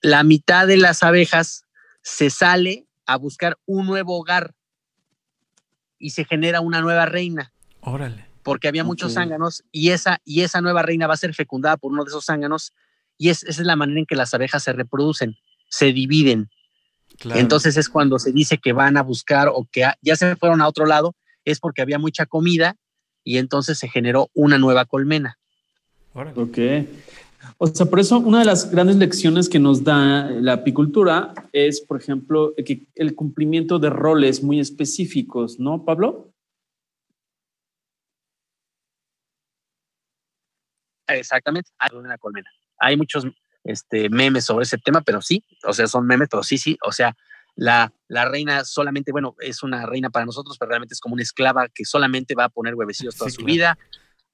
La 0.01 0.23
mitad 0.23 0.67
de 0.67 0.77
las 0.77 1.03
abejas 1.03 1.65
se 2.01 2.29
sale 2.29 2.87
a 3.05 3.17
buscar 3.17 3.57
un 3.65 3.85
nuevo 3.85 4.17
hogar 4.17 4.53
y 5.99 6.11
se 6.11 6.25
genera 6.25 6.61
una 6.61 6.81
nueva 6.81 7.05
reina, 7.05 7.53
Órale. 7.81 8.25
porque 8.43 8.67
había 8.67 8.83
muchos 8.83 9.11
Ok. 9.11 9.15
zánganos 9.15 9.63
y 9.71 9.89
esa, 9.89 10.19
y 10.25 10.41
esa 10.41 10.61
nueva 10.61 10.81
reina 10.81 11.07
va 11.07 11.13
a 11.13 11.17
ser 11.17 11.33
fecundada 11.35 11.77
por 11.77 11.91
uno 11.91 12.03
de 12.03 12.09
esos 12.09 12.25
zánganos 12.25 12.73
y 13.17 13.29
es, 13.29 13.43
esa 13.43 13.61
es 13.61 13.67
la 13.67 13.75
manera 13.75 13.99
en 13.99 14.05
que 14.05 14.15
las 14.15 14.33
abejas 14.33 14.63
se 14.63 14.73
reproducen. 14.73 15.35
se 15.69 15.93
dividen. 15.93 16.49
Entonces 17.23 17.77
es 17.77 17.87
cuando 17.87 18.19
se 18.19 18.31
dice 18.31 18.57
que 18.57 18.73
van 18.73 18.97
a 18.97 19.03
buscar 19.03 19.47
o 19.47 19.67
que 19.71 19.85
ya 20.01 20.15
se 20.15 20.35
fueron 20.35 20.61
a 20.61 20.67
otro 20.67 20.85
lado, 20.85 21.15
es 21.45 21.59
porque 21.59 21.81
había 21.81 21.97
mucha 21.99 22.25
comida 22.25 22.75
y 23.23 23.37
entonces 23.37 23.77
se 23.77 23.87
generó 23.87 24.29
una 24.33 24.57
nueva 24.57 24.83
colmena. 24.85 25.37
Ok. 26.13 26.57
O 27.57 27.67
sea, 27.67 27.85
por 27.85 27.99
eso 27.99 28.19
una 28.19 28.39
de 28.39 28.45
las 28.45 28.71
grandes 28.71 28.95
lecciones 28.97 29.49
que 29.49 29.59
nos 29.59 29.83
da 29.83 30.29
la 30.29 30.53
apicultura 30.53 31.33
es, 31.51 31.81
por 31.81 31.99
ejemplo, 31.99 32.53
que 32.65 32.87
el 32.95 33.15
cumplimiento 33.15 33.79
de 33.79 33.89
roles 33.89 34.43
muy 34.43 34.59
específicos, 34.59 35.59
¿no, 35.59 35.85
Pablo? 35.85 36.33
Exactamente, 41.07 41.71
hay 41.77 41.95
una 41.95 42.17
colmena. 42.17 42.49
Hay 42.79 42.97
muchos 42.97 43.25
este, 43.63 44.09
memes 44.09 44.45
sobre 44.45 44.63
ese 44.63 44.77
tema, 44.77 45.01
pero 45.01 45.21
sí, 45.21 45.43
o 45.65 45.73
sea, 45.73 45.87
son 45.87 46.05
memes, 46.07 46.29
pero 46.29 46.43
sí, 46.43 46.57
sí, 46.57 46.77
o 46.83 46.91
sea, 46.91 47.15
la, 47.55 47.93
la, 48.07 48.25
reina 48.25 48.63
solamente, 48.63 49.11
bueno, 49.11 49.35
es 49.39 49.61
una 49.61 49.85
reina 49.85 50.09
para 50.09 50.25
nosotros, 50.25 50.57
pero 50.57 50.69
realmente 50.69 50.93
es 50.93 51.01
como 51.01 51.13
una 51.13 51.23
esclava 51.23 51.67
que 51.67 51.85
solamente 51.85 52.33
va 52.33 52.45
a 52.45 52.49
poner 52.49 52.75
huevecillos 52.75 53.17
toda 53.17 53.29
su 53.29 53.43
vida. 53.43 53.77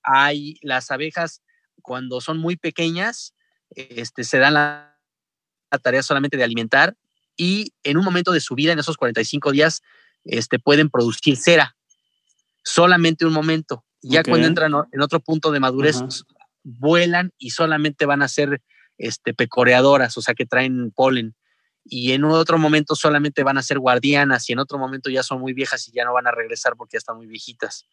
Hay 0.04 0.58
las 0.62 0.92
abejas, 0.92 1.42
cuando 1.88 2.20
son 2.20 2.38
muy 2.38 2.58
pequeñas, 2.58 3.34
este, 3.70 4.26
se 4.26 4.40
dan 4.40 4.56
la, 4.56 5.00
tarea 5.82 6.04
solamente 6.04 6.36
de 6.36 6.44
alimentar 6.44 6.98
y 7.38 7.72
en 7.84 7.98
un 7.98 8.04
momento 8.04 8.34
de 8.34 8.42
su 8.42 8.56
vida, 8.56 8.74
en 8.74 8.80
esos 8.80 8.98
45 8.98 9.54
días, 9.54 9.82
este, 10.26 10.60
pueden 10.60 10.90
producir 10.90 11.38
cera. 11.38 11.78
Solamente 12.62 13.26
un 13.26 13.32
momento. 13.32 13.86
Ya 14.02 14.24
cuando 14.24 14.48
entran 14.48 14.74
en 14.92 15.02
otro 15.02 15.22
punto 15.22 15.52
de 15.52 15.62
madurez, 15.62 16.02
vuelan 16.64 17.32
y 17.38 17.52
solamente 17.52 18.06
van 18.06 18.22
a 18.22 18.28
ser 18.28 18.62
este, 18.98 19.34
pecoreadoras, 19.34 20.18
o 20.18 20.22
sea, 20.22 20.34
que 20.34 20.46
traen 20.46 20.92
polen. 20.92 21.36
Y 21.86 22.12
en 22.12 22.26
otro 22.26 22.58
momento 22.58 22.96
solamente 22.96 23.44
van 23.44 23.58
a 23.58 23.64
ser 23.64 23.80
guardianas 23.80 24.50
y 24.50 24.54
en 24.54 24.60
otro 24.60 24.78
momento 24.78 25.10
ya 25.10 25.24
son 25.24 25.40
muy 25.40 25.54
viejas 25.54 25.88
y 25.88 25.92
ya 25.94 26.04
no 26.04 26.12
van 26.14 26.28
a 26.28 26.32
regresar 26.32 26.76
porque 26.76 26.96
ya 26.96 27.00
están 27.00 27.16
muy 27.16 27.28
viejitas. 27.28 27.86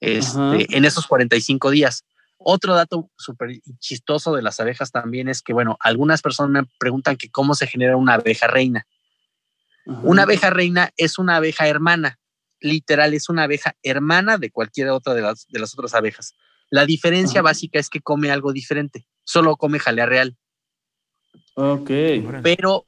Este, 0.00 0.76
en 0.76 0.84
esos 0.84 1.06
45 1.06 1.70
días. 1.70 2.04
Otro 2.42 2.74
dato 2.74 3.10
súper 3.18 3.60
chistoso 3.78 4.34
de 4.34 4.40
las 4.40 4.60
abejas 4.60 4.90
también 4.90 5.28
es 5.28 5.42
que, 5.42 5.52
bueno, 5.52 5.76
algunas 5.78 6.22
personas 6.22 6.62
me 6.62 6.70
preguntan 6.78 7.16
que 7.16 7.30
cómo 7.30 7.54
se 7.54 7.66
genera 7.66 7.98
una 7.98 8.14
abeja 8.14 8.46
reina. 8.46 8.86
Una 9.84 10.22
abeja 10.22 10.48
reina 10.48 10.90
es 10.96 11.18
una 11.18 11.36
abeja 11.36 11.68
hermana, 11.68 12.18
literal, 12.60 13.12
es 13.12 13.28
una 13.28 13.42
abeja 13.42 13.76
hermana 13.82 14.38
de 14.38 14.50
cualquier 14.50 14.88
otra 14.88 15.14
de 15.14 15.22
las, 15.22 15.46
de 15.48 15.58
las 15.58 15.74
otras 15.74 15.94
abejas. 15.94 16.34
La 16.70 16.86
diferencia 16.86 17.42
básica 17.42 17.78
es 17.78 17.90
que 17.90 18.00
come 18.00 18.30
algo 18.30 18.52
diferente, 18.52 19.06
solo 19.24 19.56
come 19.56 19.78
jalea 19.78 20.06
real. 20.06 20.38
Ok. 21.54 21.90
Pero 22.42 22.86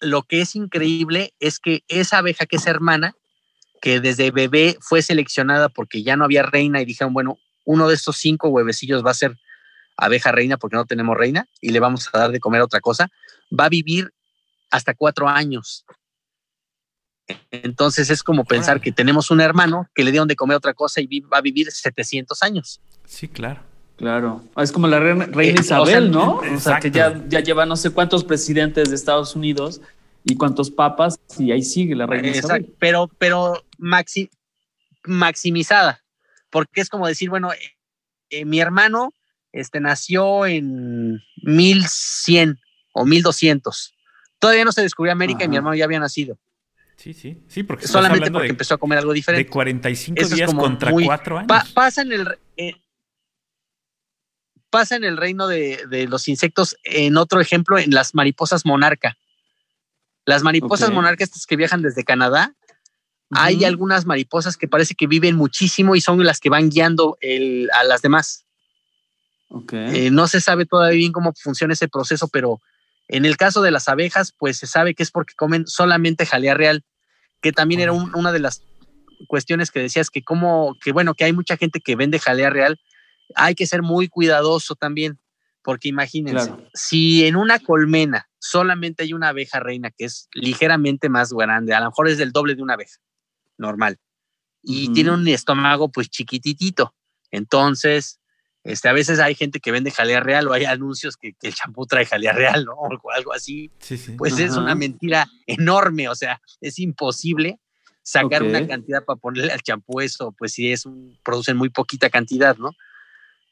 lo 0.00 0.22
que 0.22 0.40
es 0.40 0.56
increíble 0.56 1.34
es 1.38 1.58
que 1.58 1.84
esa 1.88 2.18
abeja 2.18 2.46
que 2.46 2.56
es 2.56 2.66
hermana, 2.66 3.14
que 3.82 4.00
desde 4.00 4.30
bebé 4.30 4.78
fue 4.80 5.02
seleccionada 5.02 5.68
porque 5.68 6.02
ya 6.02 6.16
no 6.16 6.24
había 6.24 6.44
reina 6.44 6.80
y 6.80 6.86
dijeron, 6.86 7.12
bueno, 7.12 7.38
uno 7.70 7.86
de 7.86 7.94
estos 7.94 8.16
cinco 8.16 8.48
huevecillos 8.48 9.04
va 9.04 9.12
a 9.12 9.14
ser 9.14 9.38
abeja 9.96 10.32
reina 10.32 10.56
porque 10.56 10.76
no 10.76 10.86
tenemos 10.86 11.16
reina 11.16 11.46
y 11.60 11.70
le 11.70 11.78
vamos 11.78 12.10
a 12.12 12.18
dar 12.18 12.32
de 12.32 12.40
comer 12.40 12.62
otra 12.62 12.80
cosa, 12.80 13.08
va 13.58 13.66
a 13.66 13.68
vivir 13.68 14.12
hasta 14.70 14.94
cuatro 14.94 15.28
años. 15.28 15.84
Entonces 17.52 18.10
es 18.10 18.24
como 18.24 18.44
pensar 18.44 18.80
que 18.80 18.90
tenemos 18.90 19.30
un 19.30 19.40
hermano 19.40 19.88
que 19.94 20.02
le 20.02 20.10
dieron 20.10 20.26
de 20.26 20.34
comer 20.34 20.56
otra 20.56 20.74
cosa 20.74 21.00
y 21.00 21.20
va 21.20 21.38
a 21.38 21.42
vivir 21.42 21.70
700 21.70 22.42
años. 22.42 22.80
Sí, 23.06 23.28
claro. 23.28 23.60
Claro. 23.96 24.42
Ah, 24.56 24.64
es 24.64 24.72
como 24.72 24.88
la 24.88 24.98
reina, 24.98 25.26
eh, 25.26 25.54
Isabel, 25.60 26.10
¿no? 26.10 26.38
O 26.38 26.58
sea, 26.58 26.80
que 26.80 26.90
ya, 26.90 27.22
ya 27.28 27.40
lleva 27.40 27.66
no 27.66 27.76
sé 27.76 27.90
cuántos 27.90 28.24
presidentes 28.24 28.88
de 28.88 28.96
Estados 28.96 29.36
Unidos 29.36 29.80
y 30.24 30.36
cuántos 30.36 30.70
papas 30.70 31.20
y 31.38 31.52
ahí 31.52 31.62
sigue 31.62 31.94
la 31.94 32.06
reina 32.06 32.28
Isabel. 32.28 32.74
Pero, 32.78 33.10
pero 33.18 33.62
maxi, 33.78 34.30
maximizada, 35.04 36.02
porque 36.50 36.80
es 36.80 36.88
como 36.88 37.06
decir, 37.06 37.30
bueno, 37.30 37.52
eh, 37.52 37.76
eh, 38.30 38.44
mi 38.44 38.60
hermano 38.60 39.12
este, 39.52 39.80
nació 39.80 40.46
en 40.46 41.20
1100 41.42 42.58
o 42.92 43.06
1200. 43.06 43.94
Todavía 44.38 44.64
no 44.64 44.72
se 44.72 44.82
descubrió 44.82 45.12
América 45.12 45.44
y 45.44 45.48
mi 45.48 45.56
hermano 45.56 45.76
ya 45.76 45.84
había 45.84 46.00
nacido. 46.00 46.38
Sí, 46.96 47.14
sí, 47.14 47.42
sí, 47.48 47.62
porque 47.62 47.88
solamente 47.88 48.30
porque 48.30 48.48
empezó 48.48 48.74
a 48.74 48.78
comer 48.78 48.98
algo 48.98 49.12
diferente. 49.12 49.44
De 49.44 49.50
45 49.50 50.28
días 50.28 50.54
contra 50.54 50.92
4 50.92 51.38
años. 51.38 51.72
pasa 51.72 52.02
en 52.02 52.12
el 52.12 52.36
pasa 54.70 54.96
en 54.96 55.04
el 55.04 55.16
reino 55.16 55.48
de, 55.48 56.06
los 56.08 56.28
insectos, 56.28 56.76
en 56.84 57.16
otro 57.16 57.40
ejemplo, 57.40 57.78
en 57.78 57.90
las 57.90 58.14
mariposas 58.14 58.64
monarca. 58.64 59.18
Las 60.24 60.42
mariposas 60.42 60.92
monarca, 60.92 61.24
estas 61.24 61.44
que 61.44 61.56
viajan 61.56 61.82
desde 61.82 62.04
Canadá, 62.04 62.54
hay 63.30 63.64
algunas 63.64 64.06
mariposas 64.06 64.56
que 64.56 64.68
parece 64.68 64.94
que 64.94 65.06
viven 65.06 65.36
muchísimo 65.36 65.94
y 65.94 66.00
son 66.00 66.24
las 66.24 66.40
que 66.40 66.50
van 66.50 66.68
guiando 66.68 67.16
a 67.72 67.84
las 67.84 68.02
demás. 68.02 68.44
Eh, 69.72 70.10
no 70.10 70.28
se 70.28 70.40
sabe 70.40 70.66
todavía 70.66 70.98
bien 70.98 71.12
cómo 71.12 71.32
funciona 71.34 71.72
ese 71.72 71.88
proceso, 71.88 72.28
pero 72.28 72.60
en 73.08 73.24
el 73.24 73.36
caso 73.36 73.62
de 73.62 73.70
las 73.70 73.88
abejas, 73.88 74.32
pues 74.36 74.58
se 74.58 74.66
sabe 74.66 74.94
que 74.94 75.02
es 75.02 75.10
porque 75.10 75.34
comen 75.34 75.66
solamente 75.66 76.26
jalea 76.26 76.54
real, 76.54 76.84
que 77.40 77.52
también 77.52 77.80
era 77.80 77.92
una 77.92 78.32
de 78.32 78.38
las 78.38 78.62
cuestiones 79.26 79.70
que 79.70 79.80
decías 79.80 80.10
que 80.10 80.22
como 80.22 80.76
que 80.82 80.92
bueno, 80.92 81.14
que 81.14 81.24
hay 81.24 81.32
mucha 81.32 81.56
gente 81.56 81.80
que 81.80 81.96
vende 81.96 82.18
jalea 82.18 82.50
real, 82.50 82.80
hay 83.34 83.54
que 83.54 83.66
ser 83.66 83.82
muy 83.82 84.08
cuidadoso 84.08 84.74
también, 84.74 85.18
porque 85.62 85.88
imagínense, 85.88 86.52
si 86.74 87.26
en 87.26 87.36
una 87.36 87.58
colmena 87.58 88.28
solamente 88.38 89.02
hay 89.02 89.12
una 89.12 89.28
abeja 89.28 89.60
reina 89.60 89.90
que 89.90 90.04
es 90.04 90.28
ligeramente 90.32 91.08
más 91.08 91.32
grande, 91.32 91.74
a 91.74 91.80
lo 91.80 91.86
mejor 91.86 92.08
es 92.08 92.18
del 92.18 92.32
doble 92.32 92.54
de 92.54 92.62
una 92.62 92.74
abeja 92.74 92.96
normal, 93.60 93.98
y 94.62 94.92
tiene 94.92 95.12
un 95.12 95.26
estómago 95.28 95.90
pues 95.90 96.10
chiquititito, 96.10 96.94
entonces, 97.30 98.20
este, 98.64 98.88
a 98.88 98.92
veces 98.92 99.20
hay 99.20 99.34
gente 99.34 99.60
que 99.60 99.72
vende 99.72 99.90
jalea 99.90 100.20
real 100.20 100.48
o 100.48 100.52
hay 100.52 100.64
anuncios 100.64 101.16
que, 101.16 101.34
el 101.42 101.54
champú 101.54 101.86
trae 101.86 102.04
jalea 102.04 102.32
real, 102.32 102.64
¿no? 102.64 102.74
O 103.02 103.10
algo 103.10 103.32
así. 103.32 103.70
Pues 104.18 104.38
es 104.38 104.56
una 104.56 104.74
mentira 104.74 105.28
enorme, 105.46 106.08
o 106.08 106.14
sea, 106.14 106.40
es 106.60 106.78
imposible 106.78 107.58
sacar 108.02 108.42
una 108.42 108.66
cantidad 108.66 109.04
para 109.04 109.18
ponerle 109.18 109.52
al 109.52 109.62
champú 109.62 110.00
eso, 110.00 110.34
pues 110.36 110.52
si 110.52 110.72
es 110.72 110.84
un, 110.84 111.18
producen 111.22 111.56
muy 111.56 111.68
poquita 111.68 112.10
cantidad, 112.10 112.56
¿no? 112.56 112.70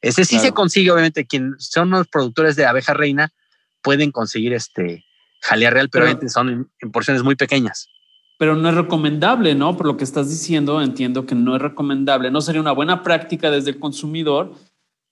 Ese 0.00 0.24
sí 0.24 0.38
se 0.38 0.52
consigue, 0.52 0.90
obviamente, 0.90 1.26
quien 1.26 1.54
son 1.58 1.90
los 1.90 2.06
productores 2.06 2.54
de 2.56 2.66
abeja 2.66 2.94
reina 2.94 3.32
pueden 3.82 4.12
conseguir 4.12 4.52
este 4.52 5.04
jalea 5.40 5.70
real, 5.70 5.88
pero, 5.90 6.04
obviamente 6.04 6.28
son 6.28 6.70
en, 6.80 6.92
porciones 6.92 7.22
muy 7.22 7.36
pequeñas. 7.36 7.88
Pero 8.38 8.56
no 8.56 8.68
es 8.68 8.74
recomendable, 8.74 9.54
¿no? 9.54 9.76
Por 9.76 9.86
lo 9.86 9.96
que 9.96 10.04
estás 10.04 10.30
diciendo, 10.30 10.80
entiendo 10.80 11.26
que 11.26 11.34
no 11.34 11.56
es 11.56 11.62
recomendable. 11.62 12.30
No 12.30 12.40
sería 12.40 12.60
una 12.60 12.72
buena 12.72 13.02
práctica 13.02 13.50
desde 13.50 13.70
el 13.70 13.78
consumidor, 13.78 14.52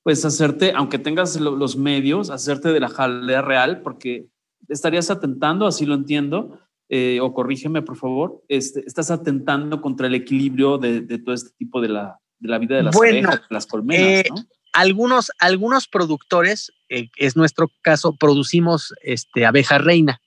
pues 0.02 0.24
hacerte, 0.24 0.72
aunque 0.74 0.98
tengas 0.98 1.38
los 1.40 1.76
medios, 1.76 2.30
hacerte 2.30 2.72
de 2.72 2.80
la 2.80 2.88
jalea 2.88 3.42
real, 3.42 3.82
porque 3.82 4.28
estarías 4.68 5.10
atentando, 5.10 5.66
así 5.66 5.84
lo 5.84 5.94
entiendo, 5.94 6.60
eh, 6.88 7.18
o 7.20 7.34
corrígeme 7.34 7.82
por 7.82 7.96
favor, 7.96 8.44
este, 8.48 8.84
estás 8.86 9.10
atentando 9.10 9.82
contra 9.82 10.06
el 10.06 10.14
equilibrio 10.14 10.78
de, 10.78 11.02
todo 11.18 11.34
este 11.34 11.50
tipo 11.58 11.80
de 11.80 11.88
la, 11.88 12.20
de 12.38 12.48
la 12.48 12.58
vida 12.58 12.76
de 12.76 12.84
las 12.84 12.96
abejas, 12.96 13.42
las 13.50 13.66
colmenas, 13.66 14.06
eh, 14.06 14.24
¿no? 14.30 14.36
algunos, 14.76 15.32
algunos 15.38 15.88
productores, 15.88 16.70
eh, 16.90 17.08
es 17.16 17.34
nuestro 17.34 17.70
caso, 17.82 18.14
producimos 18.14 18.94
este, 19.02 19.46
abeja 19.46 19.78
reina. 19.78 20.20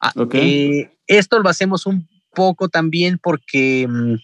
Ah, 0.00 0.12
eh, 0.32 0.90
esto 1.06 1.38
lo 1.38 1.48
hacemos 1.48 1.86
un 1.86 2.08
poco 2.36 2.68
también 2.68 3.18
porque 3.20 3.86
mm, 3.88 4.14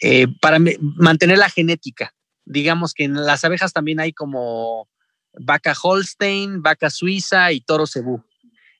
eh, 0.00 0.26
para 0.40 0.58
mantener 0.80 1.38
la 1.38 1.50
genética. 1.50 2.14
Digamos 2.44 2.94
que 2.94 3.04
en 3.04 3.14
las 3.14 3.44
abejas 3.44 3.72
también 3.72 4.00
hay 4.00 4.12
como 4.12 4.88
vaca 5.34 5.74
Holstein, 5.80 6.62
vaca 6.62 6.90
suiza 6.90 7.52
y 7.52 7.60
toro 7.60 7.86
cebú. 7.86 8.24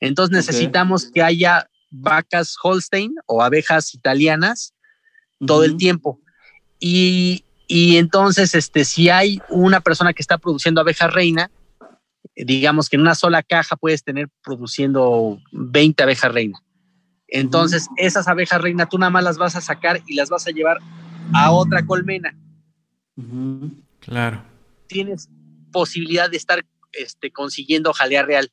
Entonces 0.00 0.34
necesitamos 0.34 1.10
que 1.12 1.22
haya 1.22 1.68
vacas 1.90 2.56
Holstein 2.60 3.14
o 3.26 3.42
abejas 3.42 3.94
italianas 3.94 4.74
todo 5.46 5.64
el 5.64 5.76
tiempo. 5.76 6.20
Y 6.80 7.44
y 7.74 7.96
entonces, 7.96 8.54
este, 8.54 8.84
si 8.84 9.08
hay 9.08 9.40
una 9.48 9.80
persona 9.80 10.12
que 10.12 10.20
está 10.20 10.36
produciendo 10.36 10.82
abeja 10.82 11.06
reina, 11.06 11.50
digamos 12.36 12.90
que 12.90 12.96
en 12.96 13.00
una 13.00 13.14
sola 13.14 13.42
caja 13.42 13.76
puedes 13.76 14.04
tener 14.04 14.28
produciendo 14.44 15.38
20 15.52 16.02
abejas 16.02 16.34
reina. 16.34 16.58
Entonces, 17.34 17.88
esas 17.96 18.28
abejas 18.28 18.60
reina 18.60 18.86
tú 18.86 18.98
nada 18.98 19.10
más 19.10 19.24
las 19.24 19.38
vas 19.38 19.56
a 19.56 19.62
sacar 19.62 20.02
y 20.06 20.14
las 20.14 20.28
vas 20.28 20.46
a 20.46 20.50
llevar 20.50 20.78
a 21.32 21.50
otra 21.50 21.84
colmena. 21.86 22.36
Claro. 24.00 24.44
Tienes 24.86 25.30
posibilidad 25.72 26.30
de 26.30 26.36
estar 26.36 26.64
este, 26.92 27.30
consiguiendo 27.30 27.94
jalea 27.94 28.22
real 28.22 28.52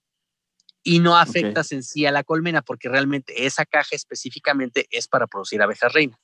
y 0.82 1.00
no 1.00 1.18
afectas 1.18 1.74
en 1.74 1.84
sí 1.84 2.06
a 2.06 2.12
la 2.12 2.24
colmena 2.24 2.62
porque 2.62 2.88
realmente 2.88 3.46
esa 3.46 3.66
caja 3.66 3.96
específicamente 3.98 4.88
es 4.92 5.10
para 5.10 5.28
producir 5.28 5.62
abejas 5.62 5.92
reina. 5.92 6.18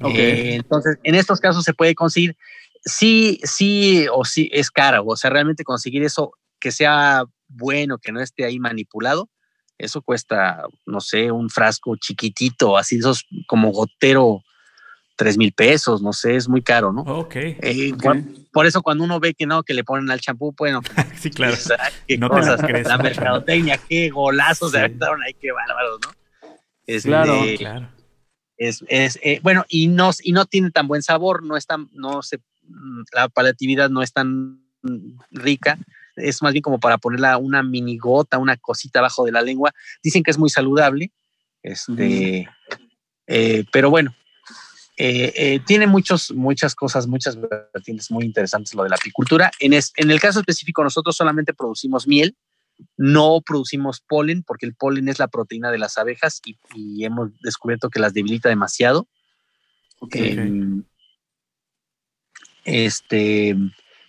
Okay. 0.00 0.54
entonces, 0.54 0.98
en 1.04 1.14
estos 1.14 1.40
casos 1.40 1.64
se 1.64 1.72
puede 1.72 1.94
conseguir, 1.94 2.36
sí, 2.84 3.40
sí 3.44 4.06
o 4.12 4.24
sí 4.24 4.50
es 4.52 4.70
caro, 4.70 5.04
o 5.06 5.16
sea, 5.16 5.30
realmente 5.30 5.64
conseguir 5.64 6.02
eso 6.02 6.32
que 6.60 6.70
sea 6.70 7.24
bueno, 7.48 7.96
que 7.96 8.12
no 8.12 8.20
esté 8.20 8.44
ahí 8.44 8.58
manipulado, 8.58 9.30
Eso 9.78 10.00
cuesta, 10.02 10.62
no 10.86 11.00
sé, 11.00 11.30
un 11.30 11.50
frasco 11.50 11.96
chiquitito, 11.96 12.76
así 12.78 12.96
esos 12.98 13.26
como 13.46 13.70
gotero, 13.72 14.42
tres 15.16 15.36
mil 15.36 15.52
pesos, 15.52 16.00
no 16.02 16.12
sé, 16.12 16.36
es 16.36 16.48
muy 16.48 16.62
caro, 16.62 16.92
¿no? 16.92 17.02
Ok. 17.02 17.36
Eh, 17.36 17.92
por, 18.02 18.18
por 18.52 18.66
eso 18.66 18.82
cuando 18.82 19.04
uno 19.04 19.18
ve 19.20 19.34
que 19.34 19.46
no, 19.46 19.62
que 19.62 19.74
le 19.74 19.84
ponen 19.84 20.10
al 20.10 20.20
champú, 20.20 20.54
bueno, 20.56 20.80
Sí, 21.16 21.30
claro. 21.30 21.56
qué 22.06 22.18
No 22.18 22.28
te 22.28 22.34
cosas, 22.36 22.62
crees, 22.62 22.86
la 22.86 22.96
¿no? 22.96 23.02
mercadotecnia, 23.02 23.78
qué 23.78 24.08
golazos 24.10 24.72
se 24.72 24.78
Sí. 24.78 24.84
aventaron 24.84 25.22
ahí, 25.22 25.34
qué 25.34 25.52
bárbaros, 25.52 26.00
¿no? 26.02 26.10
Este, 26.86 27.08
Claro, 27.08 27.44
Claro. 27.58 27.88
es, 28.56 28.84
es, 28.88 29.18
eh, 29.22 29.40
bueno, 29.42 29.64
y 29.68 29.88
no, 29.88 30.10
y 30.22 30.32
no 30.32 30.46
tiene 30.46 30.70
tan 30.70 30.86
buen 30.88 31.02
sabor, 31.02 31.42
no 31.42 31.56
es 31.56 31.66
tan, 31.66 31.88
no 31.92 32.22
se, 32.22 32.38
la 33.12 33.28
palatividad 33.28 33.90
no 33.90 34.02
es 34.02 34.12
tan 34.12 34.62
rica, 35.30 35.78
es 36.16 36.42
más 36.42 36.52
bien 36.52 36.62
como 36.62 36.80
para 36.80 36.98
ponerla 36.98 37.36
una 37.38 37.62
mini 37.62 37.96
gota, 37.98 38.38
una 38.38 38.56
cosita 38.56 38.98
abajo 39.00 39.24
de 39.24 39.32
la 39.32 39.42
lengua. 39.42 39.72
Dicen 40.02 40.22
que 40.22 40.30
es 40.30 40.38
muy 40.38 40.50
saludable, 40.50 41.12
este, 41.62 42.48
eh, 43.26 43.64
pero 43.72 43.90
bueno, 43.90 44.14
eh, 44.98 45.32
eh, 45.36 45.60
tiene 45.66 45.86
muchos, 45.86 46.32
muchas 46.32 46.74
cosas, 46.74 47.06
muchas 47.06 47.38
vertientes 47.38 48.10
muy 48.10 48.24
interesantes 48.24 48.74
lo 48.74 48.82
de 48.82 48.88
la 48.88 48.96
apicultura. 48.96 49.50
En, 49.60 49.72
es- 49.74 49.92
en 49.96 50.10
el 50.10 50.20
caso 50.20 50.40
específico, 50.40 50.82
nosotros 50.82 51.14
solamente 51.16 51.52
producimos 51.52 52.06
miel, 52.06 52.34
no 52.96 53.40
producimos 53.44 54.00
polen, 54.00 54.42
porque 54.42 54.66
el 54.66 54.74
polen 54.74 55.08
es 55.08 55.18
la 55.18 55.28
proteína 55.28 55.70
de 55.70 55.78
las 55.78 55.98
abejas 55.98 56.40
y, 56.44 56.56
y 56.74 57.04
hemos 57.04 57.30
descubierto 57.40 57.90
que 57.90 58.00
las 58.00 58.14
debilita 58.14 58.48
demasiado. 58.48 59.06
Ok. 59.98 60.14
Em, 60.16 60.82
este, 62.64 63.56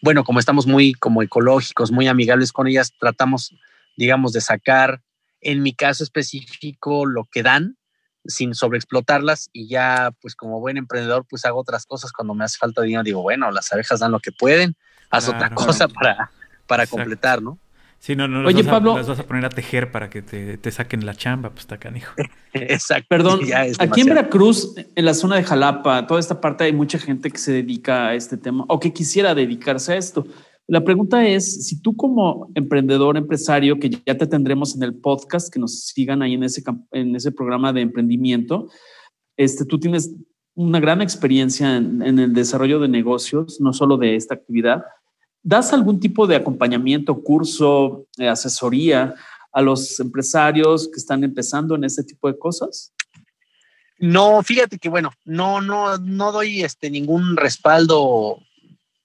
bueno, 0.02 0.24
como 0.24 0.40
estamos 0.40 0.68
muy 0.68 0.94
como 0.94 1.22
ecológicos, 1.22 1.92
muy 1.92 2.08
amigables 2.08 2.52
con 2.52 2.68
ellas, 2.68 2.94
tratamos, 3.00 3.54
digamos, 3.96 4.34
de 4.34 4.42
sacar, 4.42 5.02
en 5.42 5.62
mi 5.64 5.74
caso 5.74 6.04
específico, 6.04 7.06
lo 7.06 7.26
que 7.26 7.44
dan 7.44 7.78
sin 8.26 8.54
sobreexplotarlas 8.54 9.50
y 9.54 9.68
ya, 9.70 10.12
pues 10.22 10.36
como 10.36 10.60
buen 10.60 10.78
emprendedor, 10.78 11.26
pues 11.30 11.46
hago 11.46 11.60
otras 11.60 11.86
cosas 11.86 12.12
cuando 12.12 12.34
me 12.34 12.44
hace 12.44 12.58
falta 12.58 12.82
dinero. 12.82 13.04
Digo, 13.04 13.22
bueno, 13.22 13.52
las 13.52 13.72
abejas 13.72 14.00
dan 14.00 14.12
lo 14.12 14.20
que 14.20 14.32
pueden, 14.32 14.76
haz 15.10 15.28
otra 15.30 15.50
Claro. 15.50 15.56
cosa 15.56 15.88
para, 15.88 16.32
para 16.68 16.84
Exacto. 16.84 16.98
completar, 16.98 17.42
¿no? 17.42 17.58
Sí, 18.00 18.16
no, 18.16 18.28
no 18.28 18.44
las 18.44 18.54
Oye, 18.54 18.64
vas 18.64 18.68
a- 18.68 18.72
Pablo. 18.72 18.96
las 18.98 19.08
vas 19.08 19.20
a 19.20 19.24
poner 19.28 19.44
a 19.46 19.50
tejer 19.50 19.92
para 19.92 20.10
que 20.10 20.22
te, 20.22 20.58
te 20.58 20.72
saquen 20.72 21.06
la 21.06 21.16
chamba, 21.16 21.50
pues 21.50 21.62
está 21.62 21.78
canijo. 21.78 22.14
Exacto. 22.54 23.08
Perdón, 23.10 23.40
Ya 23.46 23.66
es 23.66 23.80
aquí 23.80 24.02
en. 24.02 24.08
Veracruz, 24.08 24.76
en 24.96 25.06
la 25.06 25.14
zona 25.14 25.36
de 25.36 25.44
Jalapa, 25.44 26.06
toda 26.08 26.20
esta 26.20 26.40
parte 26.40 26.64
hay 26.66 26.74
mucha 26.74 27.00
gente 27.00 27.30
que 27.32 27.38
se 27.38 27.52
dedica 27.52 28.08
a 28.10 28.14
este 28.16 28.38
tema 28.38 28.66
o 28.68 28.80
que 28.80 28.94
quisiera 28.94 29.34
dedicarse 29.36 29.94
a 29.94 29.98
esto. 29.98 30.26
La 30.68 30.84
pregunta 30.84 31.26
es, 31.26 31.66
si 31.66 31.82
tú 31.82 31.96
como 31.96 32.50
emprendedor, 32.54 33.16
empresario, 33.18 33.80
que 33.80 33.90
ya 34.06 34.18
te 34.18 34.28
tendremos 34.28 34.76
en 34.76 34.84
el 34.84 34.96
podcast, 34.96 35.52
que 35.52 35.60
nos 35.60 35.86
sigan 35.86 36.22
ahí 36.22 36.34
en 36.34 36.44
ese, 36.44 36.62
en 36.92 37.16
ese 37.16 37.32
programa 37.32 37.72
de 37.74 37.82
emprendimiento, 37.82 38.68
este, 39.38 39.66
tú 39.66 39.80
tienes 39.80 40.14
una 40.56 40.80
gran 40.82 41.02
experiencia 41.02 41.78
en, 41.78 42.02
en 42.02 42.20
el 42.20 42.34
desarrollo 42.34 42.80
de 42.80 42.90
negocios, 42.90 43.62
no 43.62 43.72
solo 43.74 43.96
de 43.98 44.16
esta 44.16 44.34
actividad. 44.36 44.84
¿Das 45.48 45.72
algún 45.72 45.98
tipo 46.02 46.28
de 46.28 46.36
acompañamiento, 46.36 47.24
curso, 47.24 48.06
eh, 48.18 48.28
asesoría 48.28 49.16
a 49.54 49.62
los 49.62 49.98
empresarios 50.02 50.90
que 50.90 50.98
están 51.00 51.24
empezando 51.24 51.74
en 51.76 51.86
este 51.86 52.04
tipo 52.04 52.28
de 52.28 52.38
cosas? 52.38 52.92
No, 53.98 54.44
fíjate 54.44 54.78
que 54.78 54.90
bueno, 54.90 55.10
no, 55.24 55.62
no, 55.62 55.98
no 56.00 56.34
doy 56.34 56.64
este 56.64 56.90
ningún 56.90 57.38
respaldo, 57.38 58.40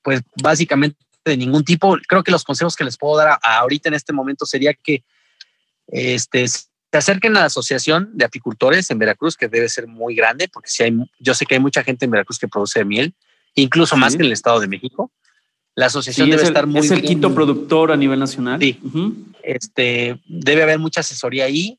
pues 0.02 0.22
básicamente 0.42 0.96
de 1.24 1.36
ningún 1.36 1.62
tipo. 1.64 1.96
Creo 2.08 2.24
que 2.24 2.32
los 2.32 2.42
consejos 2.42 2.74
que 2.74 2.82
les 2.82 2.96
puedo 2.96 3.16
dar 3.18 3.28
a- 3.28 3.40
a 3.40 3.58
ahorita 3.60 3.88
en 3.88 3.94
este 3.94 4.12
momento 4.12 4.44
sería 4.44 4.74
que 4.74 5.04
este, 5.86 6.48
se 6.48 6.66
acerquen 6.90 7.36
a 7.36 7.40
la 7.40 7.46
asociación 7.46 8.10
de 8.14 8.24
apicultores 8.24 8.90
en 8.90 8.98
Veracruz, 8.98 9.36
que 9.36 9.46
debe 9.46 9.68
ser 9.68 9.86
muy 9.86 10.16
grande, 10.16 10.48
porque 10.52 10.70
si 10.70 10.82
hay, 10.82 10.92
yo 11.20 11.34
sé 11.34 11.46
que 11.46 11.54
hay 11.54 11.60
mucha 11.60 11.84
gente 11.84 12.04
en 12.04 12.10
Veracruz 12.10 12.40
que 12.40 12.48
produce 12.48 12.84
miel, 12.84 13.14
incluso 13.54 13.96
más 13.96 14.16
que 14.16 14.22
en 14.22 14.26
el 14.26 14.32
Estado 14.32 14.58
de 14.58 14.66
México. 14.66 15.12
La 15.74 15.86
asociación 15.86 16.26
Sí, 16.26 16.30
debe 16.30 16.42
es 16.42 16.48
el, 16.48 16.54
estar 16.54 16.66
muy 16.66 16.80
es 16.80 16.90
el 16.90 17.00
bien- 17.00 17.08
quinto 17.08 17.34
productor 17.34 17.92
a 17.92 17.96
nivel 17.96 18.18
nacional. 18.18 18.60
Sí. 18.60 18.78
Este, 19.42 20.20
debe 20.26 20.62
haber 20.62 20.78
mucha 20.78 21.00
asesoría 21.00 21.44
ahí. 21.46 21.78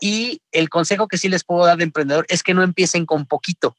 Y 0.00 0.40
el 0.52 0.70
consejo 0.70 1.06
que 1.08 1.18
sí 1.18 1.28
les 1.28 1.44
puedo 1.44 1.66
dar 1.66 1.76
de 1.76 1.84
emprendedor 1.84 2.24
es 2.30 2.42
que 2.42 2.54
no 2.54 2.62
empiecen 2.62 3.04
con 3.04 3.26
poquito. 3.26 3.76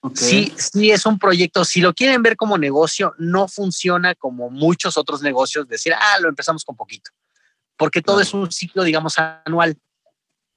Ok. 0.00 0.16
Sí, 0.16 0.52
sí 0.56 0.90
es 0.90 1.06
un 1.06 1.18
proyecto. 1.18 1.64
Si 1.64 1.80
lo 1.80 1.94
quieren 1.94 2.22
ver 2.22 2.36
como 2.36 2.58
negocio, 2.58 3.14
no 3.18 3.48
funciona 3.48 4.14
como 4.14 4.50
muchos 4.50 4.98
otros 4.98 5.22
negocios, 5.22 5.66
decir, 5.68 5.94
ah, 5.94 6.18
lo 6.20 6.28
empezamos 6.28 6.64
con 6.64 6.76
poquito, 6.76 7.10
porque 7.78 8.02
todo 8.02 8.20
es 8.20 8.34
un 8.34 8.52
ciclo, 8.52 8.84
digamos, 8.84 9.14
anual. 9.46 9.78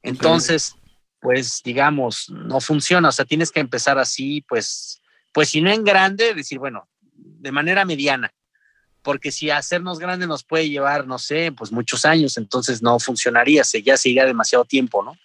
Entonces, 0.03 0.75
pues, 1.21 1.61
digamos, 1.63 2.29
no 2.29 2.59
funciona. 2.59 3.09
O 3.09 3.11
sea, 3.13 3.23
tienes 3.25 3.51
que 3.51 3.61
empezar 3.61 3.97
así, 3.97 4.41
pues, 4.47 5.01
pues, 5.33 5.49
si 5.49 5.61
no 5.61 5.71
en 5.71 5.85
grande, 5.85 6.33
decir, 6.33 6.59
bueno, 6.59 6.87
de 7.39 7.51
manera 7.51 7.85
mediana. 7.85 8.31
Porque 9.01 9.31
si 9.31 9.49
hacernos 9.49 9.99
grande 9.99 10.27
nos 10.27 10.43
puede 10.43 10.69
llevar, 10.69 11.07
no 11.07 11.17
sé, 11.17 11.51
pues 11.51 11.71
muchos 11.71 12.05
años, 12.05 12.37
entonces 12.37 12.81
no 12.81 12.99
funcionaría, 12.99 13.63
se, 13.63 13.81
ya 13.81 13.97
sería 13.97 14.25
demasiado 14.25 14.65
tiempo, 14.65 15.03
¿no? 15.03 15.15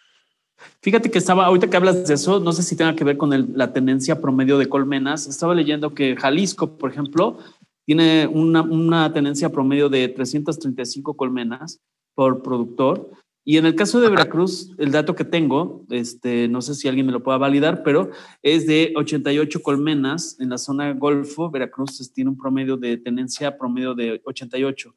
Fíjate 0.80 1.10
que 1.10 1.18
estaba, 1.18 1.46
ahorita 1.46 1.68
que 1.68 1.76
hablas 1.76 2.06
de 2.06 2.14
eso, 2.14 2.40
no 2.40 2.52
sé 2.52 2.62
si 2.62 2.76
tenga 2.76 2.94
que 2.94 3.04
ver 3.04 3.16
con 3.16 3.56
la 3.56 3.72
tenencia 3.72 4.20
promedio 4.20 4.58
de 4.58 4.68
colmenas. 4.68 5.26
Estaba 5.26 5.54
leyendo 5.54 5.94
que 5.94 6.16
Jalisco, 6.16 6.78
por 6.78 6.90
ejemplo, 6.90 7.38
tiene 7.84 8.26
una, 8.26 8.62
una 8.62 9.12
tenencia 9.12 9.50
promedio 9.50 9.88
de 9.88 10.08
335 10.08 11.16
colmenas 11.16 11.80
por 12.14 12.42
productor. 12.42 13.10
Y 13.46 13.58
en 13.58 13.66
el 13.66 13.74
caso 13.74 14.00
de 14.00 14.08
Veracruz, 14.08 14.70
el 14.78 14.90
dato 14.90 15.14
que 15.14 15.24
tengo, 15.24 15.84
este, 15.90 16.48
no 16.48 16.62
sé 16.62 16.74
si 16.74 16.88
alguien 16.88 17.04
me 17.04 17.12
lo 17.12 17.22
pueda 17.22 17.36
validar, 17.36 17.82
pero 17.82 18.10
es 18.42 18.66
de 18.66 18.94
88 18.96 19.60
colmenas 19.60 20.36
en 20.40 20.48
la 20.48 20.56
zona 20.56 20.94
Golfo. 20.94 21.50
Veracruz 21.50 22.10
tiene 22.14 22.30
un 22.30 22.38
promedio 22.38 22.78
de 22.78 22.96
tenencia 22.96 23.58
promedio 23.58 23.94
de 23.94 24.22
88. 24.24 24.94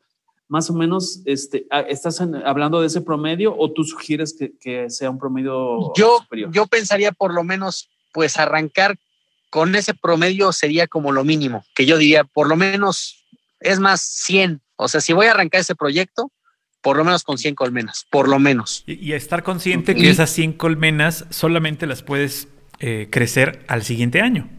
Más 0.48 0.70
o 0.70 0.74
menos, 0.74 1.22
este, 1.26 1.68
ah, 1.70 1.82
¿estás 1.82 2.22
hablando 2.22 2.80
de 2.80 2.88
ese 2.88 3.02
promedio 3.02 3.54
o 3.58 3.74
tú 3.74 3.84
sugieres 3.84 4.34
que, 4.34 4.58
que 4.58 4.90
sea 4.90 5.10
un 5.10 5.20
promedio 5.20 5.94
yo, 5.98 6.20
superior? 6.20 6.50
yo 6.54 6.68
pensaría 6.68 7.12
por 7.12 7.34
lo 7.34 7.44
menos, 7.44 7.90
pues 8.14 8.38
arrancar 8.38 8.98
con 9.50 9.76
ese 9.76 9.94
promedio 9.94 10.54
sería 10.54 10.88
como 10.88 11.12
lo 11.12 11.26
mínimo, 11.26 11.66
que 11.76 11.86
yo 11.86 11.98
diría 11.98 12.24
por 12.24 12.48
lo 12.48 12.56
menos, 12.56 13.26
es 13.60 13.82
más 13.82 14.00
100. 14.02 14.62
O 14.78 14.88
sea, 14.88 15.02
si 15.02 15.12
voy 15.12 15.26
a 15.26 15.32
arrancar 15.32 15.60
ese 15.60 15.76
proyecto, 15.76 16.32
por 16.82 16.98
lo 16.98 17.04
menos 17.04 17.24
con 17.24 17.38
100 17.38 17.56
colmenas, 17.56 18.06
por 18.10 18.28
lo 18.30 18.40
menos. 18.40 18.84
Y, 18.88 18.94
y 18.94 19.14
estar 19.14 19.44
consciente 19.44 19.96
que 19.96 20.10
esas 20.10 20.30
100 20.30 20.54
colmenas 20.54 21.26
solamente 21.30 21.86
las 21.88 22.04
puedes 22.04 22.48
eh, 22.80 23.08
crecer 23.12 23.66
al 23.68 23.84
siguiente 23.84 24.22
año. 24.22 24.50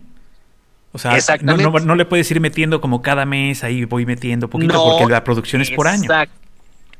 O 0.92 0.98
sea, 0.98 1.12
no, 1.12 1.16
Exactamente. 1.18 1.62
no- 1.70 1.78
no 1.80 1.94
le 1.94 2.04
puedes 2.06 2.30
ir 2.30 2.40
metiendo 2.40 2.80
como 2.80 3.02
cada 3.02 3.24
mes, 3.26 3.62
ahí 3.62 3.84
voy 3.84 4.04
metiendo 4.06 4.48
poquito, 4.50 4.72
No, 4.74 4.96
porque 4.98 5.12
la 5.12 5.22
producción 5.22 5.62
es 5.62 5.70
por 5.70 5.86
año. 5.86 6.04
Exact- 6.10 6.30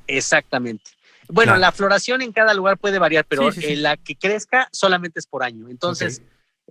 Exactamente. 0.07 0.91
Bueno, 1.29 1.51
Claro. 1.51 1.61
la 1.61 1.73
floración 1.73 2.23
en 2.23 2.33
cada 2.33 2.55
lugar 2.55 2.79
puede 2.79 2.99
variar, 2.99 3.25
pero 3.29 3.51
Sí, 3.53 3.61
sí, 3.61 3.67
sí. 3.67 3.73
eh, 3.75 3.77
la 3.77 3.97
que 3.97 4.17
crezca 4.17 4.69
solamente 4.73 5.19
es 5.21 5.27
por 5.27 5.43
año. 5.43 5.69
Entonces, 5.69 6.23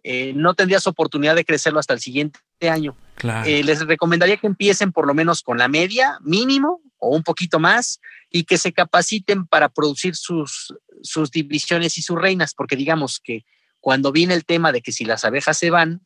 eh, 0.04 0.34
no 0.36 0.54
tendrías 0.56 0.88
oportunidad 0.88 1.36
de 1.36 1.46
crecerlo 1.46 1.80
hasta 1.80 1.94
el 1.94 2.00
siguiente 2.00 2.40
año. 2.70 2.96
Claro. 3.16 3.48
Eh, 3.48 3.64
les 3.64 3.86
recomendaría 3.86 4.38
que 4.38 4.48
empiecen 4.48 4.92
por 4.92 5.06
lo 5.06 5.14
menos 5.14 5.44
con 5.44 5.58
la 5.58 5.68
media, 5.68 6.18
mínimo 6.22 6.82
o 6.98 7.16
un 7.16 7.22
poquito 7.24 7.60
más, 7.60 8.00
y 8.30 8.44
que 8.44 8.58
se 8.58 8.74
capaciten 8.74 9.46
para 9.48 9.70
producir 9.70 10.16
sus, 10.16 10.74
sus 11.02 11.32
divisiones 11.32 11.98
y 11.98 12.02
sus 12.02 12.18
reinas, 12.20 12.54
porque 12.54 12.76
digamos 12.76 13.20
que 13.24 13.46
cuando 13.80 14.12
viene 14.12 14.34
el 14.34 14.46
tema 14.46 14.72
de 14.72 14.82
que 14.82 14.92
si 14.92 15.06
las 15.06 15.24
abejas 15.26 15.58
se 15.58 15.70
van, 15.70 16.02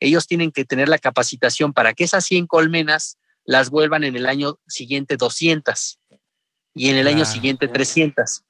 ellos 0.00 0.26
tienen 0.26 0.50
que 0.52 0.64
tener 0.64 0.88
la 0.88 0.98
capacitación 0.98 1.72
para 1.72 1.94
que 1.94 2.04
esas 2.04 2.24
100 2.24 2.46
colmenas 2.46 3.18
las 3.44 3.70
vuelvan 3.70 4.04
en 4.04 4.16
el 4.16 4.26
año 4.26 4.58
siguiente 4.66 5.16
200 5.16 5.98
y 6.74 6.88
en 6.90 6.96
el 6.96 7.06
año 7.08 7.24
siguiente 7.24 7.68
300. 7.68 8.42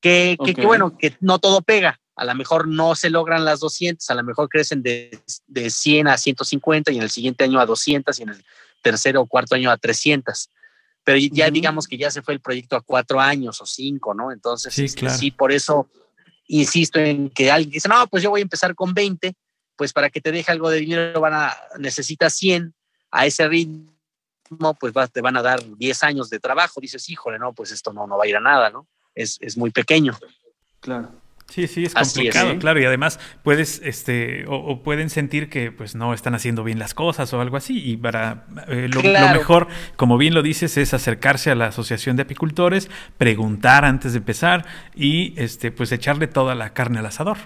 Que, 0.00 0.36
que- 0.44 0.54
que 0.54 0.60
Ok. 0.62 0.66
bueno, 0.66 0.96
que 0.98 1.16
no 1.20 1.38
todo 1.38 1.62
pega. 1.62 2.00
A 2.16 2.24
lo 2.24 2.34
mejor 2.34 2.66
no 2.68 2.94
se 2.94 3.10
logran 3.10 3.44
las 3.44 3.60
200, 3.60 4.08
a 4.08 4.14
lo 4.14 4.22
mejor 4.24 4.48
crecen 4.48 4.82
de, 4.82 5.18
de 5.46 5.70
100 5.70 6.08
a 6.08 6.16
150 6.16 6.90
y 6.92 6.96
en 6.96 7.02
el 7.02 7.10
siguiente 7.10 7.44
año 7.44 7.60
a 7.60 7.66
200 7.66 8.18
y 8.18 8.22
en 8.22 8.30
el 8.30 8.44
tercero 8.82 9.20
o 9.22 9.26
cuarto 9.26 9.54
año 9.54 9.70
a 9.70 9.76
300. 9.76 10.48
Pero 11.06 11.18
ya 11.32 11.48
digamos 11.52 11.86
que 11.86 11.96
ya 11.96 12.10
se 12.10 12.20
fue 12.20 12.34
el 12.34 12.40
proyecto 12.40 12.74
a 12.74 12.80
cuatro 12.80 13.20
años 13.20 13.60
o 13.60 13.64
cinco, 13.66 14.12
¿no? 14.12 14.32
Entonces, 14.32 14.74
Sí, 14.74 14.86
este, 14.86 15.02
claro. 15.02 15.16
sí, 15.16 15.30
por 15.30 15.52
eso 15.52 15.88
insisto 16.48 16.98
en 16.98 17.30
que 17.30 17.48
alguien 17.48 17.70
dice, 17.70 17.88
no, 17.88 18.06
pues 18.08 18.24
yo 18.24 18.30
voy 18.30 18.40
a 18.40 18.42
empezar 18.42 18.74
con 18.74 18.92
20, 18.92 19.32
pues 19.76 19.92
para 19.92 20.10
que 20.10 20.20
te 20.20 20.32
deje 20.32 20.50
algo 20.50 20.68
de 20.68 20.80
dinero 20.80 21.20
van 21.20 21.34
a, 21.34 21.56
necesitas 21.78 22.34
100 22.34 22.74
a 23.12 23.24
ese 23.24 23.46
ritmo, 23.46 24.74
pues 24.80 24.92
va- 24.92 25.06
te 25.06 25.20
van 25.20 25.36
a 25.36 25.42
dar 25.42 25.60
10 25.76 26.02
años 26.02 26.28
de 26.28 26.40
trabajo. 26.40 26.80
Dices, 26.80 27.08
híjole, 27.08 27.38
no, 27.38 27.52
pues 27.52 27.70
esto 27.70 27.92
no, 27.92 28.08
no 28.08 28.18
va 28.18 28.24
a 28.24 28.28
ir 28.28 28.36
a 28.36 28.40
nada, 28.40 28.70
¿no? 28.70 28.88
Es, 29.14 29.38
es 29.40 29.56
muy 29.56 29.70
pequeño. 29.70 30.18
Claro. 30.80 31.12
Sí, 31.48 31.68
sí, 31.68 31.84
es 31.84 31.94
complicado, 31.94 32.58
claro, 32.58 32.80
y 32.80 32.84
además 32.84 33.20
puedes, 33.44 33.80
este, 33.84 34.44
o, 34.48 34.82
pueden 34.82 35.10
sentir 35.10 35.48
que 35.48 35.70
pues 35.70 35.94
no 35.94 36.12
están 36.12 36.34
haciendo 36.34 36.64
bien 36.64 36.80
las 36.80 36.92
cosas 36.92 37.32
o 37.32 37.40
algo 37.40 37.56
así, 37.56 37.80
y 37.82 37.96
para 37.96 38.46
eh, 38.66 38.88
lo, 38.92 39.00
mejor, 39.02 39.68
como 39.94 40.18
bien 40.18 40.34
lo 40.34 40.42
dices, 40.42 40.76
es 40.76 40.92
acercarse 40.92 41.52
a 41.52 41.54
la 41.54 41.66
asociación 41.68 42.16
de 42.16 42.22
apicultores, 42.22 42.90
preguntar 43.16 43.84
antes 43.84 44.12
de 44.12 44.18
empezar 44.18 44.66
y 44.94 45.34
este, 45.40 45.70
pues 45.70 45.92
echarle 45.92 46.26
toda 46.26 46.56
la 46.56 46.74
carne 46.74 46.98
al 46.98 47.06
asador. 47.06 47.38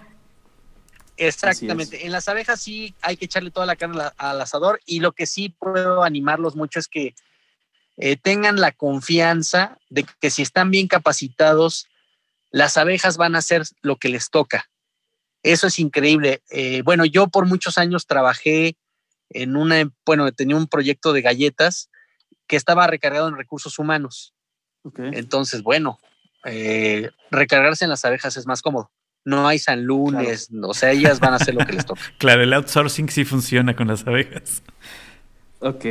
Exactamente. 1.18 2.06
En 2.06 2.12
las 2.12 2.26
abejas 2.28 2.58
sí 2.60 2.94
hay 3.02 3.18
que 3.18 3.26
echarle 3.26 3.50
toda 3.50 3.66
la 3.66 3.76
carne 3.76 4.02
al 4.16 4.40
asador 4.40 4.80
y 4.86 5.00
lo 5.00 5.12
que 5.12 5.26
sí 5.26 5.50
puedo 5.50 6.02
animarlos 6.02 6.56
mucho 6.56 6.78
es 6.78 6.88
que 6.88 7.14
eh, 7.98 8.16
tengan 8.16 8.58
la 8.58 8.72
confianza 8.72 9.76
de 9.90 10.06
que 10.20 10.30
si 10.30 10.40
están 10.40 10.70
bien 10.70 10.88
capacitados, 10.88 11.86
las 12.50 12.76
abejas 12.76 13.16
van 13.16 13.34
a 13.34 13.38
hacer 13.38 13.62
lo 13.82 13.96
que 13.96 14.08
les 14.08 14.30
toca. 14.30 14.66
Eso 15.42 15.66
es 15.68 15.78
increíble. 15.78 16.42
Eh, 16.50 16.82
bueno, 16.82 17.04
yo 17.04 17.28
por 17.28 17.46
muchos 17.46 17.78
años 17.78 18.06
trabajé 18.06 18.76
en 19.30 19.56
una, 19.56 19.90
bueno, 20.04 20.30
tenía 20.32 20.56
un 20.56 20.66
proyecto 20.66 21.12
de 21.12 21.22
galletas 21.22 21.90
que 22.46 22.56
estaba 22.56 22.86
recargado 22.86 23.28
en 23.28 23.36
recursos 23.36 23.78
humanos. 23.78 24.34
Entonces, 24.96 25.62
bueno, 25.62 25.98
eh, 26.44 27.10
recargarse 27.30 27.84
en 27.84 27.90
las 27.90 28.04
abejas 28.04 28.36
es 28.36 28.46
más 28.46 28.62
cómodo. 28.62 28.90
No 29.24 29.46
hay 29.46 29.58
San 29.58 29.84
Lunes, 29.84 30.48
o 30.62 30.72
sea, 30.72 30.90
ellas 30.92 31.20
van 31.20 31.34
a 31.34 31.36
hacer 31.36 31.54
lo 31.54 31.64
que 31.64 31.74
les 31.74 31.84
toca. 31.84 32.00
claro, 32.18 32.42
el 32.42 32.52
outsourcing 32.54 33.10
sí 33.10 33.24
funciona 33.24 33.76
con 33.76 33.88
las 33.88 34.06
abejas. 34.06 34.62
Ok. 35.60 35.84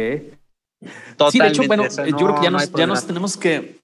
sí, 1.32 1.40
de 1.40 1.48
hecho, 1.48 1.64
bueno, 1.68 1.84
yo 1.88 2.18
creo 2.18 2.36
que 2.36 2.44
ya, 2.44 2.50
nos, 2.50 2.72
ya 2.72 2.88
nos 2.88 3.06
tenemos 3.06 3.38
que 3.38 3.80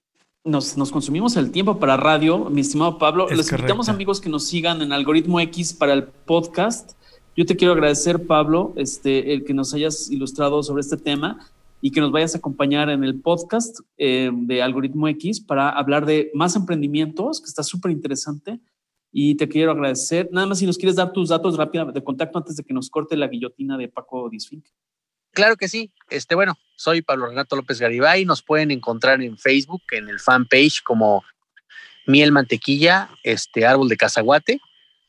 nos, 0.46 0.76
nos, 0.76 0.90
consumimos 0.90 1.36
el 1.36 1.50
tiempo 1.50 1.78
para 1.78 1.96
radio, 1.96 2.48
mi 2.50 2.60
estimado 2.60 2.98
Pablo. 2.98 3.28
Les 3.28 3.50
invitamos 3.50 3.88
amigos 3.88 4.20
que 4.20 4.28
nos 4.28 4.46
sigan 4.46 4.80
en 4.80 4.92
Algoritmo 4.92 5.40
X 5.40 5.74
para 5.74 5.92
el 5.92 6.04
podcast. 6.04 6.92
Yo 7.36 7.44
te 7.44 7.56
quiero 7.56 7.74
agradecer, 7.74 8.26
Pablo, 8.26 8.72
este, 8.76 9.32
el 9.32 9.44
que 9.44 9.52
nos 9.52 9.74
hayas 9.74 10.10
ilustrado 10.10 10.62
sobre 10.62 10.80
este 10.80 10.96
tema 10.96 11.50
y 11.80 11.90
que 11.90 12.00
nos 12.00 12.12
vayas 12.12 12.34
a 12.34 12.38
acompañar 12.38 12.88
en 12.88 13.04
el 13.04 13.20
podcast 13.20 13.80
eh, 13.98 14.30
de 14.32 14.62
Algoritmo 14.62 15.08
X 15.08 15.40
para 15.40 15.68
hablar 15.68 16.06
de 16.06 16.30
más 16.32 16.56
emprendimientos, 16.56 17.40
que 17.40 17.46
está 17.46 17.62
súper 17.62 17.90
interesante. 17.90 18.60
Y 19.12 19.34
te 19.34 19.48
quiero 19.48 19.72
agradecer. 19.72 20.28
Nada 20.32 20.46
más 20.46 20.58
si 20.58 20.66
nos 20.66 20.78
quieres 20.78 20.96
dar 20.96 21.12
tus 21.12 21.28
datos 21.28 21.56
rápidos 21.56 21.92
de 21.92 22.04
contacto 22.04 22.38
antes 22.38 22.56
de 22.56 22.64
que 22.64 22.72
nos 22.72 22.88
corte 22.88 23.16
la 23.16 23.28
guillotina 23.28 23.76
de 23.76 23.88
Paco 23.88 24.28
Disfink. 24.30 24.66
Claro 25.36 25.56
que 25.58 25.68
sí. 25.68 25.90
Este, 26.08 26.34
bueno, 26.34 26.56
soy 26.76 27.02
Pablo 27.02 27.26
Renato 27.26 27.56
López 27.56 27.78
Garibay. 27.78 28.24
Nos 28.24 28.40
pueden 28.40 28.70
encontrar 28.70 29.20
en 29.20 29.36
Facebook, 29.36 29.82
en 29.90 30.08
el 30.08 30.18
fanpage 30.18 30.82
como 30.82 31.24
Miel 32.06 32.32
Mantequilla, 32.32 33.10
este 33.22 33.66
árbol 33.66 33.90
de 33.90 33.98
cazaguate. 33.98 34.60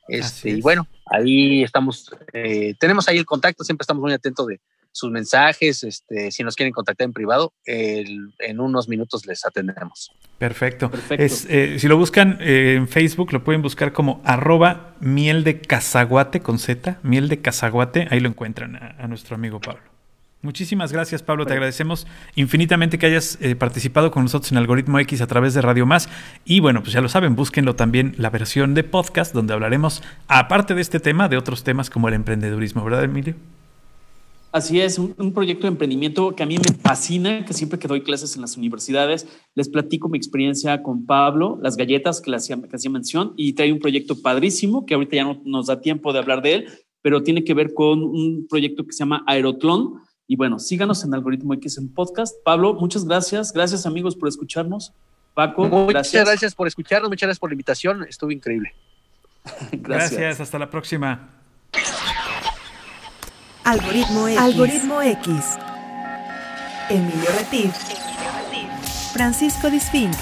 Este, 0.10 0.50
y 0.50 0.62
bueno, 0.62 0.86
ahí 1.06 1.64
estamos, 1.64 2.14
eh, 2.34 2.74
tenemos 2.78 3.08
ahí 3.08 3.18
el 3.18 3.26
contacto, 3.26 3.64
siempre 3.64 3.84
estamos 3.84 4.02
muy 4.02 4.12
atentos 4.12 4.48
de 4.48 4.60
sus 4.92 5.10
mensajes, 5.12 5.84
este, 5.84 6.32
si 6.32 6.44
nos 6.44 6.56
quieren 6.56 6.74
contactar 6.74 7.06
en 7.06 7.14
privado, 7.14 7.54
en 7.66 8.60
unos 8.60 8.90
minutos 8.90 9.26
les 9.28 9.46
atendemos. 9.46 10.12
Perfecto. 10.40 10.92
Eh, 11.50 11.78
si 11.80 11.88
lo 11.88 11.98
buscan 11.98 12.38
eh, 12.42 12.76
en 12.76 12.90
Facebook, 12.90 13.32
lo 13.32 13.46
pueden 13.46 13.62
buscar 13.62 13.94
como 13.94 14.22
arroba 14.26 14.96
miel 15.00 15.46
de 15.46 15.62
cazaguate 15.62 16.42
con 16.42 16.60
Z, 16.60 17.00
miel 17.04 17.30
de 17.30 17.42
cazaguate, 17.42 18.08
ahí 18.10 18.20
lo 18.20 18.28
encuentran 18.28 18.76
a 18.76 19.08
nuestro 19.08 19.36
amigo 19.36 19.62
Pablo. 19.62 19.97
Muchísimas 20.42 20.92
gracias, 20.92 21.24
Pablo. 21.24 21.46
Te 21.46 21.54
agradecemos 21.54 22.06
infinitamente 22.36 23.00
que 23.00 23.08
hayas 23.08 23.40
eh, 23.42 23.56
participado 23.56 24.12
con 24.12 24.24
nosotros 24.24 24.52
en 24.52 24.60
Algoritmo 24.60 25.00
X 25.00 25.22
a 25.22 25.28
través 25.28 25.56
de 25.56 25.62
Radio 25.62 25.86
Más. 25.86 26.10
Y 26.46 26.60
bueno, 26.60 26.82
pues 26.82 26.94
ya 26.94 27.02
lo 27.02 27.10
saben, 27.10 27.36
búsquenlo 27.36 27.76
también 27.76 28.14
la 28.18 28.30
versión 28.30 28.76
de 28.76 28.84
podcast, 28.84 29.34
donde 29.34 29.54
hablaremos, 29.54 30.04
aparte 30.28 30.76
de 30.76 30.82
este 30.82 31.00
tema, 31.00 31.28
de 31.28 31.38
otros 31.38 31.64
temas 31.64 31.90
como 31.90 32.08
el 32.08 32.14
emprendedurismo, 32.14 32.84
¿verdad, 32.84 33.04
Emilio? 33.04 33.36
Así 34.52 34.80
es, 34.80 34.98
un, 34.98 35.34
proyecto 35.34 35.64
de 35.64 35.70
emprendimiento 35.70 36.34
que 36.34 36.42
a 36.42 36.46
mí 36.46 36.58
me 36.58 36.74
fascina, 36.82 37.44
que 37.44 37.54
siempre 37.54 37.78
que 37.78 37.88
doy 37.88 38.02
clases 38.02 38.36
en 38.36 38.42
las 38.42 38.58
universidades, 38.58 39.28
les 39.56 39.70
platico 39.70 40.08
mi 40.08 40.18
experiencia 40.18 40.82
con 40.82 41.06
Pablo, 41.06 41.60
las 41.62 41.76
galletas 41.76 42.22
que 42.22 42.32
le 42.32 42.38
hacía, 42.38 42.58
que 42.62 42.76
hacía 42.76 42.90
mención, 42.90 43.34
y 43.36 43.54
trae 43.54 43.74
un 43.74 43.80
proyecto 43.80 44.22
padrísimo, 44.22 44.86
que 44.86 44.94
ahorita 44.94 45.16
ya 45.16 45.26
no 45.26 45.42
nos 45.46 45.68
da 45.68 45.82
tiempo 45.82 46.14
de 46.14 46.20
hablar 46.20 46.42
de 46.42 46.54
él, 46.54 46.68
pero 47.02 47.24
tiene 47.24 47.44
que 47.44 47.54
ver 47.54 47.74
con 47.74 48.02
un 48.02 48.48
proyecto 48.50 48.86
que 48.86 48.94
se 48.94 49.00
llama 49.00 49.24
Aerotlón, 49.28 50.02
y 50.28 50.36
bueno, 50.36 50.60
síganos 50.60 51.04
en 51.06 51.14
Algoritmo 51.14 51.54
X 51.54 51.78
en 51.78 51.88
podcast. 51.88 52.36
Pablo, 52.44 52.74
muchas 52.74 53.06
gracias. 53.06 53.54
Gracias 53.54 53.86
amigos 53.86 54.16
por 54.16 54.28
escucharnos. 54.28 54.94
Paco, 55.34 55.66
muchas 55.66 56.12
gracias. 56.12 56.54
por 56.54 56.68
escucharnos, 56.68 57.10
muchas 57.10 57.28
gracias 57.28 57.40
por 57.40 57.50
la 57.50 57.54
invitación. 57.54 58.04
Estuvo 58.10 58.32
increíble. 58.32 58.74
gracias. 59.72 60.12
gracias. 60.12 60.42
Hasta 60.42 60.60
la 60.60 60.70
próxima. 60.70 61.30
Algoritmo 63.64 64.28
X. 64.28 64.42
Algoritmo 64.42 65.02
X. 65.02 65.58
Emilio 66.90 67.30
Retif. 67.38 67.74
Francisco 69.14 69.70
Disfink. 69.70 70.14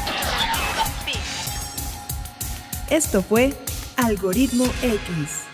Esto 2.89 3.23
fue 3.23 3.53
Algoritmo 3.97 4.65
X. 4.83 5.45